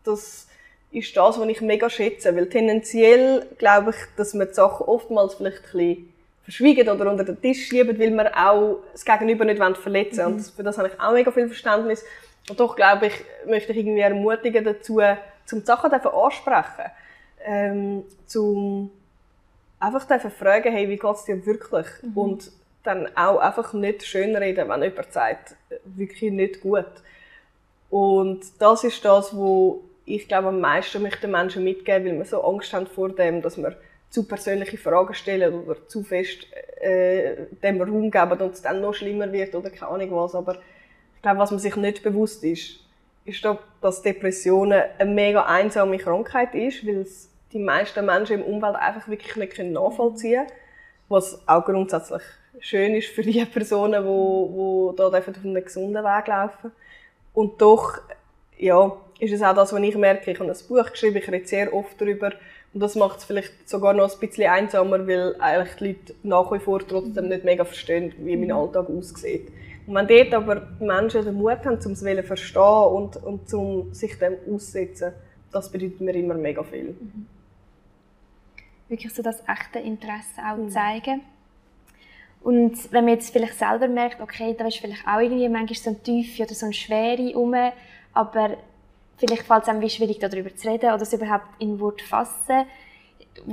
das 0.04 0.46
ist 0.90 1.16
das, 1.16 1.38
was 1.38 1.48
ich 1.48 1.60
mega 1.60 1.90
schätze. 1.90 2.34
Weil 2.34 2.48
tendenziell 2.48 3.46
glaube 3.58 3.90
ich, 3.90 3.96
dass 4.16 4.34
man 4.34 4.48
die 4.48 4.54
Sachen 4.54 4.86
oftmals 4.86 5.34
vielleicht 5.34 5.58
ein 5.58 5.62
bisschen 5.72 6.12
verschwiegen 6.44 6.88
oder 6.88 7.10
unter 7.10 7.24
den 7.24 7.40
Tisch 7.40 7.66
schieben, 7.68 7.98
weil 7.98 8.10
man 8.10 8.28
auch 8.28 8.78
das 8.92 9.04
Gegenüber 9.04 9.44
nicht 9.44 9.60
verletzen. 9.76 10.24
Mhm. 10.24 10.34
Und 10.34 10.46
für 10.46 10.62
das 10.62 10.78
habe 10.78 10.88
ich 10.88 11.00
auch 11.00 11.12
mega 11.12 11.30
viel 11.30 11.46
Verständnis. 11.46 12.04
Und 12.48 12.60
doch 12.60 12.76
glaube 12.76 13.08
ich, 13.08 13.24
möchte 13.46 13.72
ich 13.72 13.78
irgendwie 13.78 14.00
ermutigen 14.00 14.64
dazu, 14.64 15.00
zum 15.44 15.60
die 15.60 15.66
Sachen 15.66 15.92
ansprechen. 15.92 16.90
Ähm, 17.44 18.04
zum 18.26 18.90
einfach 19.80 20.32
fragen, 20.32 20.72
hey, 20.72 20.88
wie 20.88 20.96
geht 20.96 21.14
es 21.14 21.24
dir 21.24 21.44
wirklich? 21.44 21.86
Mhm. 22.02 22.16
Und 22.16 22.52
dann 22.86 23.08
auch 23.16 23.38
einfach 23.38 23.72
nicht 23.72 24.04
schönreden, 24.04 24.68
wenn 24.68 24.82
jemand 24.82 25.12
sagt, 25.12 25.56
wirklich 25.84 26.32
nicht 26.32 26.60
gut. 26.60 26.86
Und 27.90 28.44
das 28.58 28.84
ist 28.84 29.04
das, 29.04 29.36
wo 29.36 29.84
ich 30.04 30.28
glaube, 30.28 30.48
am 30.48 30.60
meisten 30.60 31.02
möchte 31.02 31.22
den 31.22 31.32
Menschen 31.32 31.64
mitgeben, 31.64 32.06
weil 32.06 32.18
wir 32.18 32.24
so 32.24 32.42
Angst 32.42 32.72
haben 32.72 32.86
vor 32.86 33.08
dem, 33.10 33.42
dass 33.42 33.56
wir 33.58 33.76
zu 34.08 34.26
persönliche 34.26 34.78
Fragen 34.78 35.14
stellen 35.14 35.52
oder 35.52 35.88
zu 35.88 36.02
fest 36.04 36.46
äh, 36.80 37.46
dem 37.62 37.82
Raum 37.82 38.10
geben 38.10 38.40
und 38.40 38.54
es 38.54 38.62
dann 38.62 38.80
noch 38.80 38.94
schlimmer 38.94 39.32
wird 39.32 39.54
oder 39.54 39.70
keine 39.70 39.90
Ahnung 39.90 40.12
was. 40.12 40.34
Aber 40.34 40.54
ich 41.16 41.22
glaube, 41.22 41.38
was 41.38 41.50
man 41.50 41.60
sich 41.60 41.74
nicht 41.76 42.02
bewusst 42.02 42.44
ist, 42.44 42.80
ist, 43.24 43.46
dass 43.80 44.02
Depressionen 44.02 44.82
eine 44.98 45.10
mega 45.10 45.44
einsame 45.44 45.98
Krankheit 45.98 46.54
ist, 46.54 46.86
weil 46.86 47.00
es 47.00 47.28
die 47.52 47.58
meisten 47.58 48.06
Menschen 48.06 48.40
im 48.40 48.44
Umfeld 48.44 48.76
einfach 48.76 49.08
wirklich 49.08 49.34
nicht 49.36 49.58
nachvollziehen 49.58 50.46
können, 50.46 50.58
was 51.08 51.40
auch 51.48 51.64
grundsätzlich 51.64 52.22
schön 52.60 52.94
ist 52.94 53.08
für 53.08 53.22
die 53.22 53.44
Personen, 53.52 54.02
die, 54.02 54.92
die 54.92 54.96
da 54.96 55.06
auf 55.08 55.44
einen 55.44 55.64
gesunden 55.64 56.04
Weg 56.04 56.26
laufen. 56.26 56.72
Und 57.34 57.60
doch, 57.60 58.00
ja, 58.58 58.96
ist 59.18 59.32
es 59.32 59.42
auch 59.42 59.54
das, 59.54 59.72
was 59.72 59.80
ich 59.80 59.96
merke. 59.96 60.30
Ich 60.30 60.40
habe 60.40 60.50
ein 60.50 60.56
Buch 60.68 60.90
geschrieben, 60.90 61.16
ich 61.16 61.30
rede 61.30 61.46
sehr 61.46 61.72
oft 61.72 62.00
darüber. 62.00 62.32
Und 62.72 62.80
das 62.80 62.94
macht 62.94 63.18
es 63.18 63.24
vielleicht 63.24 63.68
sogar 63.68 63.94
noch 63.94 64.12
ein 64.12 64.20
bisschen 64.20 64.50
einsamer, 64.50 65.06
weil 65.06 65.36
eigentlich 65.38 65.76
die 65.76 65.86
Leute 65.86 66.14
nach 66.22 66.52
wie 66.52 66.58
vor 66.58 66.86
trotzdem 66.86 67.28
nicht 67.28 67.44
mega 67.44 67.64
verstehen, 67.64 68.12
wie 68.18 68.36
mein 68.36 68.52
Alltag 68.52 68.88
aussieht. 68.90 69.50
Und 69.86 69.94
wenn 69.94 70.06
dort 70.06 70.34
aber 70.34 70.56
die 70.56 70.84
Menschen 70.84 71.24
den 71.24 71.34
Mut 71.34 71.64
haben, 71.64 71.78
um 71.84 71.92
es 71.92 72.00
zu 72.00 72.22
verstehen 72.22 72.62
und, 72.62 73.16
und 73.16 73.54
um 73.54 73.94
sich 73.94 74.18
dem 74.18 74.34
auszusetzen, 74.52 75.12
das 75.52 75.70
bedeutet 75.70 76.00
mir 76.00 76.14
immer 76.14 76.34
mega 76.34 76.62
viel. 76.64 76.96
Mhm. 77.00 77.26
Wirklich 78.88 79.14
so 79.14 79.22
das 79.22 79.42
echte 79.48 79.78
Interesse 79.78 80.40
auch 80.44 80.56
mhm. 80.56 80.70
zeigen. 80.70 81.22
Und 82.46 82.92
wenn 82.92 83.06
man 83.06 83.14
jetzt 83.14 83.32
vielleicht 83.32 83.58
selber 83.58 83.88
merkt, 83.88 84.20
okay, 84.20 84.54
da 84.56 84.68
ist 84.68 84.76
vielleicht 84.76 85.04
auch 85.04 85.18
irgendwie 85.18 85.48
manchmal 85.48 85.74
so 85.74 85.90
ein 85.90 86.00
Tiefe 86.04 86.44
oder 86.44 86.54
so 86.54 86.66
ein 86.66 86.72
Schwere 86.72 87.34
rum, 87.34 87.56
aber 88.12 88.50
vielleicht 89.16 89.42
fällt 89.42 89.64
es 89.64 89.68
einem 89.68 89.80
wie 89.80 89.90
schwierig, 89.90 90.20
darüber 90.20 90.54
zu 90.54 90.68
reden 90.68 90.92
oder 90.92 91.02
es 91.02 91.12
überhaupt 91.12 91.48
in 91.58 91.80
Wort 91.80 92.02
zu 92.02 92.06
fassen. 92.06 92.66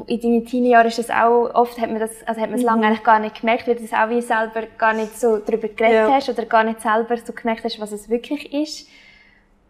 In 0.06 0.22
deinen 0.22 0.46
Teenie-Jahren 0.46 0.86
ist 0.86 1.00
das 1.00 1.10
auch, 1.10 1.50
oft 1.56 1.82
hat 1.82 1.90
man 1.90 2.02
das, 2.02 2.12
also 2.28 2.40
hat 2.40 2.52
man 2.52 2.60
es 2.60 2.62
mhm. 2.62 2.68
lange 2.68 2.86
eigentlich 2.86 3.04
gar 3.04 3.18
nicht 3.18 3.42
gemerkt, 3.42 3.68
weil 3.68 3.78
du 3.78 3.84
es 3.84 3.94
auch 3.94 4.10
wie 4.10 4.22
selber 4.22 4.68
gar 4.78 4.94
nicht 4.94 5.20
so 5.20 5.38
darüber 5.38 5.70
geredet 5.70 6.10
ja. 6.10 6.14
hast 6.14 6.30
oder 6.30 6.46
gar 6.46 6.64
nicht 6.64 6.80
selber 6.80 7.18
so 7.18 7.34
gemerkt 7.34 7.64
hast, 7.64 7.80
was 7.80 7.94
es 7.94 8.10
wirklich 8.10 8.54
ist. 8.54 8.88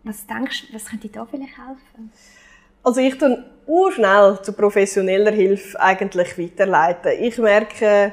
Was 0.03 0.27
denkst 0.27 0.67
du, 0.67 0.75
was 0.75 0.87
könnte 0.87 1.07
da 1.07 1.25
vielleicht 1.25 1.57
helfen? 1.57 2.11
Also 2.83 2.99
ich 2.99 3.17
tue 3.17 3.91
schnell 3.93 4.37
zu 4.41 4.51
professioneller 4.51 5.31
Hilfe 5.31 5.79
eigentlich 5.79 6.37
weiterleiten. 6.37 7.13
Ich 7.21 7.37
merke, 7.37 8.11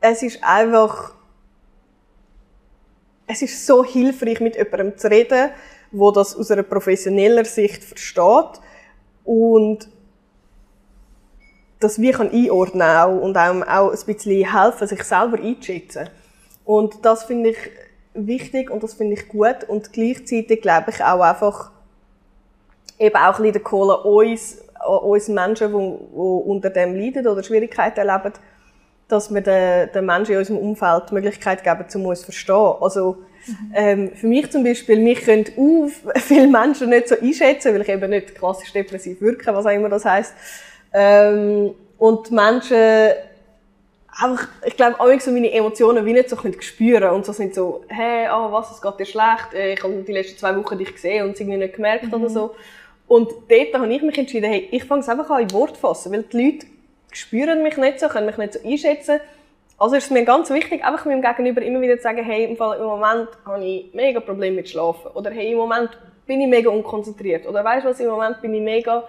es 0.00 0.22
ist 0.22 0.42
einfach, 0.42 1.14
es 3.26 3.42
ist 3.42 3.66
so 3.66 3.84
hilfreich, 3.84 4.40
mit 4.40 4.56
jemandem 4.56 4.96
zu 4.96 5.08
reden, 5.08 5.50
wo 5.90 6.10
das 6.10 6.36
aus 6.36 6.50
einer 6.50 6.62
professioneller 6.62 7.44
Sicht 7.44 7.82
versteht 7.84 8.60
und 9.24 9.88
das 11.80 12.00
wie 12.00 12.10
kann 12.10 12.30
einordnen 12.30 12.82
auch 12.82 13.20
und 13.20 13.36
einem 13.36 13.62
auch 13.62 13.92
ein 13.92 14.06
bisschen 14.06 14.52
helfen, 14.52 14.88
sich 14.88 15.02
selber 15.04 15.38
einzuschätzen. 15.38 16.08
Und 16.64 17.04
das 17.04 17.24
finde 17.24 17.50
ich 17.50 17.58
wichtig 18.14 18.70
und 18.70 18.82
das 18.82 18.94
finde 18.94 19.14
ich 19.14 19.28
gut 19.28 19.64
und 19.68 19.92
gleichzeitig 19.92 20.60
glaube 20.60 20.90
ich 20.90 21.02
auch 21.02 21.20
einfach 21.20 21.70
eben 22.98 23.16
auch 23.16 23.20
ein 23.20 23.30
bisschen 23.30 23.52
der 23.52 23.62
Kohle 23.62 23.96
uns, 24.02 24.58
uns 24.86 25.28
Menschen, 25.28 25.72
die, 25.72 26.04
die 26.04 26.16
unter 26.16 26.70
dem 26.70 26.94
leiden 26.96 27.26
oder 27.26 27.42
Schwierigkeiten 27.42 28.00
erleben, 28.00 28.32
dass 29.08 29.32
wir 29.32 29.40
den, 29.40 29.90
den 29.92 30.06
Menschen 30.06 30.32
in 30.32 30.38
unserem 30.38 30.58
Umfeld 30.58 31.04
die 31.10 31.14
Möglichkeit 31.14 31.64
geben, 31.64 31.84
um 31.94 32.06
uns 32.06 32.20
zu 32.20 32.26
verstehen. 32.26 32.74
Also, 32.80 33.16
ähm, 33.74 34.12
für 34.14 34.26
mich 34.26 34.50
zum 34.50 34.62
Beispiel, 34.62 35.00
mich 35.00 35.22
können 35.22 35.46
auch 35.56 35.88
viele 36.20 36.48
Menschen 36.48 36.90
nicht 36.90 37.08
so 37.08 37.18
einschätzen, 37.18 37.74
weil 37.74 37.82
ich 37.82 37.88
eben 37.88 38.10
nicht 38.10 38.34
klassisch 38.34 38.72
depressiv 38.72 39.20
wirke, 39.20 39.54
was 39.54 39.64
auch 39.64 39.70
immer 39.70 39.88
das 39.88 40.04
heisst. 40.04 40.34
Ähm, 40.92 41.74
und 41.96 42.30
Menschen 42.30 43.12
einfach, 44.18 44.48
ich 44.66 44.76
glaube, 44.76 45.00
auch 45.00 45.20
so 45.20 45.30
meine 45.30 45.50
Emotionen 45.52 46.04
wie 46.04 46.12
nicht 46.12 46.28
so 46.28 46.36
können 46.36 46.60
spüren 46.60 47.10
und 47.10 47.24
so 47.24 47.32
sind 47.32 47.54
so, 47.54 47.84
hey, 47.88 48.28
oh, 48.32 48.52
was, 48.52 48.70
es 48.70 48.82
geht 48.82 48.98
dir 48.98 49.06
schlecht, 49.06 49.54
äh, 49.54 49.74
ich 49.74 49.82
habe 49.82 50.04
die 50.06 50.12
letzten 50.12 50.38
zwei 50.38 50.56
Wochen 50.56 50.78
dich 50.78 50.92
gesehen 50.92 51.24
und 51.24 51.32
es 51.32 51.40
irgendwie 51.40 51.58
nicht 51.58 51.74
gemerkt 51.74 52.04
mhm. 52.04 52.14
oder 52.14 52.28
so. 52.28 52.54
Und 53.06 53.30
dort 53.48 53.74
habe 53.74 53.92
ich 53.92 54.02
mich 54.02 54.18
entschieden, 54.18 54.50
hey, 54.50 54.68
ich 54.70 54.84
fange 54.84 55.00
es 55.00 55.08
einfach 55.08 55.30
an 55.30 55.42
in 55.42 55.52
Wort 55.52 55.76
fassen, 55.76 56.12
weil 56.12 56.24
die 56.24 56.44
Leute 56.44 56.66
spüren 57.12 57.62
mich 57.62 57.76
nicht 57.76 58.00
so, 58.00 58.08
können 58.08 58.26
mich 58.26 58.36
nicht 58.36 58.54
so 58.54 58.60
einschätzen. 58.66 59.20
Also 59.78 59.94
ist 59.94 60.04
es 60.04 60.10
mir 60.10 60.24
ganz 60.24 60.50
wichtig, 60.50 60.84
einfach 60.84 61.04
meinem 61.04 61.22
Gegenüber 61.22 61.62
immer 61.62 61.80
wieder 61.80 61.96
zu 61.96 62.02
sagen, 62.02 62.24
hey, 62.24 62.44
im, 62.44 62.56
Fall, 62.56 62.78
im 62.78 62.84
Moment 62.84 63.28
habe 63.46 63.64
ich 63.64 63.94
mega 63.94 64.18
Probleme 64.18 64.56
mit 64.56 64.68
Schlafen. 64.68 65.12
Oder 65.12 65.30
hey, 65.30 65.52
im 65.52 65.58
Moment 65.58 65.90
bin 66.26 66.40
ich 66.40 66.48
mega 66.48 66.68
unkonzentriert. 66.68 67.46
Oder 67.46 67.64
weißt 67.64 67.84
du 67.84 67.90
was, 67.90 68.00
im 68.00 68.08
Moment 68.08 68.40
bin 68.42 68.54
ich 68.54 68.60
mega 68.60 69.04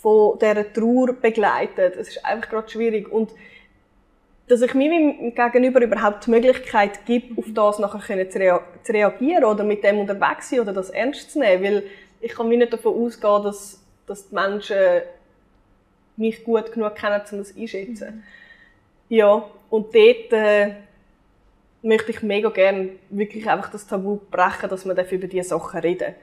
von 0.00 0.38
dieser 0.38 0.72
Trauer 0.72 1.12
begleitet. 1.12 1.96
Es 1.96 2.08
ist 2.08 2.24
einfach 2.24 2.48
gerade 2.48 2.70
schwierig. 2.70 3.12
Und 3.12 3.30
dass 4.48 4.62
ich 4.62 4.74
mir 4.74 5.32
Gegenüber 5.32 5.82
überhaupt 5.82 6.26
die 6.26 6.30
Möglichkeit 6.30 7.04
gebe, 7.06 7.38
auf 7.38 7.46
das 7.54 7.78
nachher 7.78 8.28
zu, 8.28 8.38
rea 8.38 8.60
zu 8.82 8.92
reagieren 8.92 9.44
oder 9.44 9.64
mit 9.64 9.82
dem 9.84 9.98
unterwegs 9.98 10.50
sein 10.50 10.60
oder 10.60 10.72
das 10.72 10.90
ernst 10.90 11.32
zu 11.32 11.38
nehmen. 11.38 11.64
Weil 11.64 11.82
ich 12.20 12.32
kann 12.32 12.48
mir 12.48 12.58
nicht 12.58 12.72
davon 12.72 12.94
ausgehen, 12.94 13.42
dass, 13.42 13.82
dass 14.06 14.28
die 14.28 14.34
Menschen 14.34 14.76
mich 16.16 16.44
gut 16.44 16.72
genug 16.72 16.94
kennen, 16.94 17.20
um 17.30 17.38
das 17.38 17.56
einschätzen. 17.56 18.16
Mhm. 18.16 18.22
Ja, 19.08 19.44
und 19.70 19.94
dort 19.94 20.32
äh, 20.32 20.74
möchte 21.82 22.10
ich 22.10 22.22
mega 22.22 22.48
gerne 22.48 22.90
wirklich 23.10 23.48
einfach 23.48 23.70
das 23.70 23.86
Tabu 23.86 24.18
brechen, 24.30 24.70
dass 24.70 24.84
man 24.84 24.96
über 24.96 25.26
diese 25.26 25.48
Sachen 25.50 25.80
reden 25.80 26.14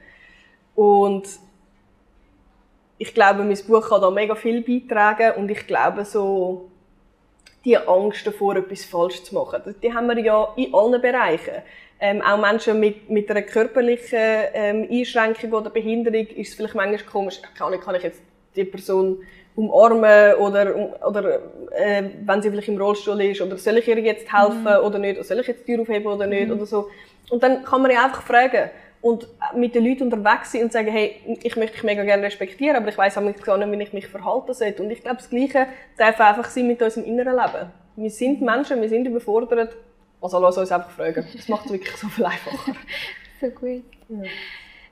Und 0.74 1.28
ich 2.98 3.14
glaube, 3.14 3.44
mein 3.44 3.58
Buch 3.66 3.88
kann 3.88 4.00
da 4.00 4.10
mega 4.10 4.34
viel 4.34 4.62
beitragen 4.62 5.40
und 5.40 5.50
ich 5.50 5.66
glaube 5.66 6.04
so, 6.04 6.70
die 7.64 7.76
Angst 7.76 8.26
davor, 8.26 8.56
etwas 8.56 8.84
falsch 8.84 9.22
zu 9.22 9.34
machen, 9.34 9.74
die 9.82 9.92
haben 9.92 10.08
wir 10.08 10.18
ja 10.18 10.52
in 10.56 10.74
allen 10.74 11.00
Bereichen. 11.00 11.62
Ähm, 12.00 12.20
auch 12.20 12.40
Menschen 12.40 12.80
mit, 12.80 13.08
mit 13.08 13.30
einer 13.30 13.42
körperlichen 13.42 14.18
ähm, 14.18 14.88
Einschränkung 14.90 15.52
oder 15.52 15.70
Behinderung 15.70 16.26
ist 16.26 16.48
es 16.48 16.54
vielleicht 16.54 16.74
manchmal 16.74 17.04
komisch, 17.04 17.40
kann 17.56 17.72
ich, 17.72 17.80
kann 17.80 17.94
ich 17.94 18.02
jetzt 18.02 18.20
die 18.56 18.64
Person 18.64 19.22
umarmen 19.54 20.34
oder, 20.34 20.74
oder 21.06 21.38
äh, 21.72 22.02
wenn 22.24 22.42
sie 22.42 22.50
vielleicht 22.50 22.68
im 22.68 22.80
Rollstuhl 22.80 23.20
ist 23.22 23.40
oder 23.40 23.58
soll 23.58 23.78
ich 23.78 23.88
ihr 23.88 23.98
jetzt 23.98 24.32
helfen 24.32 24.62
mhm. 24.62 24.84
oder 24.84 24.98
nicht, 24.98 25.16
oder 25.16 25.24
soll 25.24 25.40
ich 25.40 25.46
jetzt 25.46 25.66
die 25.66 25.74
Tür 25.74 25.82
aufheben 25.82 26.06
oder 26.06 26.26
nicht 26.26 26.48
mhm. 26.48 26.54
oder 26.54 26.66
so. 26.66 26.88
Und 27.30 27.42
dann 27.42 27.64
kann 27.64 27.82
man 27.82 27.90
ja 27.90 28.04
einfach 28.04 28.22
fragen 28.22 28.70
und 29.02 29.26
mit 29.54 29.74
den 29.74 29.84
Leuten 29.84 30.04
unterwegs 30.04 30.52
sein 30.52 30.62
und 30.62 30.72
sagen, 30.72 30.88
hey, 30.88 31.16
ich 31.42 31.56
möchte 31.56 31.74
dich 31.74 31.82
mega 31.82 32.04
gerne 32.04 32.22
respektieren, 32.22 32.76
aber 32.76 32.88
ich 32.88 32.96
weiß 32.96 33.18
auch 33.18 33.22
nicht, 33.22 33.44
wie 33.44 33.82
ich 33.82 33.92
mich 33.92 34.06
verhalten 34.06 34.54
sollte. 34.54 34.82
Und 34.82 34.90
ich 34.90 35.02
glaube, 35.02 35.16
das 35.16 35.28
Gleiche 35.28 35.66
darf 35.98 36.20
einfach 36.20 36.48
sein 36.48 36.68
mit 36.68 36.80
unserem 36.80 37.04
inneren 37.04 37.34
Leben. 37.34 37.70
Wir 37.96 38.10
sind 38.10 38.40
Menschen, 38.40 38.80
wir 38.80 38.88
sind 38.88 39.06
überfordert, 39.06 39.76
also 40.20 40.38
lass 40.38 40.56
uns 40.56 40.70
einfach 40.70 40.90
fragen. 40.90 41.26
Das 41.34 41.48
macht 41.48 41.66
es 41.66 41.72
wirklich 41.72 41.96
so 41.96 42.06
viel 42.06 42.24
einfacher. 42.24 42.72
so 43.40 43.48
gut. 43.48 43.82
Ja. 44.08 44.22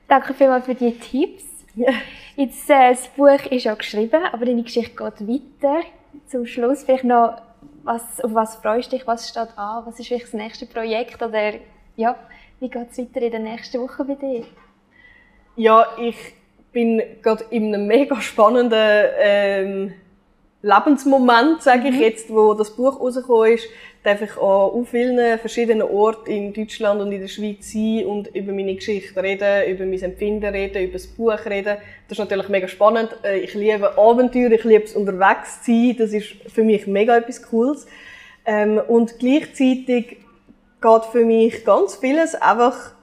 Danke 0.09 0.33
vielmals 0.33 0.65
für 0.65 0.75
die 0.75 0.91
Tipps. 0.91 1.50
Jetzt, 2.35 2.69
äh, 2.69 2.91
das 2.91 3.07
Buch 3.09 3.45
ist 3.49 3.63
ja 3.63 3.73
geschrieben, 3.75 4.23
aber 4.31 4.45
deine 4.45 4.63
Geschichte 4.63 4.95
geht 4.95 5.27
weiter. 5.27 5.81
Zum 6.27 6.45
Schluss 6.45 6.83
vielleicht 6.83 7.03
noch, 7.03 7.41
was, 7.83 8.21
auf 8.21 8.33
was 8.33 8.55
freust 8.57 8.91
du 8.91 8.97
dich, 8.97 9.07
was 9.07 9.29
steht 9.29 9.57
an, 9.57 9.85
was 9.85 9.99
ist 9.99 10.07
vielleicht 10.07 10.25
das 10.25 10.33
nächste 10.33 10.65
Projekt 10.65 11.21
oder 11.21 11.53
ja, 11.95 12.15
wie 12.59 12.69
geht 12.69 12.91
es 12.91 12.97
weiter 12.97 13.21
in 13.21 13.31
der 13.31 13.39
nächsten 13.39 13.81
Woche 13.81 14.03
bei 14.03 14.15
dir? 14.15 14.43
Ja, 15.55 15.85
ich 15.97 16.17
bin 16.71 17.01
gerade 17.21 17.43
in 17.49 17.73
einem 17.73 17.87
mega 17.87 18.19
spannenden 18.21 19.05
ähm, 19.19 19.93
Lebensmoment, 20.63 21.61
sage 21.61 21.89
ich 21.89 21.95
mhm. 21.95 22.01
jetzt, 22.01 22.29
wo 22.29 22.53
das 22.53 22.75
Buch 22.75 22.99
rausgekommen 22.99 23.53
ist, 23.53 23.67
darf 24.03 24.21
ich 24.21 24.37
auch 24.37 24.73
auf 24.73 24.89
vielen 24.89 25.37
verschiedenen 25.39 25.83
Orten 25.83 26.29
in 26.29 26.53
Deutschland 26.53 27.01
und 27.01 27.11
in 27.11 27.21
der 27.21 27.27
Schweiz 27.27 27.71
sein 27.71 28.05
und 28.05 28.35
über 28.35 28.51
meine 28.51 28.75
Geschichte 28.75 29.21
reden, 29.21 29.69
über 29.69 29.85
mein 29.85 30.01
Empfinden 30.01 30.45
reden, 30.45 30.83
über 30.83 30.93
das 30.93 31.07
Buch 31.07 31.45
reden. 31.45 31.77
Das 32.07 32.17
ist 32.17 32.19
natürlich 32.19 32.49
mega 32.49 32.67
spannend. 32.67 33.09
Äh, 33.23 33.39
ich 33.39 33.53
liebe 33.53 33.97
Abenteuer, 33.97 34.51
ich 34.51 34.63
liebe 34.63 34.85
es 34.85 34.95
unterwegs 34.95 35.63
zu 35.63 35.71
sein. 35.71 35.95
Das 35.97 36.13
ist 36.13 36.29
für 36.47 36.63
mich 36.63 36.87
mega 36.87 37.17
etwas 37.17 37.41
Cooles. 37.43 37.85
Ähm, 38.45 38.79
und 38.87 39.19
gleichzeitig 39.19 40.17
geht 40.81 41.05
für 41.11 41.25
mich 41.25 41.63
ganz 41.63 41.95
vieles 41.95 42.35
einfach 42.35 42.93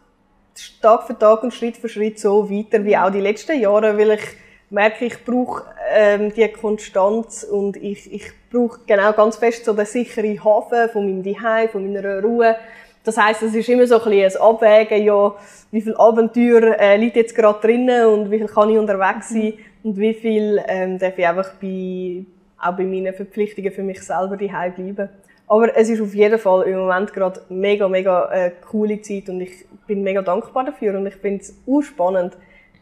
Tag 0.83 1.07
für 1.07 1.16
Tag 1.16 1.44
und 1.44 1.55
Schritt 1.55 1.77
für 1.77 1.88
Schritt 1.88 2.18
so 2.18 2.51
weiter 2.51 2.85
wie 2.85 2.97
auch 2.97 3.11
die 3.11 3.21
letzten 3.21 3.61
Jahre, 3.61 3.97
weil 3.97 4.12
ich 4.12 4.23
merke, 4.70 5.07
ich 5.07 5.24
brauche 5.24 5.64
ähm, 5.94 6.33
die 6.35 6.46
Konstanz 6.48 7.42
und 7.42 7.76
ich, 7.76 8.12
ich 8.12 8.31
brauche 8.50 8.81
genau 8.87 9.12
ganz 9.12 9.37
fest 9.37 9.64
so 9.64 9.72
den 9.72 9.87
sicheren 9.87 10.42
Hafen 10.44 10.88
von 10.90 11.06
meinem 11.06 11.25
Zuhause, 11.25 11.69
von 11.69 11.92
meiner 11.92 12.23
Ruhe. 12.23 12.56
Das 13.04 13.16
heißt, 13.16 13.42
es 13.42 13.54
ist 13.54 13.69
immer 13.69 13.87
so 13.87 14.02
ein, 14.02 14.10
bisschen 14.10 14.40
ein 14.40 14.48
Abwägen, 14.48 15.04
ja, 15.04 15.35
wie 15.71 15.81
viel 15.81 15.96
Abenteuer 15.96 16.79
äh, 16.79 16.96
liegt 16.96 17.16
jetzt 17.16 17.35
gerade 17.35 17.60
drinnen 17.60 18.06
und 18.06 18.31
wie 18.31 18.38
viel 18.38 18.48
kann 18.48 18.71
ich 18.71 18.79
unterwegs 18.79 19.31
sein 19.31 19.54
und 19.83 19.96
wie 19.96 20.14
viel 20.14 20.62
ähm, 20.69 20.98
darf 20.98 21.16
ich 21.16 21.27
einfach 21.27 21.54
bei, 21.54 22.25
auch 22.60 22.77
bei 22.77 22.85
meinen 22.85 23.14
Verpflichtungen 23.14 23.73
für 23.73 23.83
mich 23.83 24.02
selber 24.02 24.37
daheim 24.37 24.75
bleiben. 24.75 25.08
Aber 25.46 25.75
es 25.75 25.88
ist 25.88 26.02
auf 26.02 26.14
jeden 26.14 26.38
Fall 26.38 26.64
im 26.64 26.79
Moment 26.79 27.14
gerade 27.14 27.40
mega, 27.48 27.88
mega 27.88 28.31
äh, 28.31 28.52
coole 28.71 29.00
Zeit 29.00 29.31
und 29.31 29.40
ich 29.40 29.64
bin 29.87 30.02
mega 30.02 30.21
dankbar 30.21 30.64
dafür 30.64 30.98
und 30.98 31.06
ich 31.06 31.14
finde 31.14 31.42
es 31.42 31.87
spannend, 31.87 32.37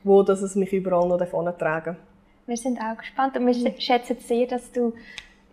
wo 0.07 0.23
das 0.23 0.41
es 0.41 0.55
mich 0.55 0.73
überall 0.73 1.09
noch 1.09 1.19
davon 1.19 1.47
tragen. 1.59 1.97
Wir 2.47 2.57
sind 2.57 2.79
auch 2.79 2.97
gespannt 2.97 3.37
und 3.37 3.47
wir 3.47 3.81
schätzen 3.81 4.17
sehr, 4.21 4.47
dass 4.47 4.71
du 4.71 4.93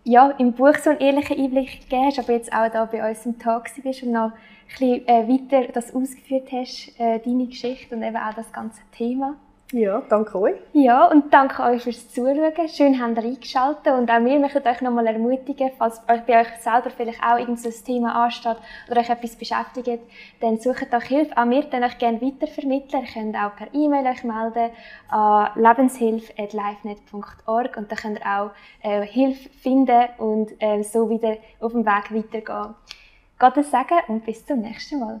ja, 0.04 0.30
im 0.38 0.52
Buch 0.52 0.76
so 0.76 0.90
einen 0.90 1.00
ehrlichen 1.00 1.38
Einblick 1.38 1.80
gegeben 1.80 2.06
hast, 2.06 2.18
aber 2.18 2.34
jetzt 2.34 2.52
auch 2.52 2.70
da 2.70 2.84
bei 2.84 3.08
uns 3.08 3.26
im 3.26 3.38
Tag 3.38 3.70
bist 3.82 4.02
und 4.02 4.12
noch 4.12 4.30
ein 4.30 4.32
bisschen 4.68 5.08
äh, 5.08 5.28
weiter 5.28 5.72
das 5.72 5.94
ausgeführt 5.94 6.52
hast, 6.52 6.92
äh, 7.00 7.18
deine 7.18 7.46
Geschichte 7.46 7.94
und 7.94 8.02
eben 8.02 8.16
auch 8.16 8.34
das 8.34 8.52
ganze 8.52 8.80
Thema. 8.92 9.36
Ja, 9.72 10.02
danke 10.08 10.38
euch. 10.38 10.54
Ja, 10.72 11.06
und 11.06 11.32
danke 11.32 11.62
euch 11.62 11.82
fürs 11.82 12.12
Zuschauen. 12.12 12.52
Schön 12.68 13.02
habt 13.02 13.16
ihr 13.16 13.24
eingeschaltet 13.24 13.92
und 13.92 14.10
auch 14.10 14.24
wir 14.24 14.38
möchten 14.38 14.68
euch 14.68 14.82
nochmal 14.82 15.06
ermutigen, 15.06 15.70
falls 15.78 16.02
euch 16.08 16.20
bei 16.26 16.42
euch 16.42 16.48
selber 16.60 16.90
vielleicht 16.90 17.24
auch 17.24 17.38
irgendein 17.38 17.72
Thema 17.84 18.24
ansteht 18.24 18.58
oder 18.88 19.00
euch 19.00 19.10
etwas 19.10 19.34
beschäftigt, 19.36 20.02
dann 20.40 20.58
sucht 20.58 20.94
euch 20.94 21.04
Hilfe. 21.04 21.36
Auch 21.36 21.48
wir 21.48 21.64
können 21.64 21.84
euch 21.84 21.98
gerne 21.98 22.20
weitervermitteln. 22.20 23.04
Ihr 23.04 23.12
könnt 23.12 23.36
auch 23.36 23.56
per 23.56 23.72
E-Mail 23.72 24.06
euch 24.06 24.22
melden 24.22 24.70
an 25.08 25.48
lebenshilfe.lifenet.org 25.56 27.76
und 27.76 27.90
dann 27.90 27.98
könnt 27.98 28.20
ihr 28.20 28.26
auch 28.26 28.50
äh, 28.82 29.04
Hilfe 29.06 29.48
finden 29.48 30.04
und 30.18 30.52
äh, 30.60 30.82
so 30.82 31.10
wieder 31.10 31.38
auf 31.60 31.72
dem 31.72 31.86
Weg 31.86 32.14
weitergehen. 32.14 32.74
Gottes 33.38 33.70
Segen 33.70 34.00
und 34.08 34.24
bis 34.24 34.44
zum 34.46 34.60
nächsten 34.60 35.00
Mal. 35.00 35.20